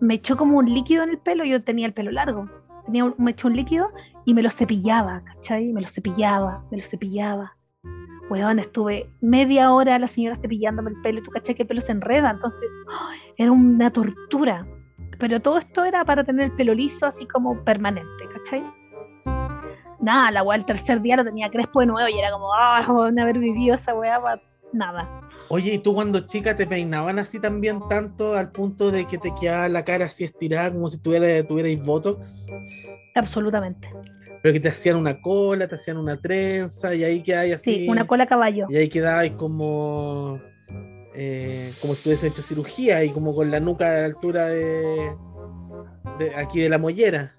me 0.00 0.14
echó 0.14 0.36
como 0.36 0.58
un 0.58 0.66
líquido 0.66 1.02
en 1.02 1.10
el 1.10 1.18
pelo. 1.18 1.44
Yo 1.44 1.62
tenía 1.62 1.86
el 1.86 1.92
pelo 1.92 2.10
largo. 2.10 2.48
Tenía 2.84 3.12
me 3.18 3.32
echó 3.32 3.48
un 3.48 3.56
líquido 3.56 3.90
y 4.24 4.34
me 4.34 4.42
lo 4.42 4.50
cepillaba, 4.50 5.22
¿cachai? 5.24 5.72
Me 5.72 5.80
lo 5.80 5.86
cepillaba, 5.86 6.64
me 6.70 6.78
lo 6.78 6.84
cepillaba. 6.84 7.56
Weón, 8.28 8.58
estuve 8.58 9.08
media 9.20 9.72
hora 9.72 9.98
la 9.98 10.08
señora 10.08 10.34
cepillándome 10.34 10.90
el 10.90 11.00
pelo 11.00 11.20
y 11.20 11.22
tú 11.22 11.30
cachai 11.30 11.54
que 11.54 11.62
el 11.62 11.68
pelo 11.68 11.80
se 11.80 11.92
enreda. 11.92 12.30
Entonces, 12.30 12.68
era 13.36 13.52
una 13.52 13.90
tortura. 13.90 14.62
Pero 15.18 15.40
todo 15.40 15.58
esto 15.58 15.84
era 15.84 16.04
para 16.04 16.24
tener 16.24 16.46
el 16.46 16.56
pelo 16.56 16.74
liso, 16.74 17.06
así 17.06 17.26
como 17.26 17.64
permanente, 17.64 18.24
¿cachai? 18.34 18.64
Nada, 20.00 20.30
la 20.30 20.42
weá 20.42 20.58
el 20.58 20.64
tercer 20.64 21.00
día 21.00 21.16
lo 21.16 21.24
tenía 21.24 21.50
crespo 21.50 21.80
de 21.80 21.86
nuevo 21.86 22.08
y 22.08 22.18
era 22.18 22.30
como, 22.30 22.52
ah, 22.52 22.84
weón, 22.88 23.18
haber 23.18 23.38
vivido 23.38 23.74
esa 23.74 23.94
weá 23.94 24.20
para 24.20 24.42
nada. 24.72 25.08
Oye, 25.48 25.74
¿y 25.74 25.78
tú 25.78 25.94
cuando 25.94 26.20
chica 26.20 26.56
te 26.56 26.66
peinaban 26.66 27.18
así 27.18 27.38
también 27.38 27.80
tanto 27.88 28.34
al 28.34 28.50
punto 28.50 28.90
de 28.90 29.06
que 29.06 29.16
te 29.16 29.32
quedaba 29.34 29.68
la 29.68 29.84
cara 29.84 30.06
así 30.06 30.24
estirada 30.24 30.72
como 30.72 30.88
si 30.88 30.98
tuviera, 30.98 31.46
tuvierais 31.46 31.82
Botox? 31.84 32.48
Absolutamente. 33.14 33.88
Pero 34.42 34.52
que 34.52 34.60
te 34.60 34.68
hacían 34.68 34.96
una 34.96 35.20
cola, 35.20 35.68
te 35.68 35.76
hacían 35.76 35.98
una 35.98 36.16
trenza 36.16 36.94
y 36.94 37.04
ahí 37.04 37.22
quedáis 37.22 37.54
así. 37.54 37.76
Sí, 37.76 37.88
una 37.88 38.06
cola 38.06 38.24
a 38.24 38.26
caballo. 38.26 38.66
Y 38.68 38.76
ahí 38.76 38.88
quedabais 38.88 39.32
como. 39.32 40.40
eh, 41.14 41.72
como 41.80 41.94
si 41.94 42.02
tuviese 42.02 42.26
hecho 42.26 42.42
cirugía 42.42 43.02
y 43.04 43.10
como 43.10 43.34
con 43.34 43.50
la 43.50 43.60
nuca 43.60 43.86
a 43.88 44.00
la 44.00 44.04
altura 44.06 44.46
de. 44.46 45.12
de 46.18 46.34
aquí 46.34 46.60
de 46.60 46.68
la 46.68 46.78
mollera. 46.78 47.32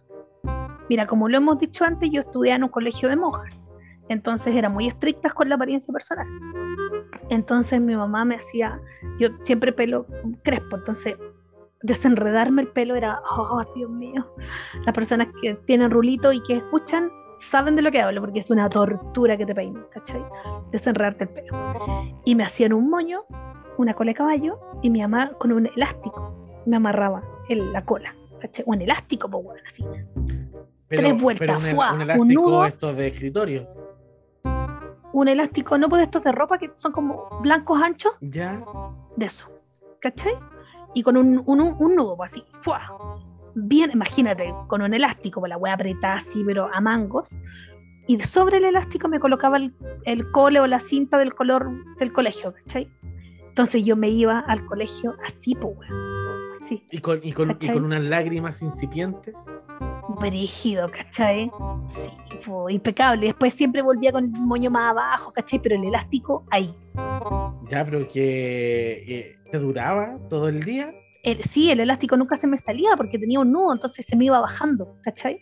Mira, 0.89 1.05
como 1.05 1.27
lo 1.27 1.37
hemos 1.37 1.59
dicho 1.59 1.83
antes, 1.83 2.09
yo 2.11 2.21
estudié 2.21 2.53
en 2.53 2.63
un 2.63 2.69
colegio 2.69 3.09
de 3.09 3.17
monjas. 3.17 3.69
Entonces 4.09 4.55
eran 4.55 4.73
muy 4.73 4.87
estrictas 4.87 5.33
con 5.33 5.49
la 5.49 5.55
apariencia 5.55 5.91
personal. 5.91 6.25
Entonces 7.29 7.81
mi 7.81 7.95
mamá 7.95 8.25
me 8.25 8.35
hacía, 8.35 8.79
yo 9.19 9.29
siempre 9.41 9.71
pelo 9.71 10.05
crespo, 10.43 10.77
entonces 10.77 11.15
desenredarme 11.81 12.63
el 12.63 12.67
pelo 12.69 12.95
era, 12.95 13.21
oh, 13.29 13.63
Dios 13.75 13.89
mío. 13.89 14.33
Las 14.85 14.93
personas 14.95 15.27
que 15.41 15.55
tienen 15.65 15.91
rulito 15.91 16.31
y 16.33 16.41
que 16.41 16.57
escuchan 16.57 17.11
saben 17.37 17.75
de 17.75 17.83
lo 17.83 17.91
que 17.91 18.01
hablo, 18.01 18.21
porque 18.21 18.39
es 18.39 18.49
una 18.49 18.67
tortura 18.67 19.37
que 19.37 19.45
te 19.45 19.53
peinen, 19.53 19.85
¿cachai? 19.91 20.23
Desenredarte 20.71 21.25
el 21.25 21.29
pelo. 21.29 21.53
Y 22.25 22.35
me 22.35 22.43
hacían 22.43 22.73
un 22.73 22.89
moño, 22.89 23.21
una 23.77 23.93
cola 23.93 24.09
de 24.09 24.15
caballo, 24.15 24.59
y 24.81 24.89
mi 24.89 25.01
mamá 25.01 25.31
con 25.37 25.51
un 25.51 25.67
elástico 25.67 26.33
me 26.65 26.77
amarraba 26.77 27.23
en 27.47 27.71
la 27.71 27.85
cola, 27.85 28.15
¿cachai? 28.41 28.63
Un 28.67 28.81
elástico, 28.81 29.29
pues 29.29 29.43
bueno, 29.43 29.61
así. 29.67 29.85
Tres 30.89 31.21
vueltas, 31.21 31.61
pero 31.63 31.79
un, 31.79 31.85
un 31.85 31.95
Un 31.95 32.01
elástico 32.01 32.41
nudo. 32.41 32.65
estos 32.65 32.95
de 32.97 33.07
escritorio. 33.07 33.67
Un 35.13 35.27
elástico, 35.27 35.77
no 35.77 35.89
pues 35.89 36.03
estos 36.03 36.23
de 36.23 36.31
ropa 36.31 36.57
que 36.57 36.71
son 36.75 36.91
como 36.91 37.27
blancos 37.41 37.81
anchos, 37.81 38.13
Ya. 38.21 38.61
de 39.15 39.25
eso, 39.25 39.47
¿cachai? 40.01 40.33
Y 40.93 41.03
con 41.03 41.17
un, 41.17 41.41
un, 41.45 41.61
un 41.61 41.95
nudo, 41.95 42.15
pues 42.17 42.31
así, 42.31 42.43
¡fua! 42.61 42.81
Bien, 43.55 43.89
imagínate, 43.91 44.53
con 44.67 44.81
un 44.81 44.93
elástico, 44.93 45.39
con 45.41 45.49
la 45.49 45.57
wea 45.57 45.73
apretada 45.73 46.15
así, 46.15 46.43
pero 46.45 46.69
a 46.73 46.79
mangos. 46.81 47.37
Y 48.07 48.19
sobre 48.21 48.57
el 48.57 48.65
elástico 48.65 49.07
me 49.07 49.19
colocaba 49.19 49.57
el, 49.57 49.73
el 50.05 50.31
cole 50.31 50.59
o 50.59 50.67
la 50.67 50.79
cinta 50.79 51.17
del 51.17 51.33
color 51.33 51.69
del 51.99 52.13
colegio, 52.13 52.53
¿cachai? 52.53 52.89
Entonces 53.47 53.83
yo 53.83 53.95
me 53.95 54.09
iba 54.09 54.39
al 54.39 54.65
colegio 54.65 55.15
así, 55.25 55.55
pues, 55.55 55.75
weón. 55.77 56.07
Así, 56.63 56.85
Y 56.91 56.99
con, 56.99 57.19
y, 57.23 57.31
con, 57.33 57.57
y 57.59 57.67
con 57.69 57.85
unas 57.85 58.03
lágrimas 58.03 58.61
incipientes. 58.61 59.35
Brígido, 60.19 60.87
¿cachai? 60.89 61.51
Sí, 61.87 62.09
fue 62.41 62.73
impecable. 62.73 63.27
Después 63.27 63.53
siempre 63.53 63.81
volvía 63.81 64.11
con 64.11 64.25
el 64.25 64.31
moño 64.41 64.69
más 64.69 64.91
abajo, 64.91 65.31
¿cachai? 65.31 65.59
Pero 65.61 65.75
el 65.75 65.85
elástico 65.85 66.45
ahí. 66.51 66.73
Ya, 67.69 67.83
pero 67.85 68.07
que 68.07 69.03
eh, 69.07 69.35
te 69.51 69.57
duraba 69.57 70.17
todo 70.29 70.47
el 70.49 70.63
día. 70.63 70.93
el- 71.23 71.43
sí, 71.43 71.69
el 71.71 71.79
elástico 71.81 72.15
nunca 72.15 72.35
se 72.37 72.47
me 72.47 72.57
salía 72.57 72.95
porque 72.95 73.19
tenía 73.19 73.39
un 73.39 73.51
nudo, 73.51 73.73
entonces 73.73 74.05
se 74.05 74.15
me 74.15 74.25
iba 74.25 74.39
bajando, 74.39 74.95
¿cachai? 75.03 75.41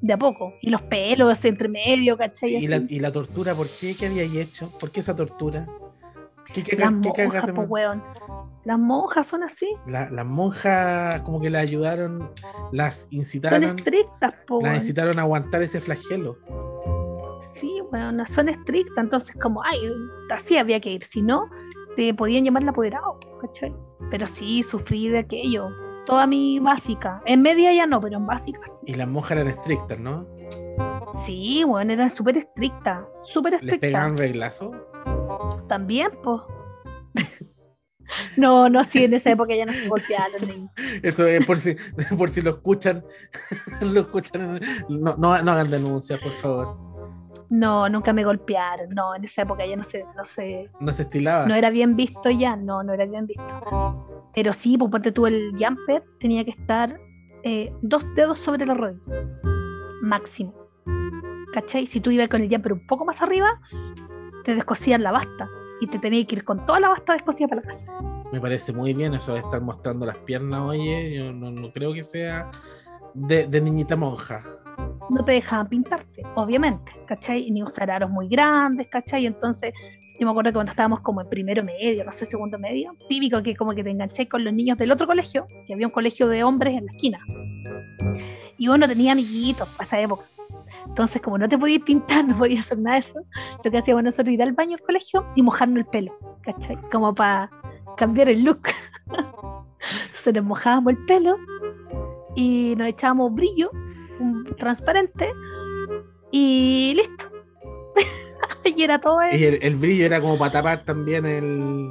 De 0.00 0.12
a 0.12 0.18
poco. 0.18 0.54
Y 0.62 0.70
los 0.70 0.80
pelos 0.82 1.44
entre 1.44 1.68
medio, 1.68 2.16
¿cachai? 2.16 2.54
Y 2.56 2.66
la, 2.68 2.76
Así. 2.76 2.86
y 2.90 3.00
la 3.00 3.10
tortura, 3.12 3.54
¿por 3.54 3.68
qué? 3.68 3.94
¿Qué 3.96 4.06
habíais 4.06 4.34
hecho? 4.34 4.70
¿Por 4.78 4.90
qué 4.90 5.00
esa 5.00 5.14
tortura? 5.16 5.66
¿Qué, 6.54 6.62
qué, 6.64 6.76
Las 6.76 6.90
qué 7.14 7.24
monjas, 7.26 7.52
po, 7.52 7.62
weón. 7.62 8.02
Las 8.64 8.78
monjas 8.78 9.26
son 9.26 9.42
así. 9.42 9.66
La- 9.86 10.10
Las 10.10 10.26
monjas 10.26 11.20
como 11.22 11.40
que 11.40 11.48
la 11.50 11.60
ayudaron, 11.60 12.30
las 12.72 13.00
Son 13.02 13.08
incitaron, 13.14 13.64
estrictas, 13.64 14.34
po, 14.46 14.60
las 14.62 14.76
incitaron 14.76 15.18
a 15.18 15.22
aguantar 15.22 15.62
ese 15.62 15.80
flagelo. 15.80 16.36
Sí, 17.54 17.80
weón, 17.90 18.24
son 18.26 18.48
estrictas. 18.48 18.98
Entonces, 18.98 19.34
como, 19.40 19.62
ay, 19.62 19.78
así 20.30 20.56
había 20.58 20.80
que 20.80 20.90
ir. 20.92 21.02
Si 21.02 21.22
no, 21.22 21.48
te 21.96 22.12
podían 22.14 22.44
llamar 22.44 22.62
la 22.64 22.70
apoderado, 22.72 23.18
¿cachai? 23.40 23.74
Pero 24.10 24.26
sí, 24.26 24.62
sufrí 24.62 25.08
de 25.08 25.20
aquello. 25.20 25.68
Toda 26.06 26.26
mi 26.26 26.58
básica. 26.58 27.20
En 27.24 27.40
media 27.42 27.72
ya 27.72 27.86
no, 27.86 28.00
pero 28.00 28.16
en 28.18 28.26
básica 28.26 28.60
sí. 28.66 28.84
Y 28.86 28.94
las 28.94 29.08
monjas 29.08 29.32
eran 29.32 29.48
estrictas, 29.48 29.98
¿no? 29.98 30.26
Sí, 31.24 31.64
weón, 31.64 31.90
eran 31.90 32.10
súper 32.10 32.36
estrictas. 32.38 33.04
Súper 33.22 33.52
Les 33.54 33.62
estrictas. 33.62 33.80
pegaban 33.88 34.16
reglazo. 34.18 34.72
También, 35.68 36.10
pues. 36.22 36.40
No, 38.36 38.68
no, 38.68 38.84
sí, 38.84 39.04
en 39.04 39.14
esa 39.14 39.30
época 39.30 39.54
ya 39.54 39.66
no 39.66 39.72
se 39.72 39.88
golpeaban 39.88 40.32
los 40.32 40.46
niños. 40.46 40.70
Esto 41.02 41.26
es 41.26 41.44
por 41.46 41.58
si, 41.58 41.76
por 42.18 42.30
si 42.30 42.42
lo 42.42 42.50
escuchan. 42.50 43.04
lo 43.80 44.00
escuchan. 44.00 44.60
No, 44.88 45.16
no, 45.16 45.42
no 45.42 45.52
hagan 45.52 45.70
denuncias, 45.70 46.20
por 46.20 46.32
favor. 46.32 46.76
No, 47.50 47.88
nunca 47.88 48.12
me 48.12 48.24
golpearon. 48.24 48.90
No, 48.90 49.14
en 49.14 49.24
esa 49.24 49.42
época 49.42 49.66
ya 49.66 49.76
no 49.76 49.82
se, 49.82 50.04
no 50.16 50.24
se, 50.24 50.70
No 50.78 50.92
se 50.92 51.02
estilaba. 51.02 51.46
no 51.46 51.54
era 51.54 51.70
bien 51.70 51.96
visto 51.96 52.30
ya. 52.30 52.54
No, 52.56 52.82
no 52.82 52.92
era 52.92 53.06
bien 53.06 53.26
visto. 53.26 54.30
Pero 54.34 54.52
sí, 54.52 54.78
pues 54.78 54.90
ponte 54.90 55.10
tú 55.10 55.26
el 55.26 55.52
jumper, 55.58 56.04
tenía 56.20 56.44
que 56.44 56.52
estar 56.52 56.96
eh, 57.42 57.72
dos 57.82 58.06
dedos 58.14 58.38
sobre 58.38 58.66
la 58.66 58.74
rodilla. 58.74 59.02
Máximo. 60.02 60.54
¿Cachai? 61.52 61.86
Si 61.86 62.00
tú 62.00 62.12
ibas 62.12 62.28
con 62.28 62.40
el 62.40 62.48
jumper 62.48 62.72
un 62.72 62.86
poco 62.86 63.04
más 63.04 63.20
arriba, 63.20 63.60
te 64.44 64.54
descosían 64.54 65.02
la 65.02 65.10
basta. 65.10 65.48
Y 65.80 65.86
te 65.86 65.98
tenías 65.98 66.26
que 66.26 66.36
ir 66.36 66.44
con 66.44 66.64
toda 66.66 66.80
la 66.80 66.88
basta 66.88 67.14
descosida 67.14 67.48
para 67.48 67.62
la 67.62 67.68
casa. 67.68 67.86
Me 68.32 68.40
parece 68.40 68.72
muy 68.72 68.92
bien 68.94 69.14
eso 69.14 69.32
de 69.32 69.40
estar 69.40 69.60
mostrando 69.60 70.06
las 70.06 70.18
piernas, 70.18 70.60
oye. 70.60 71.14
Yo 71.14 71.32
no, 71.32 71.50
no 71.50 71.72
creo 71.72 71.92
que 71.92 72.04
sea 72.04 72.50
de, 73.14 73.46
de 73.46 73.60
niñita 73.60 73.96
monja. 73.96 74.42
no 75.08 75.24
te 75.24 75.32
dejaban 75.32 75.68
pintarte, 75.68 76.22
obviamente, 76.34 76.92
¿cachai? 77.06 77.50
Ni 77.50 77.62
usar 77.62 77.90
aros 77.90 78.10
muy 78.10 78.28
grandes, 78.28 78.86
¿cachai? 78.88 79.26
Entonces, 79.26 79.74
yo 80.18 80.26
me 80.26 80.30
acuerdo 80.30 80.50
que 80.50 80.54
cuando 80.54 80.70
estábamos 80.70 81.00
como 81.00 81.22
en 81.22 81.28
primero 81.28 81.64
medio, 81.64 82.04
no 82.04 82.12
sé, 82.12 82.26
segundo 82.26 82.58
medio, 82.58 82.94
típico 83.08 83.42
que 83.42 83.56
como 83.56 83.74
que 83.74 83.82
te 83.82 83.90
enganché 83.90 84.28
con 84.28 84.44
los 84.44 84.52
niños 84.52 84.78
del 84.78 84.92
otro 84.92 85.06
colegio, 85.06 85.46
que 85.66 85.74
había 85.74 85.86
un 85.86 85.92
colegio 85.92 86.28
de 86.28 86.44
hombres 86.44 86.74
en 86.74 86.86
la 86.86 86.92
esquina. 86.92 87.18
Y 88.58 88.68
uno 88.68 88.86
tenía 88.86 89.12
amiguitos 89.12 89.66
para 89.70 89.84
esa 89.84 89.98
época. 90.00 90.24
Entonces, 90.86 91.20
como 91.22 91.38
no 91.38 91.48
te 91.48 91.58
podías 91.58 91.82
pintar, 91.82 92.24
no 92.28 92.36
podías 92.38 92.66
hacer 92.66 92.78
nada 92.78 92.94
de 92.96 93.00
eso, 93.00 93.20
lo 93.64 93.70
que 93.70 93.78
hacíamos 93.78 94.04
nosotros 94.04 94.32
ir 94.32 94.42
al 94.42 94.52
baño 94.52 94.76
al 94.78 94.82
colegio 94.84 95.24
y 95.34 95.42
mojarnos 95.42 95.78
el 95.78 95.86
pelo, 95.86 96.12
¿cachai? 96.42 96.76
Como 96.90 97.14
para 97.14 97.50
cambiar 97.96 98.28
el 98.28 98.44
look. 98.44 98.62
Entonces 100.06 100.34
nos 100.34 100.44
mojábamos 100.44 100.92
el 100.92 101.04
pelo 101.06 101.36
y 102.36 102.74
nos 102.76 102.88
echábamos 102.88 103.34
brillo 103.34 103.70
un 104.18 104.44
transparente 104.58 105.32
y 106.30 106.92
listo. 106.94 107.24
y 108.64 108.82
era 108.82 109.00
todo 109.00 109.18
Y 109.32 109.44
el- 109.44 109.76
brillo 109.76 110.04
era 110.06 110.20
como 110.20 110.38
para 110.38 110.52
tapar 110.52 110.84
también 110.84 111.24
el, 111.24 111.90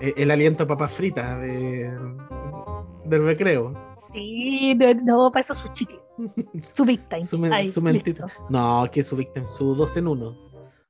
el, 0.00 0.14
el 0.16 0.30
aliento 0.30 0.64
de 0.64 0.68
papas 0.68 0.92
fritas 0.92 1.40
de, 1.40 1.90
del 3.06 3.24
recreo. 3.24 3.72
Sí, 4.12 4.74
no, 4.74 4.92
no, 5.04 5.32
para 5.32 5.40
eso 5.40 5.54
su 5.54 5.68
chicle. 5.72 5.98
Su 6.62 6.84
Big 6.84 7.04
Time. 7.06 7.24
Su, 7.24 7.38
men- 7.38 7.52
Ahí, 7.52 7.70
su 7.70 7.80
mentita. 7.82 8.26
listo. 8.26 8.42
No, 8.50 8.84
que 8.90 9.02
su 9.04 9.16
víctima, 9.16 9.46
su 9.46 9.74
dos 9.74 9.96
en 9.96 10.08
uno. 10.08 10.36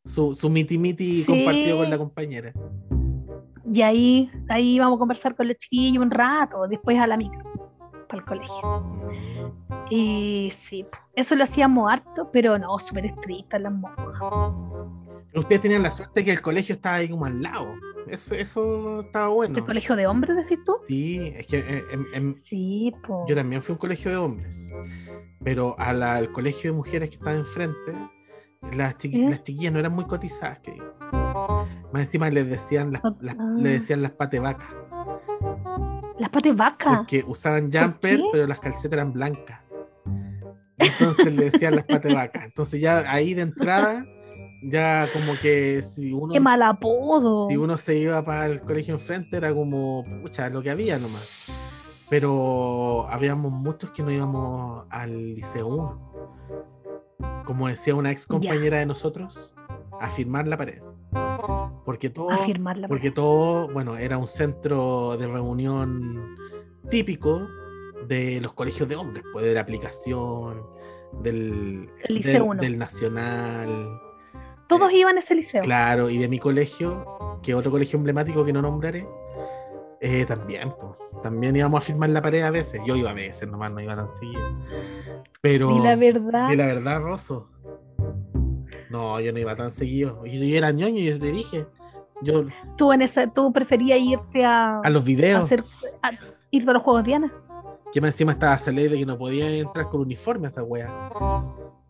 su, 0.05 0.35
su 0.35 0.51
miti 0.51 0.79
miti 0.79 1.23
Sí. 1.23 1.27
compartido 1.27 1.79
con 1.79 1.89
la 1.91 1.99
compañera. 1.99 2.53
Y 3.73 3.83
ahí, 3.83 4.31
ahí 4.49 4.75
íbamos 4.75 4.97
a 4.97 4.99
conversar 4.99 5.37
con 5.37 5.47
los 5.49 5.57
chiquillos 5.57 6.03
un 6.03 6.11
rato, 6.11 6.67
después 6.69 6.99
a 6.99 7.07
la 7.07 7.17
micro, 7.17 7.43
para 8.09 8.21
el 8.21 8.25
colegio. 8.27 8.85
Y 9.91 10.49
sí, 10.51 10.85
eso 11.15 11.35
lo 11.37 11.45
hacíamos 11.45 11.91
harto, 11.91 12.31
pero 12.33 12.59
no, 12.59 12.79
súper 12.79 13.07
estrictas 13.07 13.61
las 13.61 13.73
monjas. 13.73 14.53
Pero 15.29 15.41
ustedes 15.41 15.61
tenían 15.63 15.83
la 15.83 15.91
suerte 15.91 16.25
que 16.25 16.33
el 16.33 16.43
colegio 16.43 16.75
estaba 16.75 16.97
ahí 16.97 17.09
como 17.09 17.25
al 17.27 17.41
lado. 17.41 17.69
Eso, 18.13 18.35
eso 18.35 19.01
estaba 19.01 19.29
bueno. 19.29 19.57
¿El 19.59 19.65
colegio 19.65 19.97
de 19.97 20.07
hombres, 20.07 20.37
decís 20.37 20.63
tú? 20.67 20.77
Sí, 20.87 21.33
es 21.35 21.47
que 21.47 21.59
eh, 21.61 21.83
en- 21.93 22.07
en- 22.13 22.33
Sí, 22.35 22.93
po. 23.07 23.25
yo 23.27 23.35
también 23.35 23.63
fui 23.63 23.73
a 23.73 23.75
un 23.75 23.79
colegio 23.79 24.11
de 24.11 24.17
hombres. 24.19 24.71
Pero 25.43 25.75
a 25.79 25.93
la- 25.95 26.17
al 26.17 26.31
colegio 26.31 26.71
de 26.73 26.77
mujeres 26.77 27.09
que 27.09 27.17
estaba 27.17 27.35
enfrente, 27.35 27.97
las, 28.77 28.99
chiqui- 28.99 29.27
¿Eh? 29.27 29.31
las 29.31 29.43
chiquillas 29.43 29.73
no 29.73 29.79
eran 29.79 29.93
muy 29.93 30.05
cotizadas. 30.05 30.59
Que 30.61 30.73
digo. 30.73 30.93
Más 31.93 32.03
encima 32.03 32.29
les 32.29 32.47
decían 32.49 32.93
las, 32.93 33.03
Ah. 33.03 33.15
las- 33.21 33.37
le 33.57 33.69
decían 33.71 34.03
las 34.03 34.11
patevacas. 34.13 34.69
Las 36.19 36.29
patas 36.29 36.55
vacas. 36.55 36.99
Porque 36.99 37.25
usaban 37.27 37.71
¿Por 37.71 37.81
jumper, 37.83 38.21
pero 38.31 38.47
las 38.47 38.61
calcetas 38.61 38.93
eran 38.93 39.13
blancas. 39.15 39.61
Entonces 40.77 41.33
le 41.33 41.51
decían 41.51 41.77
las 41.77 41.85
patevacas. 41.87 42.45
Entonces 42.45 42.81
ya 42.81 43.11
ahí 43.11 43.35
de 43.35 43.43
entrada, 43.43 44.05
ya 44.63 45.09
como 45.13 45.35
que 45.41 45.83
si 45.83 46.13
uno, 46.13 46.33
Qué 46.33 46.41
mal 46.41 46.63
apodo. 46.63 47.49
si 47.49 47.57
uno 47.57 47.77
se 47.79 47.97
iba 47.97 48.25
para 48.25 48.47
el 48.47 48.61
colegio 48.61 48.95
enfrente 48.95 49.37
era 49.37 49.53
como, 49.55 50.05
pucha, 50.23 50.49
lo 50.49 50.63
que 50.63 50.71
había 50.71 50.99
nomás. 50.99 51.47
Pero 52.09 53.07
habíamos 53.09 53.53
muchos 53.53 53.91
que 53.91 54.03
no 54.03 54.11
íbamos 54.11 54.85
al 54.91 55.35
liceo 55.35 55.67
1. 55.67 56.13
Como 57.47 57.69
decía 57.69 57.95
una 57.95 58.11
ex 58.11 58.27
compañera 58.27 58.79
de 58.79 58.87
nosotros, 58.87 59.55
a 60.01 60.11
firmar 60.11 60.47
la 60.47 60.57
pared. 60.57 60.81
Porque 61.85 62.11
todo, 62.11 62.29
la 62.31 62.89
porque 62.89 63.11
todo, 63.11 63.69
bueno, 63.73 63.97
era 63.97 64.17
un 64.19 64.29
centro 64.29 65.17
de 65.17 65.27
reunión 65.27 66.37
típico 66.91 67.47
de 68.07 68.41
los 68.41 68.53
colegios 68.53 68.89
de 68.89 68.97
hombres, 68.97 69.25
pues 69.33 69.45
de 69.45 69.55
la 69.55 69.61
aplicación, 69.61 70.63
del, 71.23 71.89
del- 72.09 72.59
del 72.61 72.79
nacional, 72.79 74.01
Todos 74.79 74.93
iban 74.93 75.17
a 75.17 75.21
ese 75.21 75.35
liceo. 75.35 75.63
claro, 75.63 76.09
y 76.11 76.19
de 76.19 76.29
mi 76.29 76.39
colegio, 76.39 77.39
que 77.43 77.55
otro 77.55 77.71
colegio 77.71 77.97
emblemático 77.99 78.45
que 78.45 78.53
no 78.53 78.63
nombraré, 78.63 79.07
eh, 80.01 80.25
también, 80.27 80.73
pues, 80.81 81.23
también 81.23 81.55
íbamos 81.57 81.79
a 81.79 81.81
firmar 81.81 82.11
la 82.11 82.21
pared 82.23 82.43
a 82.43 82.51
veces. 82.51 82.81
Yo 82.87 82.97
iba 82.97 83.11
a 83.11 83.15
veces, 83.15 83.49
nomás 83.49 83.71
no 83.73 83.81
iba 83.81 83.95
tan 83.95 84.09
seguido. 84.17 84.41
Pero, 85.41 85.77
Y 85.77 85.81
la 85.81 85.97
verdad. 85.97 86.49
di 86.49 86.57
la 86.57 86.67
verdad, 86.67 87.01
Rosso. 87.01 87.49
No, 88.91 89.21
yo 89.21 89.33
no 89.33 89.39
iba 89.39 89.57
tan 89.57 89.73
seguido. 89.73 90.25
Yo, 90.27 90.33
yo 90.45 90.57
era 90.57 90.71
ñoño 90.71 90.99
y 90.99 91.05
yo 91.07 91.19
te 91.19 91.33
dije. 91.33 91.67
Yo, 92.21 92.45
Tú 92.77 92.93
en 92.93 93.03
esa, 93.03 93.27
tú 93.33 93.53
preferías 93.53 93.99
irte 94.01 94.45
a, 94.45 94.81
a 94.81 94.91
los 94.91 95.03
a 95.03 95.05
videos, 95.05 95.45
hacer 95.45 95.65
a- 96.03 96.11
irte 96.51 96.71
a 96.71 96.75
los 96.75 96.83
juegos 96.83 97.03
Diana. 97.05 97.33
que 97.93 97.99
encima 98.01 98.33
estaba 98.33 98.55
esa 98.55 98.71
ley 98.71 98.89
de 98.89 98.99
que 98.99 99.07
no 99.07 99.19
podía 99.19 99.51
entrar 99.51 99.89
con 99.89 100.03
uniforme 100.03 100.47
a 100.47 100.51
esa 100.51 100.63
wea. 100.63 100.89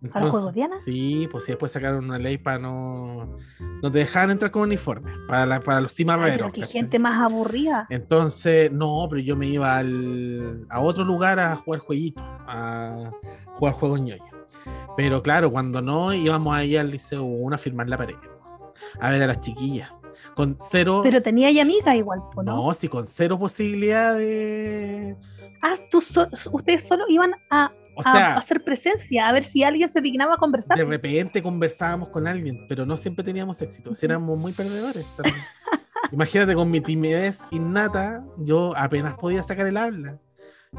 ¿A 0.02 0.06
los 0.06 0.14
Entonces, 0.14 0.30
juegos 0.32 0.54
Diana? 0.54 0.76
Sí, 0.84 1.28
pues 1.30 1.44
sí, 1.44 1.52
después 1.52 1.70
sacaron 1.70 2.04
una 2.06 2.18
ley 2.18 2.36
para 2.38 2.58
no. 2.58 3.36
No 3.82 3.92
te 3.92 3.98
dejaban 3.98 4.30
entrar 4.32 4.50
con 4.50 4.62
uniforme. 4.62 5.12
Para, 5.28 5.46
la- 5.46 5.60
para 5.60 5.80
los 5.80 5.92
Ay, 5.92 5.96
cimarreros. 5.96 6.36
pero 6.38 6.52
qué 6.52 6.60
¿cachai? 6.62 6.76
gente 6.80 6.98
más 6.98 7.20
aburrida. 7.20 7.86
Entonces, 7.88 8.72
no, 8.72 9.06
pero 9.08 9.22
yo 9.22 9.36
me 9.36 9.46
iba 9.46 9.76
al, 9.76 10.66
a 10.70 10.80
otro 10.80 11.04
lugar 11.04 11.38
a 11.38 11.54
jugar 11.56 11.80
jueguitos, 11.80 12.22
a 12.26 13.10
jugar 13.54 13.74
juegos 13.74 14.00
ñoños. 14.00 14.26
Pero 14.96 15.22
claro, 15.22 15.50
cuando 15.52 15.80
no, 15.80 16.12
íbamos 16.12 16.54
ahí 16.54 16.76
al 16.76 16.90
liceo 16.90 17.22
1 17.22 17.54
a 17.54 17.58
firmar 17.58 17.88
la 17.88 17.96
pared. 17.96 18.16
A 19.00 19.10
ver 19.10 19.22
a 19.22 19.26
las 19.28 19.40
chiquillas. 19.40 19.90
Con 20.34 20.56
cero. 20.60 21.00
Pero 21.02 21.22
tenía 21.22 21.50
ya 21.50 21.62
amiga 21.62 21.94
igual, 21.96 22.20
¿no? 22.36 22.42
no, 22.42 22.74
sí, 22.74 22.88
con 22.88 23.06
cero 23.06 23.38
posibilidad 23.38 24.16
de. 24.16 25.16
Ah, 25.62 25.76
tú 25.90 26.00
so- 26.00 26.28
ustedes 26.52 26.86
solo 26.86 27.04
iban 27.08 27.32
a, 27.50 27.70
O 27.94 28.00
a 28.00 28.04
sea, 28.04 28.36
hacer 28.36 28.64
presencia, 28.64 29.28
a 29.28 29.32
ver 29.32 29.42
si 29.42 29.62
alguien 29.62 29.88
se 29.88 30.00
dignaba 30.00 30.34
a 30.34 30.36
conversar. 30.38 30.78
de 30.78 30.84
repente 30.84 31.42
conversábamos 31.42 32.08
con 32.08 32.26
alguien, 32.26 32.66
pero 32.68 32.86
no 32.86 32.96
siempre 32.96 33.24
teníamos 33.24 33.60
éxito. 33.60 33.90
éramos 34.00 34.38
muy 34.38 34.52
perdedores. 34.52 35.04
también. 35.16 35.44
Imagínate, 36.10 36.54
con 36.54 36.70
mi 36.70 36.80
timidez 36.80 37.46
innata, 37.50 38.22
yo 38.38 38.76
apenas 38.76 39.16
podía 39.16 39.42
sacar 39.42 39.66
el 39.66 39.76
habla. 39.76 40.18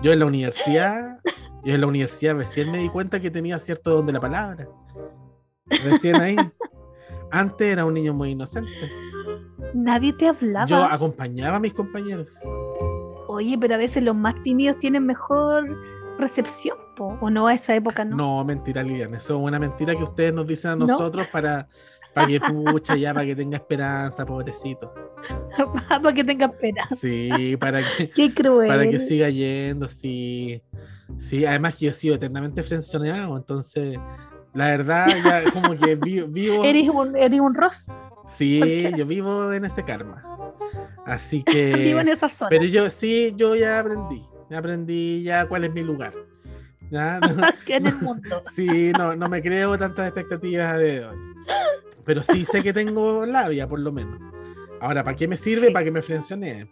Yo 0.01 0.11
en 0.11 0.20
la 0.20 0.26
universidad, 0.26 1.20
yo 1.64 1.74
en 1.74 1.82
la 1.82 1.88
universidad 1.88 2.36
recién 2.36 2.72
me 2.72 2.80
di 2.80 2.89
cuenta 2.89 3.20
que 3.20 3.32
tenía 3.32 3.59
cierto 3.59 3.91
don 3.91 4.05
de 4.05 4.14
la 4.14 4.20
palabra. 4.20 4.68
Recién 5.84 6.16
ahí. 6.22 6.36
Antes 7.32 7.68
era 7.68 7.86
un 7.86 7.93
niño 7.93 8.14
muy 8.14 8.32
inocente. 8.32 8.91
Nadie 9.74 10.14
te 10.14 10.28
hablaba. 10.28 10.68
Yo 10.68 10.84
acompañaba 10.84 11.57
a 11.57 11.59
mis 11.59 11.74
compañeros. 11.74 12.30
Oye, 13.28 13.57
pero 13.59 13.76
a 13.76 13.78
veces 13.78 14.03
los 14.03 14.16
más 14.16 14.36
tímidos 14.43 14.78
tienen 14.78 15.05
mejor 15.05 15.66
recepción, 16.20 16.78
po, 16.96 17.18
o 17.22 17.30
no 17.30 17.48
a 17.48 17.54
esa 17.54 17.76
época, 17.76 18.04
¿no? 18.06 18.16
No, 18.16 18.46
mentira, 18.46 18.84
Lilian. 18.84 19.14
Eso 19.16 19.38
es 19.38 19.44
una 19.44 19.60
mentira 19.60 19.96
que 19.96 20.04
ustedes 20.04 20.34
nos 20.34 20.48
dicen 20.48 20.72
a 20.72 20.76
¿No? 20.76 20.88
nosotros 20.88 21.28
para, 21.28 21.68
para 22.14 22.28
que 22.28 22.39
pucha 22.39 22.96
ya, 22.96 23.14
para 23.14 23.26
que 23.26 23.36
tenga 23.36 23.58
esperanza, 23.58 24.26
pobrecito. 24.26 24.94
Para 25.88 26.14
que 26.14 26.24
tenga 26.24 26.48
esperanza. 26.48 26.96
Sí, 26.98 27.56
para 27.58 27.80
que, 27.82 28.10
Qué 28.16 28.34
cruel. 28.34 28.68
para 28.68 28.86
que 28.89 29.00
siga 29.00 29.30
yendo, 29.30 29.88
sí. 29.88 30.62
Sí, 31.18 31.46
además 31.46 31.76
que 31.76 31.86
yo 31.86 31.91
he 31.91 31.94
sido 31.94 32.16
eternamente 32.16 32.62
frenzoneado, 32.64 33.38
entonces, 33.38 33.98
la 34.54 34.68
verdad, 34.68 35.08
ya 35.24 35.50
como 35.52 35.76
que 35.78 35.96
vi- 35.96 36.22
vivo. 36.28 36.64
Eres 36.66 36.89
un, 36.89 37.16
eres 37.16 37.39
un 37.39 37.54
Ross. 37.54 37.94
Sí, 38.28 38.91
yo 38.98 39.06
vivo 39.06 39.54
en 39.54 39.64
ese 39.64 39.84
karma. 39.84 40.24
Así 41.06 41.41
que. 41.44 41.74
Vivo 41.76 42.00
en 42.02 42.10
esa 42.10 42.28
zona. 42.28 42.50
Pero 42.50 42.66
yo 42.66 42.89
sí, 42.89 43.34
yo 43.38 43.56
ya 43.56 43.80
aprendí. 43.80 44.24
Aprendí 44.54 45.24
ya 45.24 45.46
cuál 45.48 45.64
es 45.66 45.74
mi 45.74 45.84
lugar. 45.84 46.14
No- 46.94 47.48
en 47.68 47.88
el 47.88 47.96
mundo. 47.98 48.44
sí, 48.54 48.91
no, 48.98 49.16
no 49.16 49.28
me 49.28 49.41
creo 49.41 49.78
tantas 49.78 50.08
expectativas 50.08 50.78
de 50.78 51.06
hoy. 51.06 51.18
Pero 52.06 52.24
sí 52.24 52.46
sé 52.46 52.62
que 52.62 52.72
tengo 52.74 53.26
labia, 53.26 53.68
por 53.68 53.80
lo 53.80 53.91
menos. 53.91 54.20
Ahora, 54.80 55.04
¿para 55.04 55.16
qué 55.16 55.28
me 55.28 55.38
sirve? 55.38 55.68
Sí. 55.68 55.74
Para 55.74 55.86
que 55.86 55.91
me 55.91 56.02
frencionee. 56.02 56.68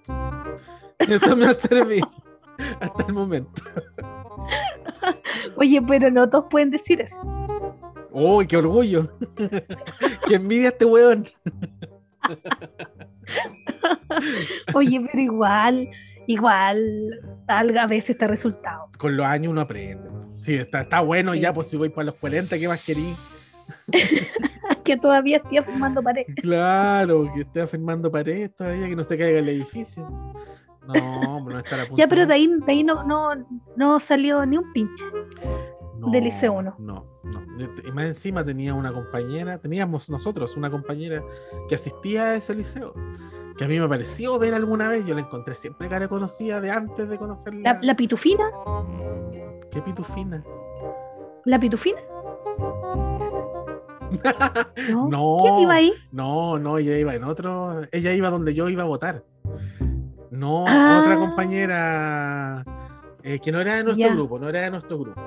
Eso 1.00 1.36
me 1.36 1.46
ha 1.48 1.54
servido 1.54 2.12
hasta 2.80 3.06
el 3.08 3.14
momento. 3.14 3.62
Oye, 5.56 5.82
pero 5.88 6.12
no 6.12 6.30
todos 6.30 6.46
pueden 6.50 6.70
decir 6.70 7.02
eso. 7.02 7.24
¡Uy, 8.12 8.46
qué 8.46 8.58
orgullo! 8.58 9.10
¡Qué 10.28 10.36
envidia 10.36 10.70
este 10.70 10.84
weón! 10.86 11.26
Oye, 14.74 15.02
pero 15.10 15.24
igual, 15.24 15.90
igual, 16.28 17.22
algo 17.60 17.80
a 17.80 17.88
veces 17.88 18.12
está 18.12 18.28
resultado. 18.28 18.90
Con 18.98 19.16
los 19.18 19.26
años 19.26 19.52
uno 19.52 19.62
aprende. 19.62 20.10
Sí, 20.38 20.56
está, 20.56 20.82
está 20.82 21.02
bueno 21.02 21.34
Sí. 21.34 21.40
ya, 21.42 21.54
pues 21.54 21.68
si 21.68 21.78
voy 21.78 21.90
para 21.90 22.06
los 22.06 22.16
40, 22.16 22.58
¿qué 22.58 22.68
más 22.68 22.84
querí? 22.84 23.16
Que 24.84 24.98
todavía 24.98 25.38
estoy 25.38 25.60
formando 25.62 26.02
pared. 26.02 26.26
Claro, 26.42 27.32
que 27.36 27.42
esté 27.42 27.62
afirmando 27.62 28.12
pared 28.12 28.50
todavía, 28.52 28.88
que 28.88 28.96
no 28.96 29.04
se 29.04 29.18
caiga 29.18 29.40
el 29.40 29.48
edificio. 29.50 30.08
No, 30.88 31.40
no 31.48 31.58
estar 31.60 31.80
a 31.80 31.84
punto. 31.86 31.98
Ya, 31.98 32.08
pero 32.08 32.26
de 32.26 32.34
ahí, 32.34 32.48
de 32.48 32.72
ahí 32.72 32.84
no, 32.84 33.04
no, 33.04 33.30
no 33.78 34.00
salió 34.00 34.44
ni 34.46 34.58
un 34.58 34.74
pinche. 34.74 35.04
del 36.12 36.24
Liceo 36.24 36.54
uno. 36.54 36.76
No, 36.80 37.06
no. 37.24 37.42
Y 37.88 37.92
más 37.92 38.06
encima 38.06 38.44
tenía 38.44 38.74
una 38.74 38.92
compañera, 38.92 39.60
teníamos 39.60 40.10
nosotros 40.10 40.58
una 40.58 40.72
compañera 40.72 41.24
que 41.70 41.76
asistía 41.76 42.24
a 42.24 42.36
ese 42.36 42.56
liceo, 42.56 42.94
que 43.58 43.64
a 43.66 43.68
mí 43.68 43.80
me 43.80 43.88
pareció 43.88 44.38
ver 44.40 44.54
alguna 44.54 44.88
vez, 44.90 45.06
yo 45.06 45.14
la 45.14 45.22
encontré 45.22 45.56
siempre 45.56 45.88
cara 45.90 46.08
conocida 46.08 46.60
de 46.62 46.72
antes 46.72 47.10
de 47.10 47.18
conocerla. 47.18 47.74
La, 47.74 47.80
la 47.82 47.96
pitufina, 47.96 48.50
Qué 49.72 49.82
pitufina. 49.82 50.44
la 51.46 51.60
pitufina. 51.60 52.00
¿No? 54.90 55.08
No, 55.08 55.38
¿Quién 55.42 55.60
iba 55.60 55.74
ahí? 55.74 55.94
no, 56.12 56.58
no, 56.60 56.78
ella 56.78 56.98
iba 56.98 57.16
en 57.16 57.24
otro, 57.24 57.82
ella 57.92 58.14
iba 58.14 58.30
donde 58.30 58.54
yo 58.54 58.68
iba 58.70 58.84
a 58.84 58.88
votar. 58.88 59.24
No, 60.30 60.66
Ah. 60.68 61.02
otra 61.04 61.18
compañera 61.18 62.64
eh, 63.24 63.40
que 63.40 63.52
no 63.52 63.60
era 63.62 63.76
de 63.76 63.84
nuestro 63.84 64.08
Ya. 64.08 64.14
grupo, 64.14 64.40
no 64.40 64.50
era 64.50 64.62
de 64.62 64.72
nuestro 64.72 64.98
grupo. 65.00 65.20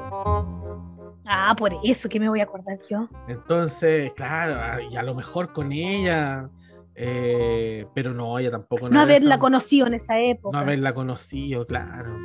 Ah, 1.27 1.55
por 1.57 1.73
eso 1.85 2.09
que 2.09 2.21
me 2.21 2.29
voy 2.29 2.41
a 2.41 2.45
acordar 2.45 2.79
yo. 2.91 3.09
Entonces, 3.29 4.13
claro, 4.15 4.55
a- 4.61 4.83
y 4.83 4.97
a 4.97 5.03
lo 5.03 5.15
mejor 5.15 5.53
con 5.53 5.73
ella, 5.73 6.49
eh, 6.97 7.87
pero 7.95 8.15
no, 8.15 8.39
ella 8.39 8.51
tampoco. 8.51 8.89
No 8.89 9.01
haberla 9.01 9.39
conocido 9.39 9.87
en 9.87 9.95
esa 9.95 10.19
época. 10.21 10.57
No 10.57 10.63
haberla 10.63 10.95
conocido, 10.95 11.67
claro. 11.67 12.17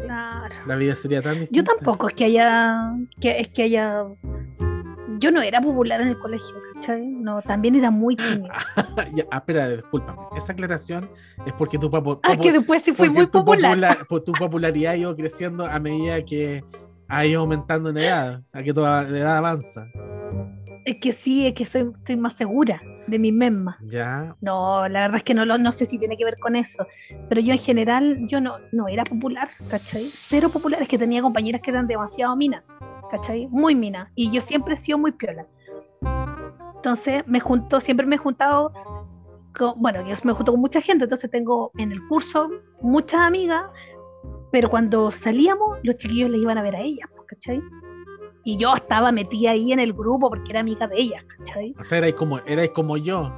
Claro. 0.00 0.54
La 0.66 0.76
vida 0.76 0.94
sería 0.96 1.22
tan 1.22 1.40
distinta. 1.40 1.54
Yo 1.56 1.64
tampoco 1.64 2.08
es 2.08 2.14
que 2.14 2.24
haya, 2.26 2.92
que 3.20 3.40
es 3.40 3.48
que 3.48 3.62
haya. 3.64 4.04
Yo 5.18 5.30
no 5.30 5.40
era 5.40 5.60
popular 5.60 6.00
en 6.00 6.08
el 6.08 6.18
colegio, 6.18 6.54
¿cachai? 6.74 7.06
No, 7.06 7.40
también 7.42 7.76
era 7.76 7.90
muy 7.90 8.16
tímida. 8.16 8.54
Ya, 9.14 9.24
ah, 9.30 9.38
espera, 9.38 9.68
discúlpame. 9.70 10.18
Esa 10.36 10.52
aclaración 10.52 11.08
es 11.46 11.52
porque 11.54 11.78
tu, 11.78 11.90
papo- 11.90 12.20
Ah, 12.22 12.36
que 12.36 12.52
después 12.52 12.82
sí 12.82 12.92
porque 12.92 13.10
muy 13.10 13.26
tu 13.26 13.38
popular. 13.44 13.76
popula- 13.78 13.96
po- 14.08 14.22
tu 14.22 14.32
popularidad 14.32 14.92
ha 14.92 14.96
ido 14.96 15.16
creciendo 15.16 15.64
a 15.66 15.78
medida 15.78 16.22
que 16.24 16.64
ha 17.08 17.26
ido 17.26 17.40
aumentando 17.40 17.90
en 17.90 17.98
edad, 17.98 18.42
a 18.52 18.62
que 18.62 18.74
toda 18.74 19.04
la 19.04 19.18
edad 19.18 19.36
avanza. 19.38 19.86
Es 20.84 20.96
que 20.98 21.12
sí, 21.12 21.46
es 21.46 21.54
que 21.54 21.64
soy, 21.64 21.90
estoy 21.96 22.16
más 22.16 22.34
segura 22.34 22.80
de 23.06 23.18
mí 23.18 23.32
misma. 23.32 23.78
Ya. 23.82 24.36
No, 24.40 24.86
la 24.88 25.00
verdad 25.02 25.16
es 25.16 25.22
que 25.22 25.34
no, 25.34 25.44
lo- 25.44 25.56
no 25.58 25.72
sé 25.72 25.86
si 25.86 25.98
tiene 25.98 26.16
que 26.16 26.24
ver 26.24 26.36
con 26.38 26.56
eso. 26.56 26.86
Pero 27.28 27.40
yo 27.40 27.52
en 27.52 27.58
general, 27.58 28.18
yo 28.28 28.40
no, 28.40 28.54
no 28.72 28.88
era 28.88 29.04
popular, 29.04 29.50
¿cachai? 29.68 30.10
Cero 30.14 30.50
popular, 30.50 30.82
es 30.82 30.88
que 30.88 30.98
tenía 30.98 31.22
compañeras 31.22 31.60
que 31.62 31.70
eran 31.70 31.86
demasiado 31.86 32.36
minas, 32.36 32.64
¿cachai? 33.10 33.46
Muy 33.48 33.74
minas. 33.74 34.10
Y 34.14 34.30
yo 34.30 34.40
siempre 34.42 34.74
he 34.74 34.76
sido 34.76 34.98
muy 34.98 35.12
piola. 35.12 35.46
Entonces 36.76 37.26
me 37.26 37.40
junto, 37.40 37.80
siempre 37.80 38.06
me 38.06 38.16
he 38.16 38.18
juntado 38.18 38.72
con, 39.56 39.80
bueno, 39.80 40.06
yo 40.06 40.14
me 40.24 40.32
junto 40.34 40.52
con 40.52 40.60
mucha 40.60 40.80
gente, 40.80 41.04
entonces 41.04 41.30
tengo 41.30 41.70
en 41.78 41.92
el 41.92 42.06
curso 42.08 42.50
muchas 42.82 43.20
amigas, 43.20 43.62
pero 44.52 44.68
cuando 44.68 45.10
salíamos, 45.10 45.78
los 45.82 45.96
chiquillos 45.96 46.30
les 46.30 46.40
iban 46.42 46.58
a 46.58 46.62
ver 46.62 46.76
a 46.76 46.80
ellas, 46.80 47.08
¿cachai? 47.26 47.62
Y 48.44 48.58
yo 48.58 48.74
estaba 48.74 49.10
metida 49.10 49.52
ahí 49.52 49.72
en 49.72 49.80
el 49.80 49.94
grupo 49.94 50.28
porque 50.28 50.50
era 50.50 50.60
amiga 50.60 50.86
de 50.86 51.00
ellas, 51.00 51.24
¿cachai? 51.24 51.74
O 51.80 51.84
sea, 51.84 51.98
erais 51.98 52.14
como, 52.14 52.38
erais 52.40 52.70
como 52.70 52.96
yo. 52.98 53.32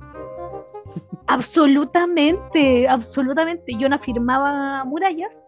Absolutamente, 1.28 2.88
absolutamente. 2.88 3.74
Yo 3.78 3.88
no 3.88 3.98
firmaba 3.98 4.84
murallas, 4.84 5.46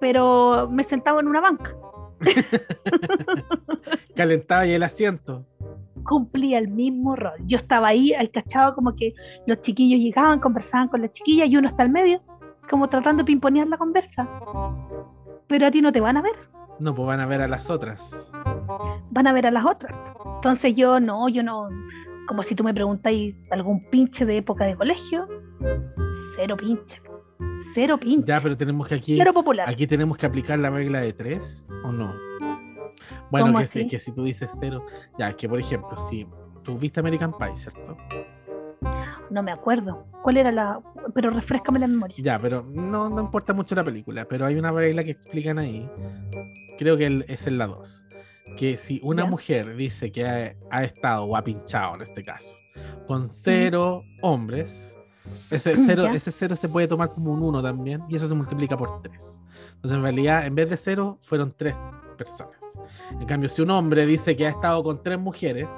pero 0.00 0.68
me 0.70 0.84
sentaba 0.84 1.20
en 1.20 1.28
una 1.28 1.40
banca. 1.40 1.76
Calentaba 4.16 4.66
y 4.66 4.72
el 4.72 4.82
asiento. 4.82 5.44
Cumplía 6.04 6.58
el 6.58 6.68
mismo 6.68 7.16
rol. 7.16 7.38
Yo 7.46 7.56
estaba 7.56 7.88
ahí, 7.88 8.14
ahí 8.14 8.28
cachado 8.28 8.74
como 8.74 8.94
que 8.94 9.14
los 9.46 9.60
chiquillos 9.60 10.00
llegaban, 10.00 10.38
conversaban 10.38 10.88
con 10.88 11.02
las 11.02 11.10
chiquillas 11.12 11.48
y 11.48 11.56
uno 11.56 11.68
está 11.68 11.82
al 11.82 11.90
medio, 11.90 12.20
como 12.70 12.88
tratando 12.88 13.22
de 13.22 13.26
pimponear 13.26 13.68
la 13.68 13.76
conversa. 13.76 14.28
Pero 15.48 15.66
a 15.66 15.70
ti 15.70 15.82
no 15.82 15.92
te 15.92 16.00
van 16.00 16.16
a 16.16 16.22
ver, 16.22 16.36
No, 16.78 16.94
pues 16.94 17.06
van 17.06 17.20
a 17.20 17.26
ver 17.26 17.40
a 17.40 17.48
las 17.48 17.70
otras. 17.70 18.28
van 19.10 19.26
a 19.26 19.32
ver 19.32 19.46
a 19.46 19.50
las 19.50 19.64
otras. 19.64 19.96
Entonces 20.36 20.76
yo 20.76 21.00
no, 21.00 21.28
yo 21.28 21.42
no, 21.42 21.68
como 22.28 22.42
si 22.42 22.54
tú 22.54 22.62
me 22.64 22.74
preguntáis 22.74 23.34
algún 23.50 23.80
pinche 23.90 24.26
de 24.26 24.36
época 24.38 24.64
de 24.66 24.76
colegio, 24.76 25.26
cero 26.36 26.56
pinche, 26.56 27.00
cero 27.74 27.98
pinche, 27.98 28.30
Ya, 28.32 28.40
pero 28.40 28.56
tenemos 28.56 28.86
que 28.88 28.96
aquí, 28.96 29.16
cero 29.16 29.32
popular. 29.32 29.68
aquí 29.68 29.86
tenemos 29.86 30.18
que 30.18 30.26
aplicar 30.26 30.58
la 30.58 30.70
regla 30.70 31.00
de 31.00 31.12
tres, 31.12 31.66
¿o 31.84 31.92
no? 31.92 32.12
Bueno, 33.30 33.46
¿Cómo 33.48 33.58
que, 33.58 33.66
si, 33.66 33.88
que 33.88 33.98
si 33.98 34.12
tú 34.12 34.24
dices 34.24 34.50
cero, 34.60 34.84
ya, 35.18 35.32
que 35.36 35.48
por 35.48 35.58
ejemplo, 35.58 35.98
si 35.98 36.26
tú 36.62 36.78
viste 36.78 37.00
American 37.00 37.32
Pie, 37.36 37.56
¿cierto? 37.56 37.96
No 39.30 39.42
me 39.42 39.50
acuerdo. 39.52 40.06
¿Cuál 40.22 40.36
era 40.38 40.52
la...? 40.52 40.80
Pero 41.14 41.30
refrescame 41.30 41.78
la 41.78 41.86
memoria. 41.86 42.16
Ya, 42.18 42.38
pero 42.38 42.62
no, 42.68 43.08
no 43.08 43.20
importa 43.20 43.52
mucho 43.54 43.74
la 43.74 43.82
película, 43.82 44.24
pero 44.26 44.46
hay 44.46 44.56
una 44.56 44.70
regla 44.72 45.04
que 45.04 45.10
explican 45.12 45.58
ahí, 45.58 45.88
creo 46.78 46.96
que 46.96 47.24
es 47.28 47.46
en 47.46 47.58
la 47.58 47.66
2, 47.66 48.06
que 48.56 48.76
si 48.76 49.00
una 49.02 49.24
Ya. 49.24 49.30
mujer 49.30 49.76
dice 49.76 50.10
que 50.12 50.26
ha, 50.26 50.54
ha 50.70 50.84
estado 50.84 51.24
o 51.24 51.36
ha 51.36 51.42
pinchado 51.42 51.94
en 51.96 52.02
este 52.02 52.22
caso 52.24 52.54
con 53.06 53.30
cero 53.30 54.02
hombres, 54.22 54.96
ese 55.50 55.76
cero, 55.86 56.04
Ya. 56.04 56.14
ese 56.14 56.30
cero 56.30 56.54
se 56.56 56.68
puede 56.68 56.86
tomar 56.88 57.10
como 57.12 57.32
un 57.32 57.42
1 57.42 57.62
también 57.62 58.02
y 58.08 58.16
eso 58.16 58.26
se 58.28 58.34
multiplica 58.34 58.76
por 58.76 59.00
3. 59.02 59.42
Entonces 59.76 59.96
en 59.96 60.02
realidad 60.02 60.46
en 60.46 60.54
vez 60.54 60.68
de 60.70 60.76
cero 60.76 61.18
fueron 61.22 61.54
tres 61.56 61.74
personas. 62.18 62.56
En 63.12 63.26
cambio, 63.26 63.48
si 63.48 63.62
un 63.62 63.70
hombre 63.70 64.04
dice 64.06 64.36
que 64.36 64.46
ha 64.46 64.50
estado 64.50 64.82
con 64.82 65.02
tres 65.02 65.18
mujeres, 65.18 65.68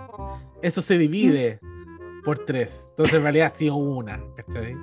eso 0.62 0.80
se 0.82 0.96
divide 0.98 1.60
por 2.24 2.38
tres. 2.38 2.86
Entonces 2.90 3.14
en 3.14 3.22
realidad 3.22 3.46
ha 3.46 3.56
sido 3.56 3.76
una, 3.76 4.20
¿cachai? 4.36 4.74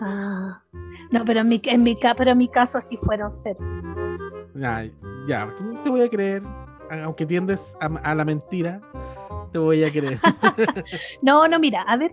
Ah. 0.00 0.62
No, 1.10 1.24
pero 1.24 1.40
en 1.40 1.48
mi, 1.48 1.60
en 1.64 1.82
mi, 1.82 1.98
pero 2.16 2.30
en 2.30 2.38
mi 2.38 2.48
caso 2.48 2.80
sí 2.80 2.96
fueron 2.96 3.30
cero. 3.30 3.58
Ya, 4.54 5.54
te 5.84 5.90
voy 5.90 6.02
a 6.02 6.08
creer, 6.08 6.42
aunque 7.04 7.24
tiendes 7.24 7.76
a, 7.80 7.86
a 7.86 8.14
la 8.14 8.24
mentira, 8.24 8.80
te 9.52 9.58
voy 9.58 9.84
a 9.84 9.90
creer. 9.90 10.18
No, 11.22 11.46
no, 11.48 11.58
mira, 11.58 11.82
a 11.82 11.96
ver. 11.96 12.12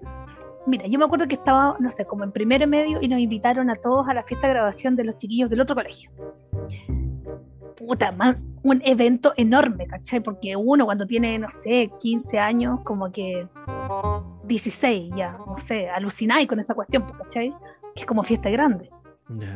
Mira, 0.68 0.88
yo 0.88 0.98
me 0.98 1.06
acuerdo 1.06 1.28
que 1.28 1.36
estaba, 1.36 1.78
no 1.80 1.92
sé, 1.92 2.06
como 2.06 2.24
en 2.24 2.32
primero 2.32 2.64
y 2.64 2.68
medio 2.68 3.00
y 3.02 3.08
nos 3.08 3.20
invitaron 3.20 3.70
a 3.70 3.76
todos 3.76 4.08
a 4.08 4.16
la 4.16 4.24
fiesta 4.24 4.48
de 4.48 4.54
graduación 4.54 4.96
de 4.96 5.04
los 5.04 5.18
chiquillos 5.18 5.50
del 5.50 5.62
otro 5.62 5.76
colegio. 5.76 6.10
Puta, 7.76 8.12
man, 8.12 8.55
un 8.66 8.82
evento 8.84 9.32
enorme, 9.38 9.86
¿cachai? 9.86 10.22
Porque 10.22 10.56
uno 10.56 10.86
cuando 10.86 11.06
tiene, 11.06 11.38
no 11.38 11.48
sé, 11.52 11.92
15 12.00 12.40
años, 12.40 12.80
como 12.84 13.12
que 13.12 13.48
16 14.46 15.14
ya, 15.16 15.38
no 15.46 15.56
sé, 15.60 15.88
alucináis 15.88 16.48
con 16.48 16.60
esa 16.60 16.74
cuestión, 16.74 17.04
pues, 17.04 17.16
¿cachai? 17.20 17.54
Que 17.94 18.02
es 18.02 18.06
como 18.08 18.24
fiesta 18.24 18.50
grande. 18.50 18.90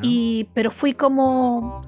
Y, 0.04 0.48
pero 0.54 0.70
fui 0.70 0.94
como, 0.94 1.82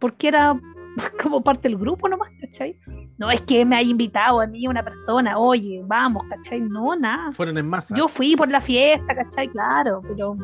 porque 0.00 0.28
era 0.28 0.58
como 1.22 1.42
parte 1.42 1.68
del 1.68 1.78
grupo 1.78 2.08
nomás, 2.08 2.30
¿cachai? 2.40 2.76
No 3.18 3.30
es 3.30 3.40
que 3.42 3.64
me 3.64 3.76
haya 3.76 3.90
invitado 3.90 4.40
a 4.40 4.46
mí 4.48 4.66
una 4.66 4.82
persona, 4.82 5.38
oye, 5.38 5.80
vamos, 5.86 6.24
¿cachai? 6.28 6.60
No, 6.60 6.96
nada. 6.96 7.30
Fueron 7.30 7.56
en 7.56 7.68
masa. 7.68 7.94
Yo 7.96 8.08
fui 8.08 8.34
por 8.34 8.50
la 8.50 8.60
fiesta, 8.60 9.14
¿cachai? 9.14 9.48
Claro, 9.48 10.02
pero 10.02 10.36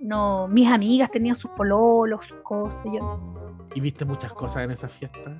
no, 0.00 0.48
mis 0.48 0.70
amigas 0.70 1.10
tenían 1.10 1.34
sus 1.34 1.50
pololos, 1.52 2.26
sus 2.26 2.38
cosas. 2.42 2.84
Yo, 2.92 3.45
¿Y 3.76 3.80
viste 3.80 4.06
muchas 4.06 4.32
cosas 4.32 4.64
en 4.64 4.70
esa 4.70 4.88
fiesta? 4.88 5.38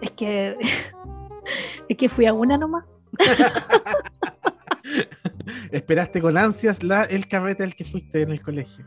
es 0.00 0.10
que 0.12 0.56
es 1.88 1.96
que 1.98 2.08
fui 2.08 2.24
a 2.24 2.32
una 2.32 2.56
nomás. 2.56 2.90
¿Esperaste 5.70 6.22
con 6.22 6.38
ansias 6.38 6.82
la, 6.82 7.02
el 7.02 7.28
carrete 7.28 7.62
al 7.62 7.74
que 7.74 7.84
fuiste 7.84 8.22
en 8.22 8.30
el 8.30 8.40
colegio? 8.40 8.86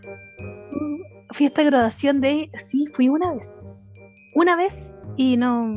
Fiesta 1.32 1.62
de 1.62 1.68
graduación 1.68 2.22
de, 2.22 2.50
sí, 2.58 2.88
fui 2.92 3.08
una 3.08 3.36
vez. 3.36 3.70
Una 4.34 4.56
vez 4.56 4.96
y 5.16 5.38
no, 5.38 5.68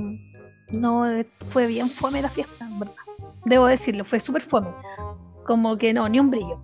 no 0.70 1.04
fue 1.50 1.66
bien 1.66 1.90
fome 1.90 2.22
la 2.22 2.30
fiesta, 2.30 2.64
en 2.64 2.78
verdad. 2.78 2.94
Debo 3.44 3.66
decirlo, 3.66 4.06
fue 4.06 4.18
súper 4.18 4.40
fome. 4.40 4.70
Como 5.44 5.76
que 5.76 5.92
no, 5.92 6.08
ni 6.08 6.20
un 6.20 6.30
brillo. 6.30 6.58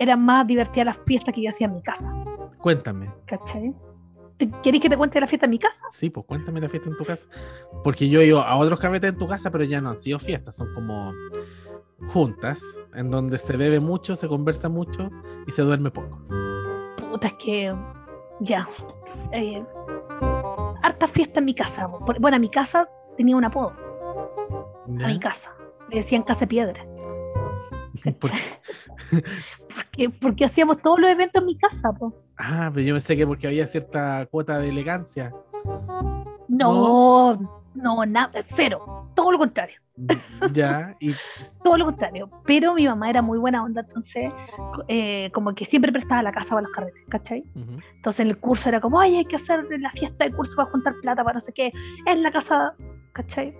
Eran 0.00 0.24
más 0.24 0.44
divertidas 0.44 0.86
las 0.86 0.98
fiestas 1.06 1.32
que 1.32 1.42
yo 1.42 1.50
hacía 1.50 1.68
en 1.68 1.74
mi 1.74 1.82
casa, 1.82 2.12
Cuéntame. 2.58 3.08
¿cachai? 3.26 3.72
¿Te- 4.50 4.60
¿Queréis 4.62 4.82
que 4.82 4.88
te 4.90 4.96
cuente 4.96 5.20
la 5.20 5.26
fiesta 5.26 5.46
en 5.46 5.50
mi 5.50 5.58
casa? 5.58 5.84
Sí, 5.90 6.10
pues 6.10 6.26
cuéntame 6.26 6.60
la 6.60 6.68
fiesta 6.68 6.88
en 6.88 6.96
tu 6.96 7.04
casa. 7.04 7.26
Porque 7.84 8.08
yo 8.08 8.20
he 8.20 8.26
ido 8.26 8.40
a 8.40 8.56
otros 8.56 8.78
carretes 8.80 9.10
en 9.10 9.18
tu 9.18 9.26
casa, 9.28 9.50
pero 9.50 9.64
ya 9.64 9.80
no 9.80 9.90
han 9.90 9.98
sido 9.98 10.18
fiestas, 10.18 10.56
son 10.56 10.72
como 10.74 11.12
juntas, 12.08 12.60
en 12.94 13.10
donde 13.10 13.38
se 13.38 13.56
bebe 13.56 13.78
mucho, 13.80 14.16
se 14.16 14.26
conversa 14.28 14.68
mucho 14.68 15.10
y 15.46 15.52
se 15.52 15.62
duerme 15.62 15.90
poco. 15.90 16.18
Puta, 17.10 17.28
es 17.28 17.34
que 17.34 17.74
ya. 18.40 18.68
Eh, 19.32 19.64
harta 20.82 21.06
fiesta 21.06 21.38
en 21.40 21.44
mi 21.46 21.54
casa. 21.54 21.86
Bueno, 21.86 22.36
a 22.36 22.40
mi 22.40 22.48
casa 22.48 22.88
tenía 23.16 23.36
un 23.36 23.44
apodo. 23.44 23.72
¿Ya? 24.88 25.04
A 25.06 25.08
mi 25.08 25.20
casa. 25.20 25.54
Le 25.90 25.96
decían 25.98 26.22
casa 26.22 26.46
piedra. 26.46 26.84
Por- 28.20 28.30
Porque, 29.74 30.10
porque 30.10 30.44
hacíamos 30.46 30.78
todos 30.80 30.98
los 30.98 31.10
eventos 31.10 31.40
en 31.42 31.46
mi 31.46 31.56
casa, 31.56 31.92
po. 31.92 32.14
Ah, 32.44 32.70
pero 32.74 32.84
yo 32.84 32.94
pensé 32.94 33.16
que 33.16 33.24
porque 33.24 33.46
había 33.46 33.66
cierta 33.68 34.26
cuota 34.26 34.58
de 34.58 34.68
elegancia. 34.68 35.32
No, 36.48 37.62
no, 37.74 38.04
nada, 38.04 38.32
cero. 38.42 39.10
Todo 39.14 39.32
lo 39.32 39.38
contrario. 39.38 39.76
Ya, 40.52 40.96
y 40.98 41.12
Todo 41.62 41.76
lo 41.78 41.84
contrario. 41.84 42.28
Pero 42.44 42.74
mi 42.74 42.86
mamá 42.86 43.08
era 43.08 43.22
muy 43.22 43.38
buena 43.38 43.62
onda, 43.62 43.82
entonces, 43.82 44.32
eh, 44.88 45.30
como 45.32 45.54
que 45.54 45.64
siempre 45.64 45.92
prestaba 45.92 46.20
la 46.22 46.32
casa 46.32 46.48
para 46.50 46.62
los 46.62 46.72
carretes, 46.72 47.00
¿cachai? 47.08 47.42
ujú, 47.54 47.78
Entonces 47.94 48.20
en 48.20 48.28
el 48.30 48.38
curso 48.38 48.68
era 48.68 48.80
como, 48.80 48.98
ay, 48.98 49.18
hay 49.18 49.24
que 49.24 49.36
hacer 49.36 49.64
la 49.78 49.90
fiesta 49.92 50.24
de 50.24 50.32
curso 50.32 50.56
para 50.56 50.70
juntar 50.70 50.94
plata 51.00 51.22
para 51.22 51.34
no 51.34 51.40
sé 51.40 51.52
qué. 51.52 51.72
En 52.06 52.24
la 52.24 52.32
casa, 52.32 52.74
¿cachai? 53.12 53.54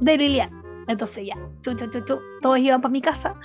De 0.00 0.16
Lilian. 0.18 0.50
Entonces 0.88 1.24
ya, 1.24 1.36
chu, 1.62 1.74
chu, 1.74 1.88
chu, 1.88 2.00
chu, 2.04 2.18
todos 2.42 2.58
iban 2.58 2.80
para 2.80 2.90
mi 2.90 3.00
casa 3.00 3.36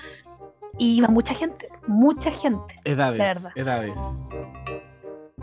y 0.77 0.97
iba 0.97 1.07
mucha 1.07 1.33
gente, 1.33 1.69
mucha 1.87 2.31
gente. 2.31 2.75
edades, 2.83 3.19
verdad. 3.19 3.51
edades. 3.55 3.99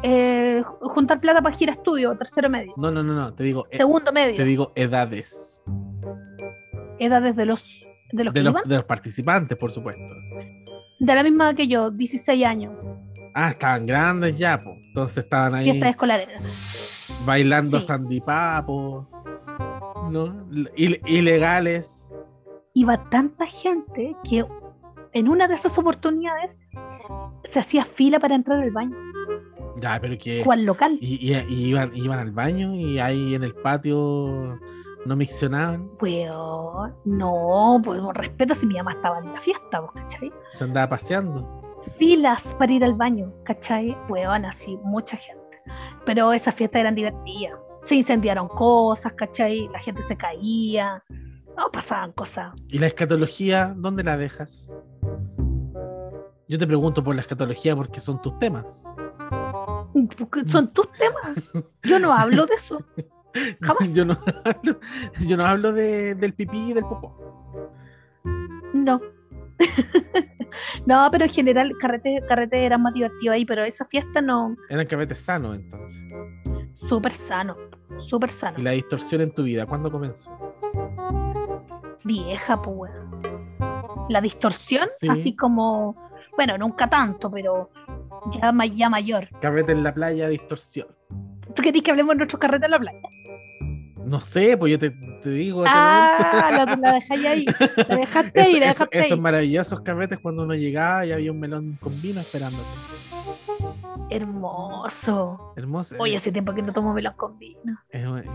Eh, 0.03 0.63
ju- 0.65 0.79
juntar 0.91 1.21
plata 1.21 1.41
para 1.43 1.55
gira 1.55 1.73
estudio, 1.73 2.17
tercero 2.17 2.49
medio, 2.51 2.73
No, 2.77 2.91
no, 2.91 3.03
no, 3.03 3.13
no, 3.15 3.35
te 3.35 3.45
digo, 3.45 3.67
eh, 3.71 3.77
segundo 3.77 4.13
medio, 4.13 4.35
te 4.35 4.45
digo 4.45 4.73
edades. 4.75 5.63
edades 6.99 7.37
de 7.37 7.47
los, 7.47 7.85
de 8.13 8.25
los 8.25 8.35
De 8.35 8.43
los, 8.43 8.53
iban, 8.53 8.63
de 8.69 8.77
los 8.77 8.85
participantes, 8.85 9.57
por 9.57 9.71
supuesto. 9.71 10.03
de 10.99 11.15
la 11.15 11.23
misma 11.23 11.55
que 11.55 11.69
yo, 11.69 11.91
16 11.91 12.45
años, 12.45 12.73
Ah, 13.35 13.51
estaban 13.51 13.87
grandes 13.87 14.37
ya, 14.37 14.59
pues. 14.63 14.77
Entonces 14.89 15.25
estaban 15.25 15.55
ahí 15.55 15.65
fiestas 15.65 15.91
escolares. 15.91 16.29
bailando 17.25 17.81
Sí. 17.81 17.87
sandipapo, 17.87 19.09
¿no? 20.11 20.47
Il- 20.77 21.01
ilegales. 21.07 22.11
Iba 22.75 23.09
tanta 23.09 23.47
gente 23.47 24.15
que 24.29 24.45
en 25.13 25.29
una 25.29 25.47
de 25.49 25.55
esas 25.55 25.77
oportunidades 25.79 26.57
se 27.45 27.59
hacía 27.59 27.85
fila 27.85 28.19
para 28.21 28.35
entrar 28.35 28.61
al 28.61 28.71
baño, 28.71 28.97
Ya, 29.81 29.99
pero 30.01 30.17
que. 30.19 30.43
cual 30.45 30.65
local. 30.65 30.99
Y, 31.01 31.33
y- 31.33 31.47
y 31.49 31.67
iban, 31.69 31.95
iban 31.95 32.19
al 32.19 32.31
baño 32.33 32.75
y 32.75 32.99
ahí 32.99 33.35
en 33.35 33.43
el 33.45 33.55
patio 33.55 34.59
no 35.05 35.17
miccionaban, 35.17 35.91
Weón, 36.01 36.95
no, 37.05 37.81
pues 37.85 38.01
respeto 38.15 38.55
si 38.55 38.67
mi 38.67 38.75
mamá 38.75 38.93
estaba 38.93 39.19
en 39.19 39.33
la 39.33 39.41
fiesta, 39.41 39.81
pues, 39.81 40.03
¿cachai? 40.05 40.33
se 40.53 40.65
andaba 40.65 40.89
paseando. 40.91 41.61
Filas 41.97 42.55
para 42.59 42.73
ir 42.73 42.85
al 42.85 42.95
baño, 42.95 43.33
¿cachai? 43.45 43.97
Weón, 44.09 44.45
así, 44.45 44.79
mucha 44.85 45.17
gente. 45.17 45.43
Pero 46.07 46.33
esas 46.33 46.55
fiestas 46.55 46.81
eran 46.81 46.95
divertidas, 46.95 47.59
se 47.83 47.97
incendiaron 47.97 48.47
cosas, 48.49 49.13
¿cachai? 49.15 49.69
La 49.73 49.81
gente 49.81 50.03
se 50.03 50.17
caía, 50.17 51.03
no 51.57 51.71
pasaban 51.73 52.13
cosas. 52.13 52.53
¿Y 52.69 52.79
la 52.79 52.87
escatología, 52.87 53.75
dónde 53.77 54.05
la 54.05 54.17
dejas? 54.17 54.73
Yo 56.53 56.59
te 56.59 56.67
pregunto 56.67 57.03
por 57.03 57.15
la 57.15 57.23
escatología 57.23 57.75
porque 57.75 57.99
son 57.99 58.21
tus 58.21 58.39
temas. 58.39 58.87
Son 60.47 60.71
tus 60.71 60.87
temas. 60.93 61.65
Yo 61.83 61.99
no 61.99 62.13
hablo 62.13 62.45
de 62.45 62.55
eso. 62.57 62.85
Jamás. 63.63 63.95
Yo 63.95 64.05
no 64.05 64.19
hablo, 64.45 64.79
yo 65.27 65.37
no 65.39 65.47
hablo 65.47 65.73
de- 65.73 66.15
del 66.15 66.35
pipí 66.35 66.59
y 66.59 66.73
del 66.75 66.85
popó. 66.85 67.17
No. 68.75 69.01
no, 70.87 71.09
pero 71.11 71.25
en 71.25 71.31
general, 71.31 71.73
carrete, 71.81 72.23
carrete 72.29 72.67
era 72.67 72.77
más 72.77 72.93
divertido 72.93 73.33
ahí, 73.33 73.47
pero 73.47 73.65
esa 73.65 73.87
fiesta 73.87 74.21
no. 74.21 74.55
Eran 74.69 74.85
cabetes 74.85 75.21
sanos 75.21 75.57
entonces. 75.57 76.03
Súper 76.75 77.13
sano. 77.13 77.57
Súper 77.97 78.31
sano. 78.31 78.59
¿Y 78.59 78.63
la 78.63 78.73
distorsión 78.73 79.23
en 79.23 79.33
tu 79.33 79.43
vida 79.45 79.65
cuándo 79.65 79.91
comenzó? 79.91 80.31
Vieja, 82.05 82.61
pues. 82.61 82.93
La 84.11 84.21
distorsión, 84.21 84.89
Sí. 85.01 85.09
así 85.09 85.35
como. 85.35 86.12
Bueno, 86.37 86.57
nunca 86.59 86.89
tanto, 86.89 87.31
pero 87.31 87.71
ya, 88.31 88.53
ma- 88.53 88.67
ya 88.67 88.89
mayor. 88.89 89.29
Cabete 89.41 89.73
en 89.73 89.83
la 89.83 89.93
playa, 89.95 90.29
distorsión. 90.29 90.89
¿Tú 91.55 91.63
querés 91.63 91.83
que 91.83 91.91
hablemos 91.91 92.13
de 92.15 92.19
nuestros 92.19 92.41
carretes 92.41 92.65
en 92.65 92.71
la 92.71 92.79
playa? 92.79 92.99
No 94.05 94.21
sé, 94.21 94.57
pues 94.57 94.73
yo 94.73 94.79
te, 94.79 94.91
te 94.91 95.31
digo. 95.31 95.65
Ah, 95.67 96.49
la, 96.67 96.77
la 96.77 96.93
dejáis 96.95 97.25
ahí. 97.25 97.47
La 97.89 97.97
dejaste 97.97 98.41
ahí, 98.41 98.59
la 98.59 98.67
dejaste 98.69 98.99
esos 98.99 99.13
ahí. 99.13 99.21
maravillosos 99.21 99.81
carretes 99.83 100.19
cuando 100.19 100.43
uno 100.43 100.55
llegaba 100.55 101.07
y 101.07 101.13
había 101.13 101.31
un 101.31 101.39
melón 101.39 101.79
con 101.81 102.01
vino 102.03 102.21
esperándote. 102.21 102.67
Hermoso. 104.11 105.53
Hermoso. 105.57 105.95
Oye, 106.01 106.17
hace 106.17 106.33
tiempo 106.33 106.53
que 106.53 106.63
no 106.63 106.73
tomo 106.73 106.93
melón 106.93 107.15
con 107.17 107.39
vino. 107.39 107.79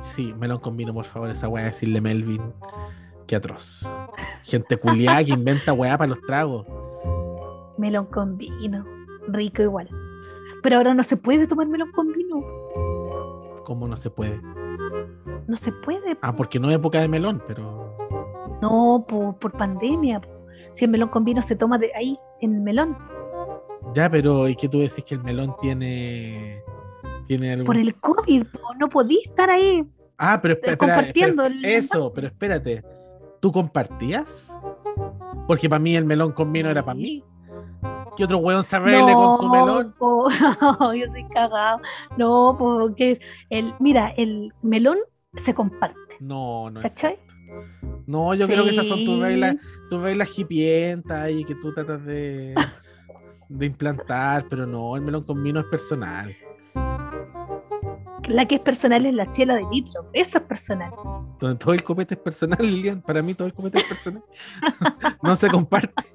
sí, 0.02 0.34
melón 0.34 0.60
con 0.60 0.78
vino, 0.78 0.94
por 0.94 1.06
favor. 1.06 1.30
Esa 1.30 1.48
weá 1.50 1.66
decirle 1.66 2.02
Melvin. 2.02 2.42
Qué 3.28 3.36
atroz. 3.36 3.86
Gente 4.44 4.78
culiada 4.78 5.24
que 5.24 5.32
inventa 5.32 5.74
weá 5.74 5.98
para 5.98 6.08
los 6.10 6.22
tragos. 6.22 6.66
Melón 7.78 8.06
con 8.08 8.38
vino. 8.38 8.86
Rico 9.28 9.62
igual. 9.62 9.90
Pero 10.64 10.78
ahora 10.78 10.94
no 10.94 11.04
se 11.04 11.18
puede 11.18 11.48
tomar 11.48 11.68
melón 11.68 11.92
con 11.92 12.12
vino. 12.12 12.44
¿Cómo 13.66 13.88
no 13.88 13.98
se 13.98 14.10
puede? 14.10 14.42
No 15.48 15.56
se 15.56 15.72
puede. 15.72 16.18
Ah, 16.22 16.36
porque 16.36 16.60
no 16.60 16.70
es 16.70 16.76
época 16.76 17.00
de 17.00 17.08
melón, 17.08 17.42
pero. 17.48 17.96
No, 18.62 19.06
por, 19.08 19.38
por 19.38 19.52
pandemia. 19.52 20.20
po. 20.20 20.30
Si 20.74 20.86
el 20.86 20.92
melón 20.92 21.10
con 21.10 21.24
vino 21.24 21.42
se 21.42 21.56
toma 21.56 21.78
de 21.78 21.92
ahí, 21.96 22.18
en 22.42 22.56
el 22.56 22.62
melón. 22.62 22.98
Ya, 23.94 24.10
pero 24.10 24.48
¿y 24.48 24.56
qué 24.56 24.68
tú 24.68 24.80
decís 24.80 25.04
que 25.04 25.16
el 25.16 25.24
melón 25.24 25.56
tiene. 25.62 26.62
Tiene 27.28 27.54
algún. 27.54 27.66
Por 27.66 27.78
el 27.78 27.96
COVID, 27.96 28.44
no 28.80 28.90
podí 28.90 29.20
estar 29.24 29.50
ahí. 29.50 29.86
Ah, 30.18 30.40
pero 30.42 30.56
espera, 30.56 30.78
compartiendo 30.78 31.44
espera, 31.46 31.70
el 31.70 31.76
Eso, 31.76 32.12
pero 32.14 32.28
espérate. 32.28 32.84
¿Tú 33.40 33.52
compartías? 33.52 34.50
Porque 35.46 35.70
para 35.70 35.80
mí 35.80 35.96
el 35.96 36.06
melón 36.06 36.32
con 36.32 36.52
vino 36.52 36.70
era 36.70 36.84
para 36.84 36.96
mí. 36.96 37.24
¿Qué 38.16 38.24
otro 38.24 38.38
weón 38.40 38.64
se 38.64 38.76
arregle 38.76 39.14
con 39.14 39.40
su 39.40 39.50
melón? 39.50 39.96
po, 39.98 40.28
yo 40.94 41.06
soy 41.12 41.28
cagado. 41.34 41.82
No, 42.18 42.56
porque 42.58 43.20
el, 43.50 43.74
mira, 43.80 44.10
el 44.18 44.54
melón 44.62 44.98
se 45.36 45.54
comparte. 45.54 45.98
No, 46.20 46.70
no 46.70 46.82
es 46.82 46.94
¿Cachai? 46.94 47.16
cierto. 47.16 47.34
No, 48.06 48.34
yo 48.34 48.48
creo 48.48 48.64
que 48.64 48.72
esas 48.72 48.88
son 48.88 49.04
tus 49.06 49.20
reglas, 49.20 49.56
tus 49.90 50.02
reglas 50.02 50.38
hipientas 50.38 51.30
y 51.32 51.44
que 51.44 51.56
tú 51.56 51.74
tratas 51.74 52.06
de, 52.06 52.56
de 53.50 53.66
implantar, 53.66 54.46
pero 54.50 54.66
no, 54.66 54.96
el 54.96 55.02
melón 55.02 55.24
con 55.24 55.44
vino 55.44 55.60
es 55.60 55.66
personal. 55.68 56.36
La 58.28 58.46
que 58.46 58.56
es 58.56 58.62
personal 58.62 59.06
es 59.06 59.14
la 59.14 59.30
chela 59.30 59.56
de 59.56 59.66
litro. 59.72 60.10
Esa 60.14 60.40
es 60.40 60.44
personal. 60.44 60.92
Todo 61.40 61.74
el 61.74 61.84
copete 61.84 62.16
es 62.16 62.20
personal, 62.20 62.60
Lilian. 62.62 63.02
Para 63.02 63.22
mí 63.22 63.34
todo 63.34 63.48
el 63.48 63.54
copete 63.54 63.80
es 63.80 63.86
personal. 63.86 64.24
no 65.24 65.36
se 65.36 65.50
comparte. 65.50 66.06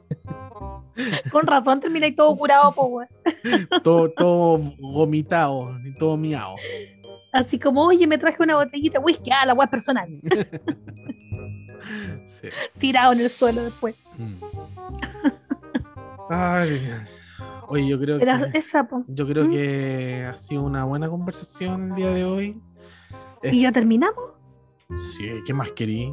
Con 1.31 1.47
razón 1.47 1.81
termináis 1.81 2.15
todo 2.15 2.37
curado, 2.37 2.71
po. 2.73 3.03
Todo, 3.83 4.11
todo 4.11 4.59
vomitado 4.79 5.75
todo 5.99 6.19
miado. 6.19 6.55
Así 7.33 7.59
como, 7.59 7.87
oye, 7.87 8.07
me 8.07 8.19
traje 8.19 8.43
una 8.43 8.57
botellita 8.57 8.99
de 8.99 9.05
whisky. 9.05 9.31
Ah, 9.31 9.47
la 9.47 9.55
weá 9.55 9.65
es 9.65 9.71
personal. 9.71 10.09
Sí. 12.27 12.49
Tirado 12.79 13.15
en 13.15 13.21
el 13.21 13.31
suelo 13.31 13.65
después. 13.65 13.95
Mm. 14.19 14.35
Ay, 16.29 16.71
Lilian. 16.71 17.07
Oye, 17.73 17.89
yo 17.89 17.99
creo 17.99 18.19
que, 18.19 18.59
esa, 18.59 18.87
yo 19.07 19.27
creo 19.27 19.47
¿Mm? 19.47 19.51
que 19.51 20.27
ha 20.31 20.37
sido 20.37 20.63
una 20.63 20.85
buena 20.85 21.09
conversación 21.09 21.89
el 21.89 21.95
día 21.95 22.11
de 22.11 22.25
hoy. 22.27 22.61
¿Y 23.43 23.63
ya 23.63 23.73
terminamos? 23.73 24.23
Sí, 24.95 25.25
¿qué 25.47 25.55
más 25.55 25.71
querí? 25.73 26.13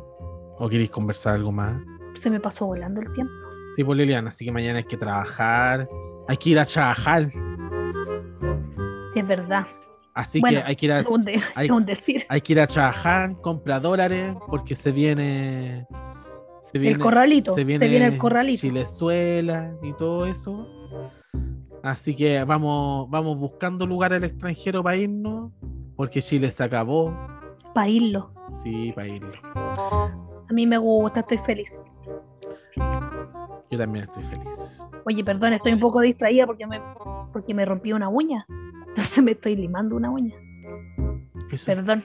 ¿O 0.58 0.70
queréis 0.70 0.90
conversar 0.90 1.36
algo 1.36 1.52
más? 1.52 1.76
Se 2.16 2.30
me 2.30 2.40
pasó 2.40 2.66
volando 2.66 3.02
el 3.02 3.12
tiempo. 3.12 3.34
Sí, 3.76 3.84
pues 3.84 3.98
Liliana, 3.98 4.30
así 4.30 4.46
que 4.46 4.54
mañana 4.54 4.78
hay 4.78 4.86
que 4.86 4.96
trabajar. 4.96 5.86
Hay 6.30 6.38
que 6.38 6.52
ir 6.52 6.60
a 6.60 6.66
trabajar. 6.66 7.30
Sí, 9.14 9.20
es 9.20 9.28
verdad. 9.28 9.68
Así 10.14 10.40
Bueno, 10.40 10.62
que 10.62 10.66
hay 10.66 10.76
que 10.78 10.86
ir 10.86 10.92
a, 10.94 11.04
hay- 11.56 11.70
decir. 11.86 12.26
hay 12.30 12.40
que 12.40 12.54
ir 12.54 12.62
a 12.62 12.68
trabajar, 12.68 13.36
compra 13.42 13.82
dólares, 13.82 14.34
porque 14.48 14.76
se 14.76 14.94
viene. 14.94 15.86
Se 16.72 16.78
El 16.78 17.00
corralito. 17.00 17.52
Se 17.54 17.62
Se 17.62 17.64
viene, 17.66 17.88
viene, 17.90 18.06
el 18.06 18.18
corralito. 18.18 18.62
Chilezuela 18.62 19.76
y 19.84 19.92
todo 19.94 20.26
eso. 20.26 20.66
Así 21.84 22.16
que 22.16 22.44
vamos, 22.44 23.10
vamos 23.10 23.38
buscando 23.38 23.86
lugar 23.86 24.14
al 24.14 24.24
extranjero 24.24 24.84
para 24.84 24.98
irnos, 24.98 25.52
porque 25.96 26.22
Chile 26.22 26.52
se 26.52 26.64
acabó. 26.64 27.14
Para 27.74 27.88
irlo. 27.90 28.32
Sí, 28.64 28.92
para 28.94 29.08
irlo. 29.08 29.32
A 29.56 30.54
mí 30.54 30.66
me 30.66 30.78
gusta, 30.78 31.22
estoy 31.22 31.38
feliz. 31.40 31.86
Yo 33.72 33.78
también 33.78 34.06
estoy 34.06 34.24
feliz. 34.24 34.84
Oye, 35.06 35.24
perdón, 35.24 35.54
estoy 35.54 35.74
un 35.74 35.80
poco 35.80 36.02
distraída 36.02 36.46
porque 36.46 36.66
me, 36.66 36.82
porque 37.32 37.54
me 37.54 37.66
rompí 37.66 37.94
una 37.94 38.10
uña. 38.10 38.46
Entonces 38.88 39.24
me 39.24 39.32
estoy 39.32 39.56
limando 39.56 39.96
una 39.96 40.10
uña. 40.10 40.36
Eso, 41.52 41.66
Perdón, 41.66 42.04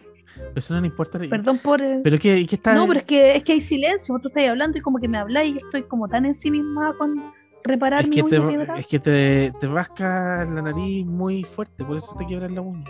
eso 0.54 0.74
no 0.74 0.80
le 0.80 0.86
importa. 0.88 1.18
perdón 1.18 1.58
por. 1.58 1.80
¿Pero 2.02 2.18
qué, 2.18 2.46
qué 2.46 2.54
está? 2.56 2.74
No, 2.74 2.86
pero 2.86 3.00
es 3.00 3.04
que, 3.06 3.36
es 3.36 3.44
que 3.44 3.52
hay 3.52 3.60
silencio. 3.60 4.18
Tú 4.20 4.28
estás 4.28 4.48
hablando 4.48 4.78
y 4.78 4.80
como 4.80 4.98
que 4.98 5.08
me 5.08 5.18
habláis 5.18 5.54
y 5.54 5.58
estoy 5.58 5.82
como 5.82 6.08
tan 6.08 6.24
en 6.26 6.34
sí 6.34 6.50
misma 6.50 6.94
con 6.96 7.32
reparar 7.64 8.02
es 8.02 8.08
mi 8.08 8.16
que, 8.16 8.22
uña 8.22 8.30
te, 8.30 8.36
quebrada. 8.36 8.78
es 8.78 8.86
que 8.86 8.98
te, 9.00 9.52
te 9.58 9.66
rasca 9.66 10.44
la 10.44 10.62
nariz 10.62 11.06
muy 11.06 11.42
fuerte, 11.42 11.84
por 11.84 11.96
eso 11.96 12.14
te 12.16 12.26
quiebras 12.26 12.52
la 12.52 12.60
uña. 12.60 12.84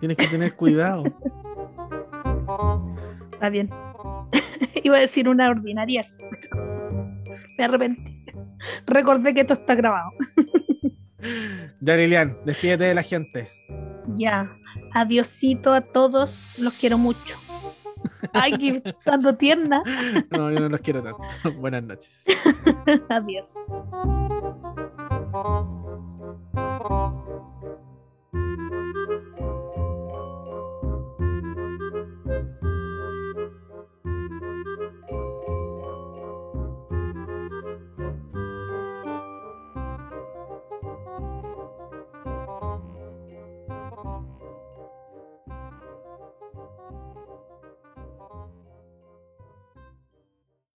Tienes 0.00 0.16
que 0.16 0.28
tener 0.28 0.54
cuidado. 0.54 1.04
Está 3.32 3.48
bien. 3.48 3.68
Iba 4.84 4.96
a 4.96 5.00
decir 5.00 5.28
una 5.28 5.50
ordinaria. 5.50 6.02
Me 7.58 7.64
arrepentí. 7.64 8.24
Recordé 8.86 9.34
que 9.34 9.40
esto 9.40 9.54
está 9.54 9.74
grabado. 9.74 10.10
ya, 11.80 11.96
Lilian, 11.96 12.36
despídete 12.44 12.84
de 12.84 12.94
la 12.94 13.02
gente. 13.02 13.48
Ya. 14.14 14.52
Adiosito 14.94 15.72
a 15.72 15.80
todos. 15.80 16.46
Los 16.58 16.74
quiero 16.74 16.98
mucho. 16.98 17.36
Ay, 18.32 18.52
que 18.58 18.82
estando 18.84 19.34
tierna. 19.36 19.82
No, 20.30 20.50
yo 20.50 20.60
no 20.60 20.68
los 20.68 20.80
quiero 20.80 21.02
tanto. 21.02 21.22
Buenas 21.58 21.82
noches. 21.82 22.24
Adiós. 23.08 23.54